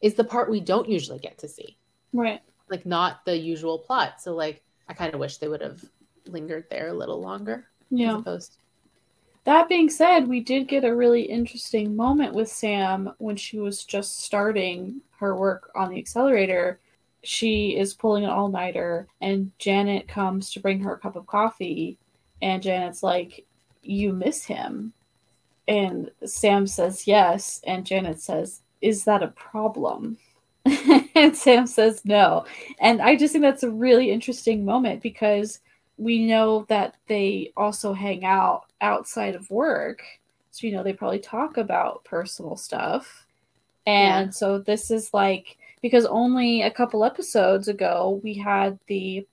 is 0.00 0.14
the 0.14 0.22
part 0.22 0.48
we 0.48 0.60
don't 0.60 0.88
usually 0.88 1.18
get 1.18 1.38
to 1.38 1.48
see. 1.48 1.76
Right. 2.12 2.40
Like 2.70 2.86
not 2.86 3.24
the 3.24 3.36
usual 3.36 3.80
plot. 3.80 4.20
So 4.20 4.34
like 4.34 4.62
I 4.88 4.94
kind 4.94 5.12
of 5.12 5.18
wish 5.18 5.38
they 5.38 5.48
would 5.48 5.60
have 5.60 5.84
lingered 6.26 6.66
there 6.70 6.88
a 6.88 6.94
little 6.94 7.20
longer. 7.20 7.66
Yeah. 7.90 8.22
That 9.42 9.68
being 9.68 9.90
said, 9.90 10.28
we 10.28 10.40
did 10.40 10.68
get 10.68 10.84
a 10.84 10.94
really 10.94 11.22
interesting 11.22 11.96
moment 11.96 12.32
with 12.32 12.48
Sam 12.48 13.12
when 13.18 13.36
she 13.36 13.58
was 13.58 13.84
just 13.84 14.20
starting 14.20 15.00
her 15.18 15.36
work 15.36 15.70
on 15.74 15.90
the 15.90 15.98
accelerator. 15.98 16.78
She 17.24 17.76
is 17.76 17.92
pulling 17.92 18.24
an 18.24 18.30
all 18.30 18.48
nighter, 18.48 19.06
and 19.20 19.50
Janet 19.58 20.08
comes 20.08 20.50
to 20.52 20.60
bring 20.60 20.80
her 20.80 20.94
a 20.94 20.98
cup 20.98 21.16
of 21.16 21.26
coffee. 21.26 21.98
And 22.40 22.62
Janet's 22.62 23.02
like, 23.02 23.44
You 23.82 24.12
miss 24.12 24.44
him. 24.44 24.94
And 25.68 26.10
Sam 26.24 26.66
says 26.66 27.06
yes. 27.06 27.60
And 27.66 27.86
Janet 27.86 28.20
says, 28.20 28.60
Is 28.80 29.04
that 29.04 29.22
a 29.22 29.28
problem? 29.28 30.18
and 31.14 31.36
Sam 31.36 31.66
says 31.66 32.02
no. 32.04 32.44
And 32.80 33.00
I 33.02 33.16
just 33.16 33.32
think 33.32 33.42
that's 33.42 33.62
a 33.62 33.70
really 33.70 34.10
interesting 34.10 34.64
moment 34.64 35.02
because 35.02 35.60
we 35.98 36.26
know 36.26 36.64
that 36.68 36.96
they 37.06 37.52
also 37.56 37.92
hang 37.92 38.24
out 38.24 38.64
outside 38.80 39.34
of 39.34 39.50
work. 39.50 40.02
So, 40.50 40.66
you 40.66 40.72
know, 40.72 40.82
they 40.82 40.92
probably 40.92 41.18
talk 41.18 41.56
about 41.56 42.04
personal 42.04 42.56
stuff. 42.56 43.26
And 43.86 44.26
Yeah. 44.28 44.30
so 44.30 44.58
this 44.58 44.90
is 44.90 45.12
like, 45.12 45.58
because 45.82 46.06
only 46.06 46.62
a 46.62 46.70
couple 46.70 47.04
episodes 47.04 47.68
ago 47.68 48.20
we 48.22 48.34
had 48.34 48.78
the 48.86 49.26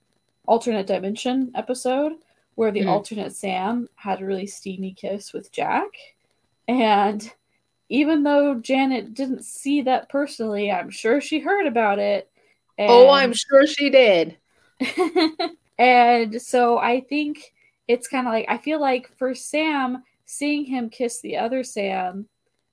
alternate 0.45 0.87
dimension 0.87 1.51
episode 1.55 2.13
where 2.55 2.71
the 2.71 2.81
Mhm. 2.81 2.89
alternate 2.89 3.33
Sam 3.33 3.87
had 3.95 4.21
a 4.21 4.25
really 4.25 4.47
steamy 4.47 4.91
kiss 4.93 5.31
with 5.31 5.51
Jack. 5.51 5.89
And 6.71 7.29
even 7.89 8.23
though 8.23 8.55
Janet 8.55 9.13
didn't 9.13 9.43
see 9.43 9.81
that 9.81 10.07
personally, 10.07 10.71
I'm 10.71 10.89
sure 10.89 11.19
she 11.19 11.39
heard 11.39 11.67
about 11.67 11.99
it. 11.99 12.31
Oh, 12.79 13.09
I'm 13.09 13.33
sure 13.33 13.67
she 13.67 13.89
did. 13.89 14.37
and 15.77 16.41
so 16.41 16.77
I 16.77 17.01
think 17.01 17.53
it's 17.89 18.07
kind 18.07 18.25
of 18.25 18.31
like 18.31 18.45
I 18.47 18.57
feel 18.57 18.79
like 18.79 19.09
for 19.17 19.35
Sam, 19.35 20.03
seeing 20.25 20.63
him 20.63 20.89
kiss 20.89 21.19
the 21.19 21.35
other 21.35 21.65
Sam 21.65 22.29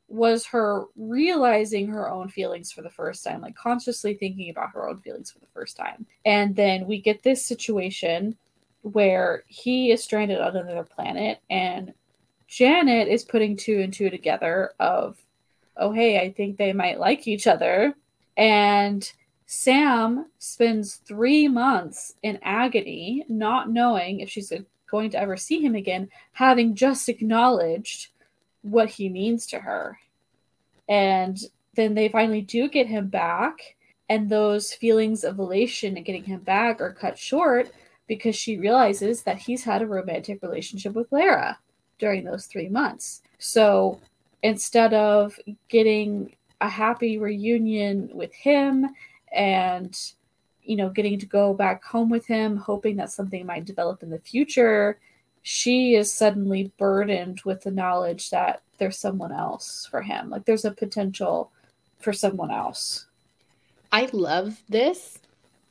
was 0.07 0.47
her 0.47 0.85
realizing 0.97 1.89
her 1.89 2.09
own 2.09 2.29
feelings 2.29 2.71
for 2.71 2.83
the 2.83 2.89
first 2.89 3.25
time, 3.25 3.43
like 3.43 3.57
consciously 3.57 4.15
thinking 4.15 4.49
about 4.49 4.71
her 4.71 4.89
own 4.89 5.01
feelings 5.01 5.33
for 5.33 5.41
the 5.41 5.47
first 5.53 5.77
time. 5.77 6.07
And 6.25 6.55
then 6.55 6.87
we 6.87 7.01
get 7.01 7.25
this 7.25 7.45
situation 7.45 8.39
where 8.83 9.43
he 9.49 9.91
is 9.91 10.05
stranded 10.05 10.41
on 10.41 10.57
another 10.57 10.85
planet 10.85 11.41
and 11.51 11.93
Janet 12.49 13.09
is 13.09 13.25
putting 13.25 13.57
two 13.57 13.79
and 13.81 13.93
two 13.93 14.09
together 14.09 14.73
of, 14.81 15.19
oh, 15.77 15.93
hey, 15.93 16.19
I 16.19 16.33
think 16.33 16.57
they 16.57 16.73
might 16.73 16.99
like 16.99 17.29
each 17.29 17.47
other. 17.47 17.95
And 18.37 19.11
Sam 19.47 20.27
spends 20.39 20.97
three 20.97 21.47
months 21.47 22.15
in 22.23 22.39
agony, 22.43 23.25
not 23.29 23.71
knowing 23.71 24.21
if 24.21 24.31
she's 24.31 24.53
going 24.91 25.11
to 25.11 25.21
ever 25.21 25.37
see 25.37 25.61
him 25.61 25.75
again, 25.75 26.09
having 26.33 26.75
just 26.75 27.09
acknowledged 27.09 28.09
what 28.63 28.89
he 28.89 29.11
means 29.11 29.47
to 29.47 29.59
her. 29.61 29.99
And 30.89 31.39
then 31.75 31.95
they 31.95 32.09
finally 32.09 32.41
do 32.41 32.69
get 32.69 32.87
him 32.87 33.09
back, 33.09 33.77
and 34.09 34.31
those 34.31 34.73
feelings 34.73 35.23
of 35.23 35.39
elation 35.39 35.97
and 35.97 36.07
getting 36.07 36.25
him 36.25 36.41
back 36.41 36.81
are 36.81 36.95
cut 36.95 37.19
short 37.19 37.71
because 38.07 38.35
she 38.35 38.57
realizes 38.57 39.23
that 39.25 39.39
he's 39.39 39.65
had 39.65 39.83
a 39.83 39.87
romantic 39.87 40.43
relationship 40.43 40.95
with 40.95 41.13
Lara 41.13 41.59
during 41.99 42.25
those 42.25 42.47
three 42.47 42.69
months. 42.69 43.23
So 43.39 44.01
instead 44.43 44.95
of 44.95 45.39
getting 45.69 46.35
a 46.61 46.69
happy 46.69 47.19
reunion 47.19 48.11
with 48.13 48.33
him 48.33 48.87
and 49.33 50.13
you 50.63 50.77
know 50.77 50.89
getting 50.89 51.19
to 51.19 51.27
go 51.27 51.55
back 51.55 51.85
home 51.85 52.09
with 52.09 52.27
him 52.27 52.57
hoping 52.57 52.97
that 52.97 53.11
something 53.11 53.45
might 53.45 53.65
develop 53.65 54.03
in 54.03 54.11
the 54.11 54.19
future 54.19 54.99
she 55.43 55.95
is 55.95 56.13
suddenly 56.13 56.73
burdened 56.79 57.41
with 57.45 57.63
the 57.63 57.71
knowledge 57.71 58.31
that 58.31 58.63
there's 58.79 58.99
someone 58.99 59.33
else 59.33 59.87
for 59.91 60.03
him 60.03 60.31
like 60.31 60.45
there's 60.47 60.65
a 60.65 60.71
potential 60.71 61.53
for 62.01 62.13
someone 62.13 62.51
else 62.51 63.07
I 63.91 64.09
love 64.13 64.63
this 64.69 65.19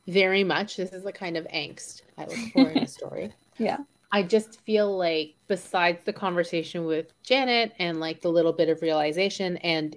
very 0.07 0.43
much. 0.43 0.77
This 0.77 0.91
is 0.91 1.03
the 1.03 1.11
kind 1.11 1.37
of 1.37 1.45
angst 1.47 2.01
I 2.17 2.25
look 2.25 2.37
for 2.53 2.69
in 2.69 2.77
a 2.79 2.87
story. 2.87 3.31
Yeah. 3.59 3.77
I 4.11 4.23
just 4.23 4.61
feel 4.61 4.97
like 4.97 5.35
besides 5.47 5.99
the 6.05 6.13
conversation 6.13 6.85
with 6.85 7.11
Janet 7.23 7.73
and 7.79 7.99
like 7.99 8.21
the 8.21 8.29
little 8.31 8.53
bit 8.53 8.69
of 8.69 8.81
realization 8.81 9.57
and 9.57 9.95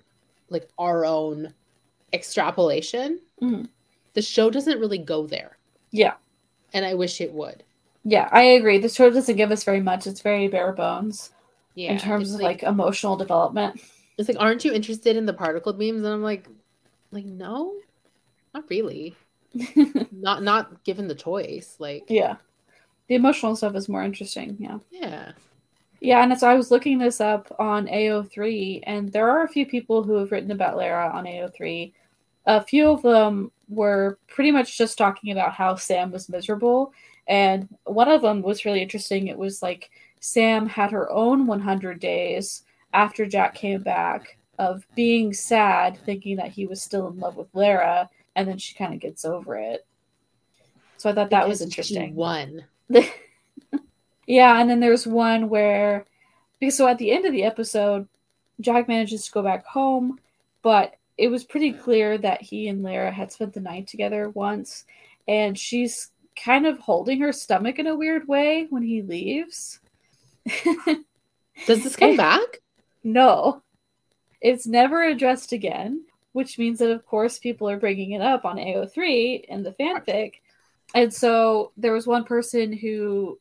like 0.49 0.69
our 0.79 1.05
own 1.07 1.55
extrapolation, 2.13 3.21
Mhm. 3.41 3.69
the 4.15 4.23
show 4.23 4.51
doesn't 4.51 4.81
really 4.81 4.99
go 4.99 5.27
there. 5.27 5.57
yeah 5.93 6.15
And 6.73 6.85
I 6.85 6.95
wish 6.95 7.21
it 7.21 7.33
would. 7.33 7.65
yeah 8.05 8.29
i 8.33 8.43
agree 8.43 8.79
the 8.79 8.89
show 8.89 9.11
doesn't 9.11 9.37
give 9.37 9.51
us 9.51 9.63
very 9.65 9.81
much 9.81 10.07
it's 10.07 10.21
very 10.23 10.47
bare 10.49 10.73
bones 10.73 11.31
Yeah. 11.75 11.93
in 11.93 11.99
terms 11.99 12.33
of 12.35 12.41
like, 12.41 12.63
emotional 12.63 13.17
development 13.17 13.81
it's 14.19 14.29
like, 14.29 14.39
aren't 14.41 14.65
you 14.65 14.73
interested 14.73 15.17
in 15.17 15.25
the 15.27 15.33
particle 15.33 15.73
beams? 15.73 15.99
And 16.05 16.13
I'm 16.13 16.23
like, 16.23 16.47
like, 17.11 17.25
no, 17.25 17.73
not 18.55 18.65
really. 18.69 19.17
Not 20.13 20.43
not 20.43 20.85
given 20.85 21.09
the 21.09 21.15
choice. 21.15 21.77
Like, 21.79 22.05
yeah 22.09 22.37
the 23.11 23.17
emotional 23.17 23.55
stuff 23.55 23.75
is 23.75 23.91
more 23.91 24.03
interesting 24.03 24.57
yeah 24.59 24.79
yeah. 24.91 25.33
Yeah, 26.01 26.23
and 26.23 26.39
so 26.39 26.49
I 26.49 26.55
was 26.55 26.71
looking 26.71 26.99
this 26.99 27.21
up 27.21 27.55
on 27.59 27.87
AO3, 27.87 28.85
and 28.85 29.13
there 29.13 29.29
are 29.29 29.45
a 29.45 29.49
few 29.49 29.67
people 29.67 30.03
who 30.03 30.15
have 30.15 30.33
written 30.33 30.51
about 30.51 30.79
Lara 30.79 31.11
on 31.13 31.27
AO3. 31.27 31.93
A 32.47 32.65
few 32.65 32.89
of 32.89 33.03
them 33.03 33.53
were 33.69 34.19
pretty 34.27 34.51
much 34.51 34.79
just 34.79 34.97
talking 34.97 35.31
about 35.31 35.53
how 35.53 35.75
Sam 35.75 36.11
was 36.11 36.31
miserable, 36.31 36.95
and 37.29 37.69
one 37.85 38.09
of 38.09 38.23
them 38.23 38.41
was 38.41 38.65
really 38.65 38.81
interesting. 38.81 39.29
It 39.29 39.37
was 39.37 39.63
like 39.63 39.91
Sam 40.21 40.67
had 40.67 40.91
her 40.91 41.11
own 41.13 41.47
100 41.47 42.01
days 42.01 42.63
after 42.95 43.27
Jack 43.27 43.55
came 43.55 43.83
back 43.83 44.39
of 44.59 44.87
being 44.95 45.35
sad, 45.35 45.99
thinking 46.07 46.37
that 46.37 46.51
he 46.51 46.67
was 46.67 46.81
still 46.81 47.09
in 47.09 47.21
love 47.21 47.37
with 47.37 47.55
Lara, 47.55 48.09
and 48.37 48.49
then 48.49 48.57
she 48.57 48.75
kind 48.75 48.95
of 48.95 49.01
gets 49.01 49.27
over 49.27 49.57
it. 49.57 49.87
So 50.97 51.11
I 51.11 51.13
thought 51.13 51.29
that 51.29 51.47
was 51.47 51.61
Because 51.61 51.87
she 51.87 51.95
interesting. 51.95 52.15
Won. 52.15 52.65
Yeah, 54.31 54.61
and 54.61 54.71
then 54.71 54.79
there's 54.79 55.09
one 55.09 55.49
where 55.49 56.07
because 56.61 56.77
so 56.77 56.87
at 56.87 56.99
the 56.99 57.11
end 57.11 57.25
of 57.25 57.33
the 57.33 57.43
episode, 57.43 58.07
Jack 58.61 58.87
manages 58.87 59.25
to 59.25 59.33
go 59.33 59.43
back 59.43 59.67
home, 59.67 60.21
but 60.63 60.95
it 61.19 61.27
was 61.27 61.43
pretty 61.43 61.73
clear 61.73 62.17
that 62.17 62.41
he 62.41 62.69
and 62.69 62.85
Lara 62.85 63.11
had 63.11 63.33
spent 63.33 63.55
the 63.55 63.61
night 63.61 63.89
together 63.89 64.29
once, 64.29 64.85
and 65.27 65.59
she's 65.59 66.13
kind 66.37 66.65
of 66.65 66.79
holding 66.79 67.21
her 67.21 67.33
stomach 67.33 67.81
in 67.81 67.89
a 67.89 67.97
weird 67.97 68.29
way 68.29 68.69
when 68.71 68.85
he 68.85 69.03
leaves. 69.03 69.81
Does 71.67 71.83
this 71.83 71.97
come 71.97 72.17
back? 72.17 72.61
no. 73.03 73.63
It's 74.41 74.67
never 74.67 75.03
addressed 75.03 75.51
again, 75.53 76.05
which 76.33 76.57
means 76.57 76.79
that 76.79 76.93
of 76.93 77.05
course 77.05 77.41
people 77.41 77.69
are 77.69 77.81
bringing 77.81 78.13
it 78.13 78.23
up 78.23 78.45
on 78.45 78.59
AO3 78.59 79.45
in 79.45 79.65
the 79.65 79.73
fanfic. 79.73 80.35
And 80.95 81.13
so 81.13 81.73
there 81.77 81.93
was 81.93 82.07
one 82.07 82.25
person 82.25 82.73
who 82.73 83.39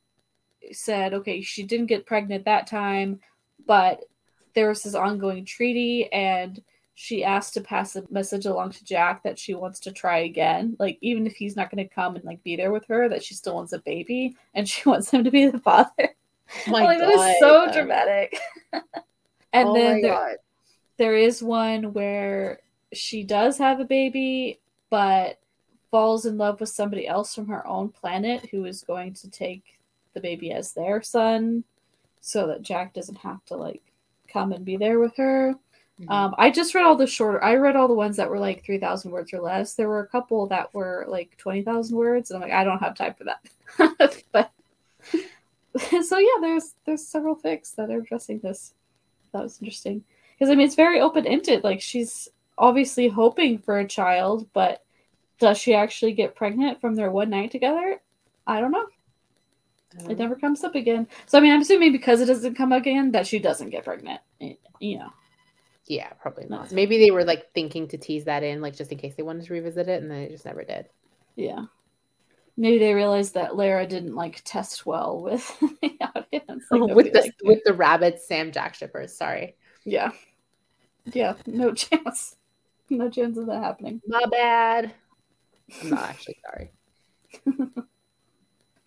said, 0.72 1.14
okay, 1.14 1.42
she 1.42 1.64
didn't 1.64 1.88
get 1.88 2.06
pregnant 2.06 2.46
that 2.46 2.68
time, 2.68 3.20
but 3.66 4.04
there 4.54 4.70
was 4.70 4.84
this 4.84 4.96
ongoing 4.96 5.46
treaty 5.46 6.12
and 6.12 6.62
she 7.02 7.24
asked 7.24 7.54
to 7.54 7.62
pass 7.62 7.96
a 7.96 8.04
message 8.10 8.46
along 8.46 8.72
to 8.72 8.84
Jack 8.84 9.24
that 9.24 9.40
she 9.40 9.54
wants 9.54 9.80
to 9.80 9.92
try 9.94 10.20
again. 10.20 10.76
Like 10.80 10.98
even 11.00 11.26
if 11.26 11.34
he's 11.38 11.56
not 11.56 11.72
going 11.72 11.88
to 11.88 11.96
come 11.96 12.18
and 12.18 12.26
like 12.26 12.44
be 12.44 12.58
there 12.58 12.74
with 12.74 12.86
her, 12.90 13.08
that 13.08 13.24
she 13.24 13.36
still 13.36 13.56
wants 13.56 13.72
a 13.72 13.80
baby 13.80 14.36
and 14.54 14.68
she 14.68 14.82
wants 14.90 15.10
him 15.10 15.24
to 15.24 15.32
be 15.32 15.48
the 15.48 15.60
father. 15.60 15.90
Oh 16.68 16.72
my 16.72 16.84
like 16.84 17.00
that 17.00 17.10
is 17.10 17.40
so 17.40 17.72
dramatic. 17.72 18.38
and 19.54 19.70
oh 19.70 19.74
then 19.74 20.02
there, 20.02 20.14
God. 20.14 20.36
there 20.98 21.16
is 21.16 21.42
one 21.42 21.94
where 21.94 22.60
she 22.92 23.24
does 23.24 23.58
have 23.58 23.80
a 23.80 23.86
baby, 23.86 24.60
but 24.90 25.39
falls 25.92 26.26
in 26.26 26.38
love 26.38 26.60
with 26.60 26.70
somebody 26.70 27.08
else 27.08 27.34
from 27.34 27.48
her 27.48 27.66
own 27.66 27.90
planet 27.90 28.48
who 28.52 28.66
is 28.66 28.84
going 28.84 29.14
to 29.16 29.30
take 29.30 29.80
the 30.14 30.20
baby 30.20 30.52
as 30.52 30.74
their 30.74 31.02
son 31.02 31.64
so 32.22 32.48
that 32.48 32.62
Jack 32.62 32.94
doesn't 32.94 33.18
have 33.20 33.44
to 33.46 33.56
like 33.56 33.82
come 34.28 34.52
and 34.52 34.66
be 34.66 34.78
there 34.78 35.00
with 35.00 35.16
her. 35.18 35.56
Mhm. 36.00 36.10
Um, 36.10 36.36
I 36.38 36.50
just 36.50 36.74
read 36.76 36.86
all 36.86 36.96
the 36.96 37.08
shorter. 37.08 37.44
I 37.44 37.56
read 37.56 37.76
all 37.76 37.88
the 37.88 37.94
ones 37.94 38.18
that 38.18 38.30
were 38.30 38.40
like 38.40 38.64
three 38.64 38.78
thousand 38.80 39.12
words 39.12 39.34
or 39.34 39.42
less. 39.42 39.74
There 39.76 39.90
were 39.90 40.02
a 40.02 40.08
couple 40.08 40.48
that 40.48 40.74
were 40.74 41.06
like 41.08 41.36
twenty 41.38 41.62
thousand 41.62 41.98
words, 41.98 42.32
and 42.32 42.38
I'm 42.38 42.50
like, 42.50 42.58
I 42.58 42.64
don't 42.64 42.80
have 42.80 42.96
time 42.96 43.16
for 43.16 43.26
that. 43.26 44.24
but 44.32 44.52
so 46.04 46.18
yeah, 46.18 46.40
there's 46.42 46.76
there's 46.86 47.06
several 47.08 47.36
fics 47.36 47.76
that 47.76 47.90
are 47.90 48.00
addressing 48.00 48.40
this. 48.40 48.74
That 49.34 49.44
was 49.44 49.60
interesting 49.62 50.04
because 50.38 50.52
I 50.52 50.56
mean 50.56 50.66
it's 50.66 50.76
very 50.76 51.02
open 51.02 51.26
ended. 51.28 51.64
Like 51.64 51.82
she's 51.82 52.30
obviously 52.58 53.08
hoping 53.08 53.58
for 53.58 53.80
a 53.80 53.88
child, 53.88 54.48
but 54.54 54.84
does 55.40 55.58
she 55.58 55.74
actually 55.74 56.14
get 56.14 56.36
pregnant 56.36 56.80
from 56.82 56.96
their 56.96 57.12
one 57.12 57.30
night 57.30 57.52
together? 57.52 58.00
I 58.46 58.60
don't 58.60 58.72
know. 58.72 58.86
Um, 60.00 60.12
It 60.12 60.18
never 60.20 60.36
comes 60.36 60.64
up 60.64 60.76
again. 60.76 61.08
So 61.26 61.38
I 61.38 61.42
mean, 61.42 61.54
I'm 61.54 61.62
assuming 61.62 61.92
because 61.92 62.22
it 62.22 62.26
doesn't 62.26 62.56
come 62.56 62.72
up 62.74 62.82
again 62.82 63.12
that 63.12 63.26
she 63.28 63.40
doesn't 63.40 63.70
get 63.72 63.84
pregnant. 63.86 64.22
You 64.80 65.00
know. 65.00 65.10
yeah, 65.88 66.10
probably 66.22 66.46
No. 66.50 66.58
not. 66.58 66.72
Maybe 66.72 66.98
they 67.00 67.12
were 67.12 67.24
like 67.26 67.52
thinking 67.54 67.88
to 67.90 67.98
tease 67.98 68.26
that 68.26 68.44
in, 68.44 68.62
like 68.62 68.76
just 68.76 68.92
in 68.92 68.98
case 68.98 69.16
they 69.16 69.24
wanted 69.24 69.46
to 69.46 69.54
revisit 69.54 69.88
it, 69.88 70.02
and 70.02 70.10
then 70.12 70.20
it 70.20 70.32
just 70.32 70.46
never 70.46 70.64
did. 70.64 70.88
Yeah. 71.36 71.66
Maybe 72.58 72.78
they 72.80 72.94
realized 72.94 73.36
that 73.36 73.56
Lara 73.56 73.88
didn't 73.88 74.16
like 74.16 74.42
test 74.44 74.86
well 74.86 75.22
with 75.22 75.48
the 75.82 75.94
audience. 76.16 76.66
Like, 76.70 76.94
with 76.96 77.14
the 77.14 77.32
with 77.44 77.64
the 77.64 77.74
rabbit 77.74 78.20
Sam 78.22 78.52
Jack 78.52 78.76
shippers. 78.76 79.16
Sorry, 79.16 79.56
yeah. 79.86 80.12
Yeah, 81.06 81.34
no 81.48 81.74
chance. 81.86 82.36
No 82.90 83.10
chance 83.10 83.38
of 83.38 83.46
that 83.48 83.64
happening. 83.64 84.02
my 84.08 84.24
bad. 84.30 84.94
I'm 85.84 85.90
not 85.90 86.10
actually 86.10 86.38
sorry. 86.46 86.72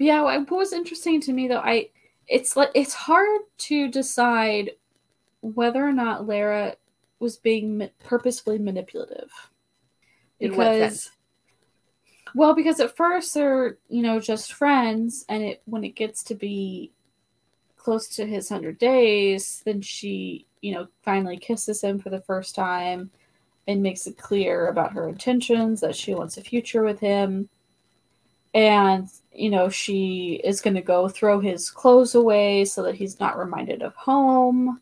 Yeah, 0.03 0.22
what 0.22 0.51
was 0.51 0.72
interesting 0.72 1.20
to 1.22 1.33
me 1.33 1.47
though, 1.47 1.61
I 1.61 1.91
it's 2.26 2.57
like 2.57 2.70
it's 2.74 2.93
hard 2.93 3.43
to 3.59 3.89
decide 3.89 4.72
whether 5.43 5.87
or 5.87 5.93
not 5.93 6.26
Lara 6.26 6.74
was 7.20 7.37
being 7.37 7.78
ma- 7.78 7.87
purposefully 8.03 8.59
manipulative. 8.59 9.30
In 10.41 10.57
what 10.57 11.09
well, 12.35 12.55
because 12.55 12.80
at 12.80 12.97
first 12.97 13.33
they're 13.35 13.78
you 13.89 14.03
know 14.03 14.18
just 14.18 14.55
friends, 14.55 15.24
and 15.28 15.45
it 15.45 15.62
when 15.66 15.85
it 15.85 15.95
gets 15.95 16.24
to 16.24 16.35
be 16.35 16.91
close 17.76 18.09
to 18.16 18.26
his 18.26 18.49
hundred 18.49 18.78
days, 18.78 19.62
then 19.64 19.80
she 19.83 20.47
you 20.62 20.74
know 20.74 20.89
finally 21.03 21.37
kisses 21.37 21.80
him 21.80 22.01
for 22.01 22.11
the 22.11 22.22
first 22.22 22.57
time 22.57 23.12
and 23.67 23.83
makes 23.83 24.07
it 24.07 24.19
clear 24.19 24.69
about 24.69 24.93
her 24.93 25.09
intentions 25.09 25.81
that 25.81 25.97
she 25.97 26.15
wants 26.15 26.37
a 26.37 26.43
future 26.43 26.83
with 26.83 27.01
him. 27.01 27.49
And 28.55 29.09
you 29.33 29.49
know 29.49 29.71
she 29.71 30.41
is 30.45 30.61
going 30.61 30.75
to 30.75 30.83
go 30.83 31.09
throw 31.09 31.41
his 31.41 31.71
clothes 31.71 32.15
away 32.15 32.67
so 32.67 32.83
that 32.83 32.95
he's 32.95 33.19
not 33.19 33.39
reminded 33.39 33.81
of 33.83 33.95
home 33.95 34.81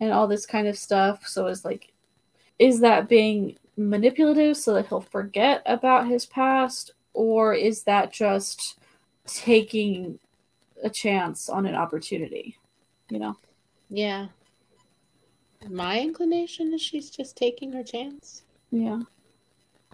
and 0.00 0.12
all 0.12 0.26
this 0.26 0.44
kind 0.44 0.68
of 0.68 0.76
stuff. 0.76 1.26
So 1.26 1.46
it's 1.46 1.64
like 1.64 1.92
is 2.58 2.80
that 2.80 3.08
being 3.08 3.56
manipulative 3.76 4.56
so 4.56 4.74
that 4.74 4.86
he'll 4.88 5.00
forget 5.00 5.62
about 5.66 6.08
his 6.08 6.26
past? 6.26 6.92
Or 7.14 7.54
is 7.54 7.84
that 7.84 8.12
just 8.12 8.78
taking 9.26 10.18
a 10.82 10.90
chance 10.90 11.48
on 11.48 11.64
an 11.66 11.74
opportunity 11.74 12.58
you 13.10 13.18
know? 13.18 13.36
Yeah. 13.90 14.26
My 15.70 16.00
inclination 16.00 16.72
is 16.74 16.82
she's 16.82 17.10
just 17.10 17.36
taking 17.36 17.72
her 17.72 17.82
chance. 17.82 18.42
Yeah. 18.70 19.00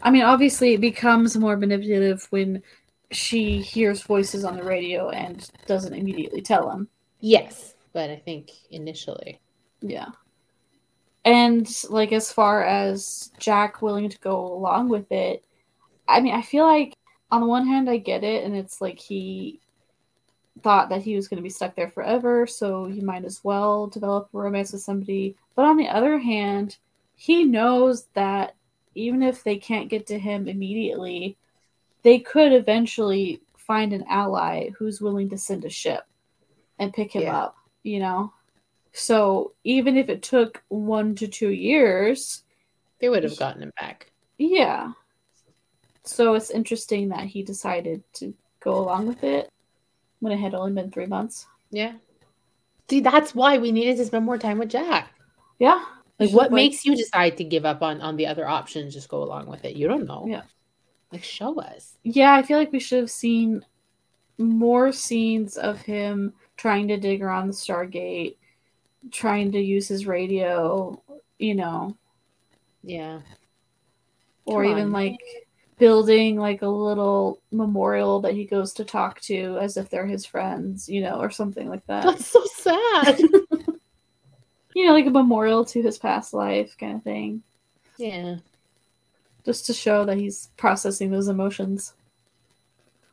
I 0.02 0.10
mean, 0.10 0.22
obviously, 0.22 0.74
it 0.74 0.80
becomes 0.80 1.36
more 1.36 1.56
manipulative 1.56 2.26
when 2.30 2.62
she 3.10 3.60
hears 3.60 4.02
voices 4.02 4.44
on 4.44 4.56
the 4.56 4.64
radio 4.64 5.10
and 5.10 5.48
doesn't 5.66 5.94
immediately 5.94 6.40
tell 6.40 6.70
him. 6.70 6.88
Yes, 7.20 7.74
but 7.92 8.10
I 8.10 8.16
think 8.16 8.50
initially. 8.70 9.40
Yeah. 9.80 10.08
And, 11.24 11.68
like, 11.88 12.12
as 12.12 12.32
far 12.32 12.64
as 12.64 13.30
Jack 13.38 13.80
willing 13.80 14.08
to 14.08 14.18
go 14.18 14.52
along 14.52 14.88
with 14.88 15.10
it, 15.12 15.44
I 16.08 16.20
mean, 16.20 16.34
I 16.34 16.42
feel 16.42 16.66
like 16.66 16.96
on 17.30 17.40
the 17.40 17.46
one 17.46 17.66
hand, 17.66 17.88
I 17.88 17.98
get 17.98 18.24
it, 18.24 18.44
and 18.44 18.56
it's 18.56 18.80
like 18.80 18.98
he 18.98 19.60
thought 20.60 20.88
that 20.90 21.02
he 21.02 21.16
was 21.16 21.28
going 21.28 21.38
to 21.38 21.42
be 21.42 21.48
stuck 21.48 21.74
there 21.74 21.88
forever, 21.88 22.46
so 22.46 22.84
he 22.84 23.00
might 23.00 23.24
as 23.24 23.42
well 23.42 23.86
develop 23.86 24.28
a 24.32 24.38
romance 24.38 24.72
with 24.72 24.82
somebody. 24.82 25.34
But 25.54 25.64
on 25.64 25.76
the 25.76 25.88
other 25.88 26.18
hand, 26.18 26.76
he 27.16 27.44
knows 27.44 28.06
that 28.14 28.54
even 28.94 29.22
if 29.22 29.42
they 29.42 29.56
can't 29.56 29.88
get 29.88 30.06
to 30.08 30.18
him 30.18 30.48
immediately, 30.48 31.36
they 32.02 32.18
could 32.18 32.52
eventually 32.52 33.40
find 33.56 33.92
an 33.92 34.04
ally 34.08 34.70
who's 34.70 35.00
willing 35.00 35.30
to 35.30 35.38
send 35.38 35.64
a 35.64 35.70
ship 35.70 36.04
and 36.78 36.92
pick 36.92 37.12
him 37.12 37.22
Yeah. 37.22 37.38
up, 37.38 37.56
you 37.82 38.00
know? 38.00 38.32
So 38.92 39.52
even 39.64 39.96
if 39.96 40.10
it 40.10 40.22
took 40.22 40.62
one 40.68 41.14
to 41.14 41.28
two 41.28 41.50
years, 41.50 42.42
They 42.98 43.08
would 43.08 43.22
have 43.24 43.36
gotten 43.38 43.62
him 43.62 43.72
back. 43.80 44.12
yeah. 44.36 44.92
So 46.04 46.34
it's 46.34 46.50
interesting 46.50 47.08
that 47.10 47.26
he 47.26 47.42
decided 47.42 48.02
to 48.14 48.34
go 48.60 48.74
along 48.78 49.06
with 49.06 49.22
it 49.24 49.48
when 50.22 50.32
it 50.32 50.38
had 50.38 50.54
only 50.54 50.70
been 50.72 50.90
three 50.92 51.06
months. 51.06 51.46
Yeah. 51.72 51.94
See, 52.88 53.00
that's 53.00 53.34
why 53.34 53.58
we 53.58 53.72
needed 53.72 53.96
to 53.96 54.04
spend 54.04 54.24
more 54.24 54.38
time 54.38 54.58
with 54.58 54.70
Jack. 54.70 55.10
Yeah. 55.58 55.84
Like, 56.20 56.30
what 56.30 56.52
makes 56.52 56.84
you 56.84 56.94
decide 56.94 57.36
to 57.38 57.44
give 57.44 57.64
up 57.64 57.82
on 57.82 58.00
on 58.00 58.14
the 58.16 58.26
other 58.28 58.46
options? 58.46 58.94
Just 58.94 59.08
go 59.08 59.24
along 59.24 59.46
with 59.48 59.64
it. 59.64 59.74
You 59.74 59.88
don't 59.88 60.06
know. 60.06 60.24
Yeah. 60.28 60.42
Like, 61.10 61.24
show 61.24 61.60
us. 61.60 61.96
Yeah, 62.04 62.32
I 62.34 62.42
feel 62.42 62.56
like 62.56 62.70
we 62.70 62.78
should 62.78 63.00
have 63.00 63.10
seen 63.10 63.64
more 64.38 64.92
scenes 64.92 65.56
of 65.56 65.80
him 65.82 66.34
trying 66.56 66.86
to 66.88 66.96
dig 66.96 67.20
around 67.20 67.48
the 67.48 67.52
Stargate, 67.52 68.36
trying 69.10 69.50
to 69.52 69.60
use 69.60 69.88
his 69.88 70.06
radio, 70.06 71.02
you 71.38 71.56
know, 71.56 71.96
Yeah. 72.84 73.20
or 74.44 74.62
Come 74.62 74.70
even 74.72 74.84
on. 74.84 74.92
like 74.92 75.18
building 75.82 76.36
like 76.36 76.62
a 76.62 76.68
little 76.68 77.40
memorial 77.50 78.20
that 78.20 78.34
he 78.34 78.44
goes 78.44 78.72
to 78.72 78.84
talk 78.84 79.20
to 79.20 79.58
as 79.60 79.76
if 79.76 79.90
they're 79.90 80.06
his 80.06 80.24
friends, 80.24 80.88
you 80.88 81.00
know, 81.00 81.18
or 81.20 81.28
something 81.28 81.68
like 81.68 81.84
that. 81.86 82.04
That's 82.04 82.24
so 82.24 82.44
sad. 82.54 83.18
you 84.76 84.86
know, 84.86 84.92
like 84.92 85.06
a 85.06 85.10
memorial 85.10 85.64
to 85.64 85.82
his 85.82 85.98
past 85.98 86.34
life 86.34 86.76
kind 86.78 86.94
of 86.94 87.02
thing, 87.02 87.42
yeah. 87.96 88.36
just 89.44 89.66
to 89.66 89.74
show 89.74 90.04
that 90.04 90.18
he's 90.18 90.50
processing 90.56 91.10
those 91.10 91.26
emotions. 91.26 91.94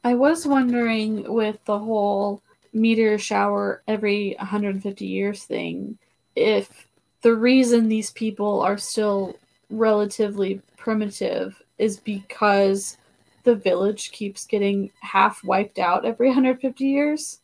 I 0.03 0.13
was 0.13 0.45
wondering 0.45 1.33
with 1.33 1.57
the 1.65 1.79
whole 1.79 2.43
meteor 2.71 3.17
shower 3.17 3.81
every 3.87 4.35
150 4.37 5.07
years 5.07 5.43
thing, 5.43 5.97
if 6.35 6.87
the 7.23 7.33
reason 7.33 7.89
these 7.89 8.11
people 8.11 8.61
are 8.61 8.77
still 8.77 9.35
relatively 9.71 10.61
primitive 10.77 11.59
is 11.79 11.97
because 11.99 12.97
the 13.43 13.55
village 13.55 14.11
keeps 14.11 14.45
getting 14.45 14.91
half 15.01 15.43
wiped 15.43 15.79
out 15.79 16.05
every 16.05 16.27
150 16.27 16.85
years. 16.85 17.39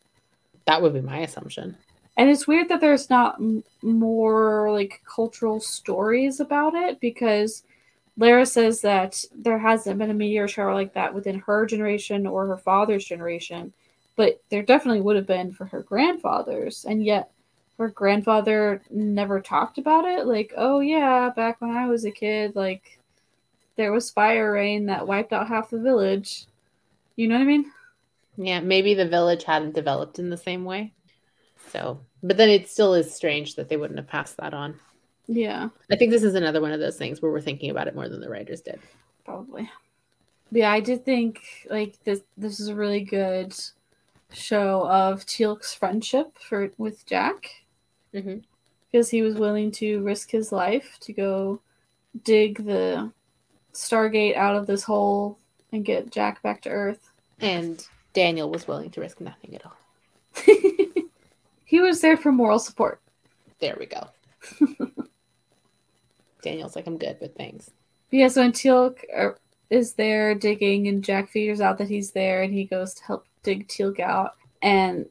That 0.66 0.82
would 0.82 0.94
be 0.94 1.02
my 1.02 1.20
assumption. 1.20 1.78
And 2.18 2.30
it's 2.30 2.48
weird 2.48 2.70
that 2.70 2.82
there's 2.82 3.10
not 3.10 3.36
m- 3.36 3.64
more 3.82 4.72
like 4.72 5.02
cultural 5.06 5.60
stories 5.60 6.40
about 6.40 6.74
it 6.76 7.00
because 7.00 7.64
Lara 8.18 8.46
says 8.46 8.82
that 8.82 9.24
there 9.36 9.58
hasn't 9.58 10.00
been 10.00 10.10
a 10.10 10.14
meteor 10.14 10.48
shower 10.48 10.74
like 10.74 10.94
that 10.94 11.14
within 11.14 11.40
her 11.40 11.66
generation 11.66 12.26
or 12.26 12.48
her 12.48 12.58
father's 12.58 13.06
generation, 13.06 13.74
but 14.16 14.42
there 14.50 14.64
definitely 14.64 15.02
would 15.02 15.18
have 15.18 15.28
been 15.28 15.52
for 15.52 15.66
her 15.66 15.82
grandfather's, 15.82 16.86
and 16.86 17.04
yet 17.04 17.32
her 17.78 17.90
grandfather 17.90 18.82
never 18.90 19.42
talked 19.42 19.78
about 19.78 20.06
it. 20.06 20.26
Like, 20.26 20.54
oh 20.56 20.80
yeah, 20.80 21.30
back 21.36 21.60
when 21.60 21.72
I 21.72 21.88
was 21.88 22.06
a 22.06 22.12
kid, 22.12 22.56
like 22.56 23.00
there 23.76 23.92
was 23.92 24.10
fire 24.12 24.52
rain 24.52 24.86
that 24.88 25.08
wiped 25.08 25.34
out 25.34 25.48
half 25.48 25.70
the 25.70 25.80
village. 25.80 26.46
You 27.16 27.28
know 27.28 27.36
what 27.36 27.42
I 27.42 27.46
mean? 27.46 27.72
Yeah, 28.38 28.60
maybe 28.60 28.94
the 28.94 29.08
village 29.08 29.44
hadn't 29.44 29.76
developed 29.76 30.20
in 30.20 30.30
the 30.30 30.38
same 30.38 30.66
way. 30.66 30.94
So, 31.70 32.00
but 32.22 32.38
then 32.38 32.50
it 32.50 32.70
still 32.70 32.94
is 32.94 33.14
strange 33.14 33.56
that 33.56 33.70
they 33.70 33.78
wouldn't 33.78 34.00
have 34.00 34.08
passed 34.08 34.38
that 34.38 34.54
on. 34.54 34.80
Yeah. 35.28 35.70
I 35.92 35.96
think 35.96 36.12
this 36.12 36.24
is 36.24 36.36
another 36.36 36.62
one 36.62 36.72
of 36.72 36.80
those 36.80 36.98
things 36.98 37.22
where 37.22 37.32
we're 37.32 37.42
thinking 37.42 37.70
about 37.72 37.88
it 37.88 37.96
more 37.96 38.10
than 38.10 38.22
the 38.22 38.30
writers 38.30 38.62
did. 38.62 38.80
probably. 39.24 39.70
But 40.52 40.60
yeah, 40.60 40.72
I 40.72 40.80
did 40.82 41.04
think 41.04 41.42
like 41.70 41.96
this 42.04 42.22
this 42.38 42.60
is 42.60 42.68
a 42.68 42.76
really 42.76 43.02
good 43.02 43.56
show 44.32 44.88
of 44.88 45.26
Teal'c's 45.26 45.74
friendship 45.74 46.38
for 46.38 46.70
with 46.78 47.04
Jack 47.08 47.64
Mhm. 48.14 48.44
because 48.92 49.10
he 49.10 49.24
was 49.24 49.34
willing 49.36 49.72
to 49.72 50.04
risk 50.04 50.30
his 50.30 50.52
life 50.52 50.98
to 51.02 51.14
go 51.14 51.60
dig 52.24 52.64
the 52.66 53.12
Stargate 53.76 54.36
out 54.36 54.56
of 54.56 54.68
this 54.68 54.84
hole 54.84 55.38
and 55.72 55.86
get 55.86 56.12
Jack 56.12 56.42
back 56.42 56.62
to 56.64 56.70
Earth. 56.70 57.12
And 57.40 57.86
Daniel 58.14 58.50
was 58.50 58.68
willing 58.68 58.90
to 58.92 59.02
risk 59.02 59.20
nothing 59.22 59.56
at 59.56 59.66
all. 59.66 59.78
he 61.66 61.80
was 61.80 62.02
there 62.02 62.18
for 62.18 62.32
moral 62.32 62.60
support. 62.60 63.02
There 63.60 63.76
we 63.80 63.86
go. 63.86 64.08
Daniel's 66.42 66.76
like, 66.76 66.88
I'm 66.88 66.98
good, 66.98 67.18
but 67.20 67.36
thanks. 67.36 67.72
Yeah, 68.12 68.28
so 68.28 68.42
when 68.42 68.52
Teal'c 68.52 69.00
uh, 69.16 69.32
is 69.70 69.94
there 69.94 70.36
digging, 70.36 70.88
and 70.88 71.04
Jack 71.04 71.30
figures 71.30 71.60
out 71.60 71.78
that 71.80 71.90
he's 71.90 72.12
there, 72.12 72.44
and 72.44 72.54
he 72.54 72.66
goes 72.66 72.94
to 72.94 73.04
help 73.04 73.26
dig 73.44 73.68
Teal'c 73.68 74.00
out, 74.00 74.36
and 74.62 75.08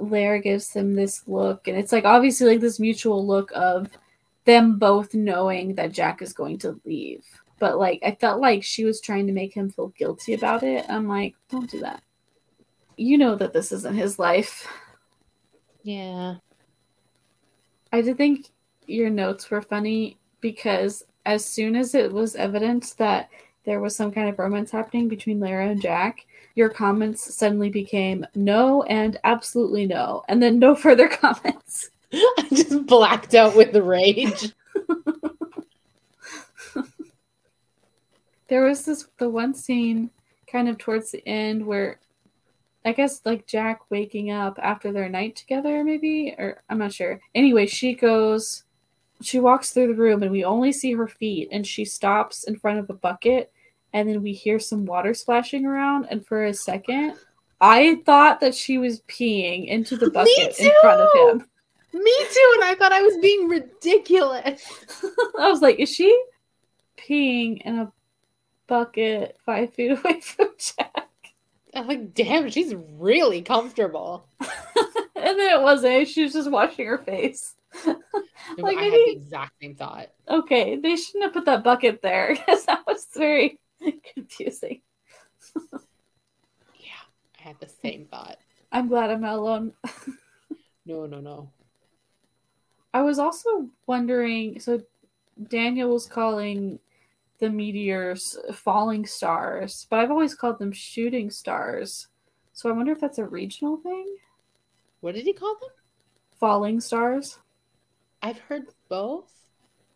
Laira 0.00 0.42
gives 0.42 0.72
him 0.72 0.94
this 0.94 1.26
look, 1.26 1.68
and 1.68 1.76
it's 1.76 1.92
like 1.92 2.04
obviously 2.04 2.46
like 2.46 2.60
this 2.60 2.78
mutual 2.78 3.26
look 3.26 3.50
of 3.54 3.88
them 4.44 4.78
both 4.78 5.14
knowing 5.14 5.74
that 5.74 5.92
Jack 5.92 6.22
is 6.22 6.32
going 6.32 6.58
to 6.58 6.80
leave. 6.84 7.24
But 7.58 7.78
like 7.78 8.00
I 8.04 8.16
felt 8.20 8.40
like 8.40 8.62
she 8.62 8.84
was 8.84 9.00
trying 9.00 9.26
to 9.26 9.32
make 9.32 9.54
him 9.54 9.70
feel 9.70 9.88
guilty 9.88 10.34
about 10.34 10.62
it. 10.62 10.86
I'm 10.88 11.08
like, 11.08 11.34
don't 11.50 11.70
do 11.70 11.80
that. 11.80 12.02
You 12.96 13.18
know 13.18 13.34
that 13.36 13.52
this 13.52 13.72
isn't 13.72 13.94
his 13.94 14.18
life. 14.18 14.66
Yeah. 15.82 16.36
I 17.92 18.02
did 18.02 18.16
think 18.16 18.48
your 18.86 19.10
notes 19.10 19.50
were 19.50 19.62
funny 19.62 20.18
because 20.40 21.04
as 21.26 21.44
soon 21.44 21.76
as 21.76 21.94
it 21.94 22.12
was 22.12 22.36
evident 22.36 22.94
that 22.98 23.28
there 23.64 23.80
was 23.80 23.94
some 23.94 24.10
kind 24.10 24.28
of 24.28 24.38
romance 24.38 24.70
happening 24.70 25.08
between 25.08 25.40
Lara 25.40 25.68
and 25.68 25.80
Jack, 25.80 26.26
your 26.54 26.70
comments 26.70 27.34
suddenly 27.34 27.70
became 27.70 28.26
no 28.34 28.82
and 28.84 29.18
absolutely 29.24 29.86
no, 29.86 30.24
and 30.28 30.42
then 30.42 30.58
no 30.58 30.74
further 30.74 31.08
comments. 31.08 31.90
I 32.12 32.46
just 32.50 32.86
blacked 32.86 33.34
out 33.34 33.54
with 33.54 33.72
the 33.72 33.82
rage. 33.82 34.52
There 38.48 38.64
was 38.64 38.84
this 38.84 39.06
the 39.18 39.28
one 39.28 39.54
scene 39.54 40.10
kind 40.50 40.68
of 40.68 40.78
towards 40.78 41.10
the 41.10 41.26
end 41.28 41.64
where 41.66 42.00
I 42.84 42.92
guess 42.92 43.20
like 43.24 43.46
Jack 43.46 43.80
waking 43.90 44.30
up 44.30 44.58
after 44.62 44.92
their 44.92 45.08
night 45.08 45.36
together, 45.36 45.84
maybe, 45.84 46.34
or 46.38 46.62
I'm 46.70 46.78
not 46.78 46.92
sure. 46.92 47.20
Anyway, 47.34 47.66
she 47.66 47.94
goes, 47.94 48.64
she 49.20 49.40
walks 49.40 49.70
through 49.70 49.88
the 49.88 50.00
room 50.00 50.22
and 50.22 50.32
we 50.32 50.44
only 50.44 50.72
see 50.72 50.92
her 50.94 51.08
feet, 51.08 51.48
and 51.52 51.66
she 51.66 51.84
stops 51.84 52.44
in 52.44 52.56
front 52.56 52.78
of 52.78 52.88
a 52.88 52.94
bucket, 52.94 53.52
and 53.92 54.08
then 54.08 54.22
we 54.22 54.32
hear 54.32 54.58
some 54.58 54.86
water 54.86 55.12
splashing 55.12 55.66
around. 55.66 56.06
And 56.10 56.24
for 56.24 56.46
a 56.46 56.54
second, 56.54 57.14
I 57.60 58.00
thought 58.06 58.40
that 58.40 58.54
she 58.54 58.78
was 58.78 59.00
peeing 59.02 59.66
into 59.66 59.96
the 59.96 60.10
bucket 60.14 60.58
in 60.58 60.70
front 60.80 61.00
of 61.00 61.08
him. 61.14 61.46
Me 61.92 62.16
too, 62.32 62.52
and 62.54 62.64
I 62.64 62.76
thought 62.78 62.92
I 62.92 63.02
was 63.02 63.16
being 63.18 63.48
ridiculous. 63.48 64.62
I 65.38 65.50
was 65.50 65.60
like, 65.60 65.78
is 65.78 65.92
she 65.92 66.16
peeing 66.96 67.60
in 67.62 67.78
a 67.80 67.92
bucket 68.68 69.36
five 69.44 69.74
feet 69.74 69.90
away 69.98 70.20
from 70.20 70.48
Jack? 70.58 71.08
I'm 71.74 71.86
like, 71.86 72.14
damn, 72.14 72.50
she's 72.50 72.74
really 72.96 73.42
comfortable. 73.42 74.26
and 74.40 75.38
then 75.38 75.58
it 75.58 75.62
wasn't. 75.62 76.08
She 76.08 76.22
was 76.22 76.32
just 76.32 76.50
washing 76.50 76.86
her 76.86 76.98
face. 76.98 77.54
Like, 78.56 78.78
I 78.78 78.84
had 78.84 78.92
the 78.92 79.10
exact 79.10 79.52
same 79.60 79.74
thought. 79.74 80.08
Okay, 80.28 80.76
they 80.76 80.96
shouldn't 80.96 81.24
have 81.24 81.32
put 81.32 81.44
that 81.44 81.64
bucket 81.64 82.00
there 82.02 82.28
because 82.34 82.64
that 82.64 82.86
was 82.86 83.06
very 83.14 83.58
confusing. 84.14 84.80
Yeah, 86.74 87.04
I 87.38 87.42
had 87.42 87.60
the 87.60 87.68
same 87.68 88.06
thought. 88.06 88.38
I'm 88.72 88.88
glad 88.88 89.10
I'm 89.10 89.20
not 89.20 89.38
alone. 89.38 89.72
No, 90.86 91.06
no, 91.06 91.20
no. 91.20 91.50
I 92.94 93.02
was 93.02 93.18
also 93.18 93.68
wondering 93.86 94.60
so 94.60 94.80
Daniel 95.48 95.90
was 95.90 96.06
calling 96.06 96.78
the 97.38 97.48
meteors 97.50 98.36
falling 98.52 99.06
stars, 99.06 99.86
but 99.90 100.00
I've 100.00 100.10
always 100.10 100.34
called 100.34 100.58
them 100.58 100.72
shooting 100.72 101.30
stars. 101.30 102.08
So 102.52 102.68
I 102.68 102.72
wonder 102.72 102.92
if 102.92 103.00
that's 103.00 103.18
a 103.18 103.24
regional 103.24 103.76
thing? 103.76 104.16
What 105.00 105.14
did 105.14 105.24
he 105.24 105.32
call 105.32 105.54
them? 105.60 105.70
Falling 106.40 106.80
stars? 106.80 107.38
I've 108.22 108.38
heard 108.40 108.66
both, 108.88 109.30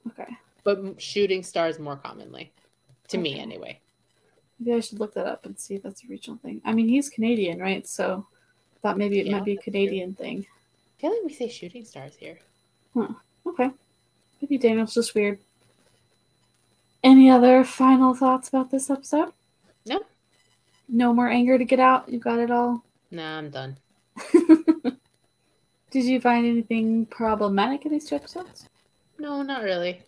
Okay. 0.08 0.36
but 0.62 1.00
shooting 1.00 1.42
stars 1.42 1.78
more 1.80 1.96
commonly. 1.96 2.52
To 3.08 3.18
me, 3.18 3.38
anyway. 3.38 3.80
Maybe 4.60 4.76
I 4.76 4.80
should 4.80 5.00
look 5.00 5.14
that 5.14 5.26
up 5.26 5.44
and 5.44 5.58
see 5.58 5.74
if 5.74 5.82
that's 5.82 6.04
a 6.04 6.06
regional 6.06 6.38
thing. 6.38 6.62
I 6.64 6.72
mean, 6.72 6.88
he's 6.88 7.08
Canadian, 7.10 7.58
right? 7.58 7.86
So 7.86 8.26
I 8.76 8.78
thought 8.78 8.96
maybe 8.98 9.18
it 9.18 9.26
Yeah, 9.26 9.32
might 9.32 9.44
be 9.44 9.52
a 9.52 9.54
that's 9.56 9.64
true. 9.64 9.72
Canadian 9.72 10.14
thing. 10.14 10.46
I 10.46 11.00
feel 11.00 11.10
like 11.10 11.24
we 11.24 11.32
say 11.32 11.48
shooting 11.48 11.84
stars 11.84 12.14
here. 12.14 12.38
Huh. 12.94 13.08
Okay. 13.44 13.70
Maybe 14.40 14.56
Daniel's 14.58 14.94
just 14.94 15.16
weird. 15.16 15.40
Any 17.02 17.30
other 17.30 17.64
final 17.64 18.14
thoughts 18.14 18.48
about 18.48 18.70
this 18.70 18.88
episode? 18.90 19.32
No. 19.86 20.00
No 20.88 21.12
more 21.12 21.28
anger 21.28 21.58
to 21.58 21.64
get 21.64 21.80
out? 21.80 22.08
You 22.08 22.18
got 22.18 22.38
it 22.38 22.50
all? 22.50 22.84
Nah, 23.10 23.38
I'm 23.38 23.50
done. 23.50 23.76
Did 25.90 26.04
you 26.04 26.20
find 26.20 26.46
anything 26.46 27.06
problematic 27.06 27.84
in 27.84 27.92
these 27.92 28.06
two 28.06 28.14
episodes? 28.16 28.68
No, 29.18 29.42
not 29.42 29.62
really. 29.62 30.02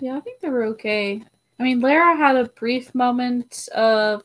Yeah, 0.00 0.16
I 0.16 0.20
think 0.20 0.40
they 0.40 0.50
were 0.50 0.64
okay. 0.64 1.22
I 1.58 1.62
mean, 1.62 1.80
Lara 1.80 2.16
had 2.16 2.36
a 2.36 2.48
brief 2.48 2.94
moment 2.94 3.68
of 3.74 4.22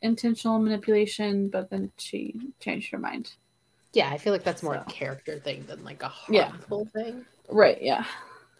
intentional 0.00 0.58
manipulation, 0.58 1.48
but 1.48 1.70
then 1.70 1.92
she 1.98 2.34
changed 2.60 2.90
her 2.90 2.98
mind. 2.98 3.34
Yeah, 3.92 4.08
I 4.10 4.16
feel 4.18 4.32
like 4.32 4.42
that's 4.42 4.62
more 4.62 4.74
So. 4.76 4.80
a 4.80 4.84
character 4.90 5.38
thing 5.38 5.64
than 5.66 5.84
like 5.84 6.02
a 6.02 6.10
Yeah. 6.28 6.48
harmful 6.48 6.86
thing. 6.86 7.24
Right, 7.48 7.80
yeah. 7.80 8.04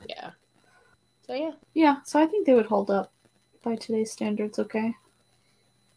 Yeah. 0.09 0.31
So 1.33 1.39
yeah. 1.39 1.53
Yeah, 1.73 1.97
so 2.05 2.21
I 2.21 2.27
think 2.27 2.45
they 2.45 2.53
would 2.53 2.67
hold 2.67 2.91
up 2.91 3.11
by 3.63 3.77
today's 3.77 4.13
standards, 4.13 4.59
okay? 4.59 4.95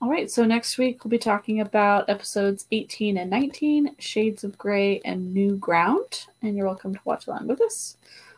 All 0.01 0.09
right, 0.09 0.31
so 0.31 0.45
next 0.45 0.77
week 0.77 1.03
we'll 1.03 1.09
be 1.09 1.17
talking 1.17 1.59
about 1.59 2.09
episodes 2.09 2.65
18 2.71 3.17
and 3.17 3.29
19, 3.29 3.97
Shades 3.99 4.45
of 4.45 4.57
Grey 4.57 5.01
and 5.03 5.33
New 5.33 5.57
Ground, 5.57 6.27
and 6.41 6.55
you're 6.55 6.67
welcome 6.67 6.93
to 6.93 7.01
watch 7.03 7.27
along 7.27 7.47
with 7.47 7.59
us. 7.59 7.97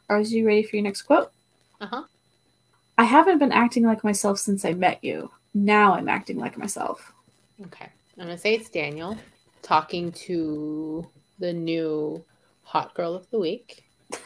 Are 0.10 0.20
you 0.22 0.48
ready 0.48 0.64
for 0.64 0.76
your 0.76 0.86
next 0.86 1.04
quote? 1.04 1.32
Uh-huh. 1.80 2.02
I 2.98 3.04
haven't 3.04 3.38
been 3.38 3.52
acting 3.52 3.84
like 3.84 4.04
myself 4.04 4.40
since 4.40 4.66
I 4.66 4.74
met 4.74 5.04
you. 5.04 5.30
Now 5.54 5.94
I'm 5.94 6.10
acting 6.10 6.40
like 6.40 6.58
myself. 6.58 7.14
Okay. 7.68 7.90
I'm 8.18 8.26
gonna 8.26 8.40
say 8.40 8.56
it's 8.56 8.72
Daniel 8.72 9.16
talking 9.62 10.12
to 10.14 11.08
the 11.38 11.54
new 11.54 12.26
hot 12.64 12.96
girl 12.96 13.14
of 13.14 13.30
the 13.30 13.38
week. 13.38 13.84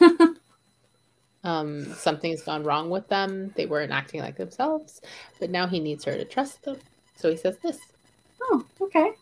um, 1.44 1.92
something's 1.94 2.42
gone 2.42 2.64
wrong 2.64 2.90
with 2.90 3.08
them. 3.08 3.52
They 3.56 3.66
weren't 3.66 3.92
acting 3.92 4.20
like 4.20 4.36
themselves, 4.36 5.00
but 5.40 5.50
now 5.50 5.66
he 5.66 5.80
needs 5.80 6.04
her 6.04 6.16
to 6.16 6.24
trust 6.24 6.62
them. 6.62 6.76
So 7.16 7.30
he 7.30 7.36
says 7.36 7.58
this. 7.62 7.78
Oh, 8.42 8.64
okay. 8.80 9.12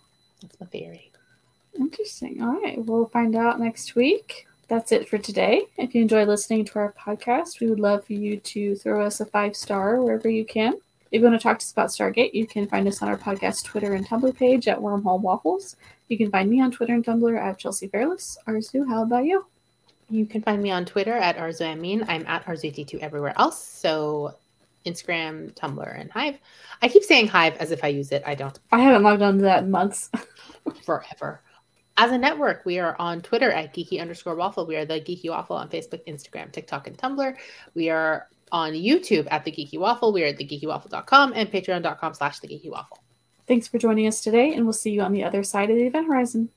That's 0.42 0.60
my 0.60 0.66
theory. 0.66 1.10
Interesting. 1.78 2.42
All 2.42 2.60
right. 2.60 2.84
We'll 2.84 3.06
find 3.06 3.36
out 3.36 3.60
next 3.60 3.94
week. 3.94 4.46
That's 4.68 4.92
it 4.92 5.08
for 5.08 5.18
today. 5.18 5.64
If 5.78 5.94
you 5.94 6.02
enjoy 6.02 6.24
listening 6.24 6.64
to 6.66 6.78
our 6.78 6.92
podcast, 6.92 7.60
we 7.60 7.68
would 7.68 7.80
love 7.80 8.04
for 8.04 8.12
you 8.12 8.38
to 8.38 8.76
throw 8.76 9.04
us 9.04 9.20
a 9.20 9.26
five 9.26 9.56
star 9.56 10.00
wherever 10.00 10.28
you 10.28 10.44
can. 10.44 10.74
If 11.10 11.20
you 11.20 11.22
want 11.22 11.40
to 11.40 11.42
talk 11.42 11.58
to 11.58 11.64
us 11.64 11.72
about 11.72 11.88
Stargate, 11.88 12.34
you 12.34 12.46
can 12.46 12.68
find 12.68 12.86
us 12.86 13.02
on 13.02 13.08
our 13.08 13.16
podcast 13.16 13.64
Twitter 13.64 13.94
and 13.94 14.06
Tumblr 14.06 14.36
page 14.36 14.68
at 14.68 14.78
Wormhole 14.78 15.20
Waffles. 15.20 15.74
You 16.08 16.16
can 16.16 16.30
find 16.30 16.48
me 16.48 16.60
on 16.60 16.70
Twitter 16.70 16.94
and 16.94 17.04
Tumblr 17.04 17.36
at 17.36 17.58
Chelsea 17.58 17.88
Fairless. 17.88 18.38
Arezou, 18.46 18.88
how 18.88 19.02
about 19.02 19.24
you? 19.24 19.44
You 20.10 20.26
can 20.26 20.42
find 20.42 20.62
me 20.62 20.70
on 20.70 20.84
Twitter 20.84 21.14
at 21.14 21.36
Arezouamin. 21.36 22.04
I'm 22.08 22.26
at 22.26 22.44
Arezoudeetoo 22.44 22.98
everywhere 22.98 23.32
else. 23.38 23.62
So 23.64 24.34
Instagram, 24.84 25.54
Tumblr, 25.54 26.00
and 26.00 26.10
Hive. 26.10 26.38
I 26.82 26.88
keep 26.88 27.04
saying 27.04 27.28
Hive 27.28 27.56
as 27.58 27.70
if 27.70 27.84
I 27.84 27.88
use 27.88 28.10
it. 28.12 28.22
I 28.26 28.34
don't. 28.34 28.58
I 28.72 28.80
haven't 28.80 29.02
logged 29.02 29.22
on 29.22 29.38
to 29.38 29.42
that 29.44 29.64
in 29.64 29.70
months. 29.70 30.10
forever. 30.84 31.42
As 31.96 32.12
a 32.12 32.18
network, 32.18 32.64
we 32.64 32.78
are 32.78 32.96
on 32.98 33.20
Twitter 33.20 33.50
at 33.50 33.74
geeky 33.74 34.00
underscore 34.00 34.34
waffle. 34.34 34.66
We 34.66 34.76
are 34.76 34.84
the 34.84 35.00
Geeky 35.00 35.28
Waffle 35.28 35.56
on 35.56 35.68
Facebook, 35.68 36.04
Instagram, 36.06 36.50
TikTok, 36.50 36.86
and 36.86 36.96
Tumblr. 36.96 37.36
We 37.74 37.90
are 37.90 38.28
on 38.52 38.72
YouTube 38.72 39.28
at 39.30 39.44
the 39.44 39.52
Geeky 39.52 39.78
Waffle. 39.78 40.12
We 40.12 40.22
are 40.24 40.28
at 40.28 40.38
thegeekywaffle.com 40.38 41.32
and 41.36 41.50
patreon.com 41.50 42.14
slash 42.14 42.40
the 42.40 42.48
Geeky 42.48 42.70
Waffle. 42.70 42.98
Thanks 43.46 43.68
for 43.68 43.78
joining 43.78 44.06
us 44.06 44.22
today, 44.22 44.54
and 44.54 44.64
we'll 44.64 44.72
see 44.72 44.92
you 44.92 45.02
on 45.02 45.12
the 45.12 45.24
other 45.24 45.42
side 45.42 45.70
of 45.70 45.76
the 45.76 45.84
event 45.84 46.06
horizon. 46.06 46.50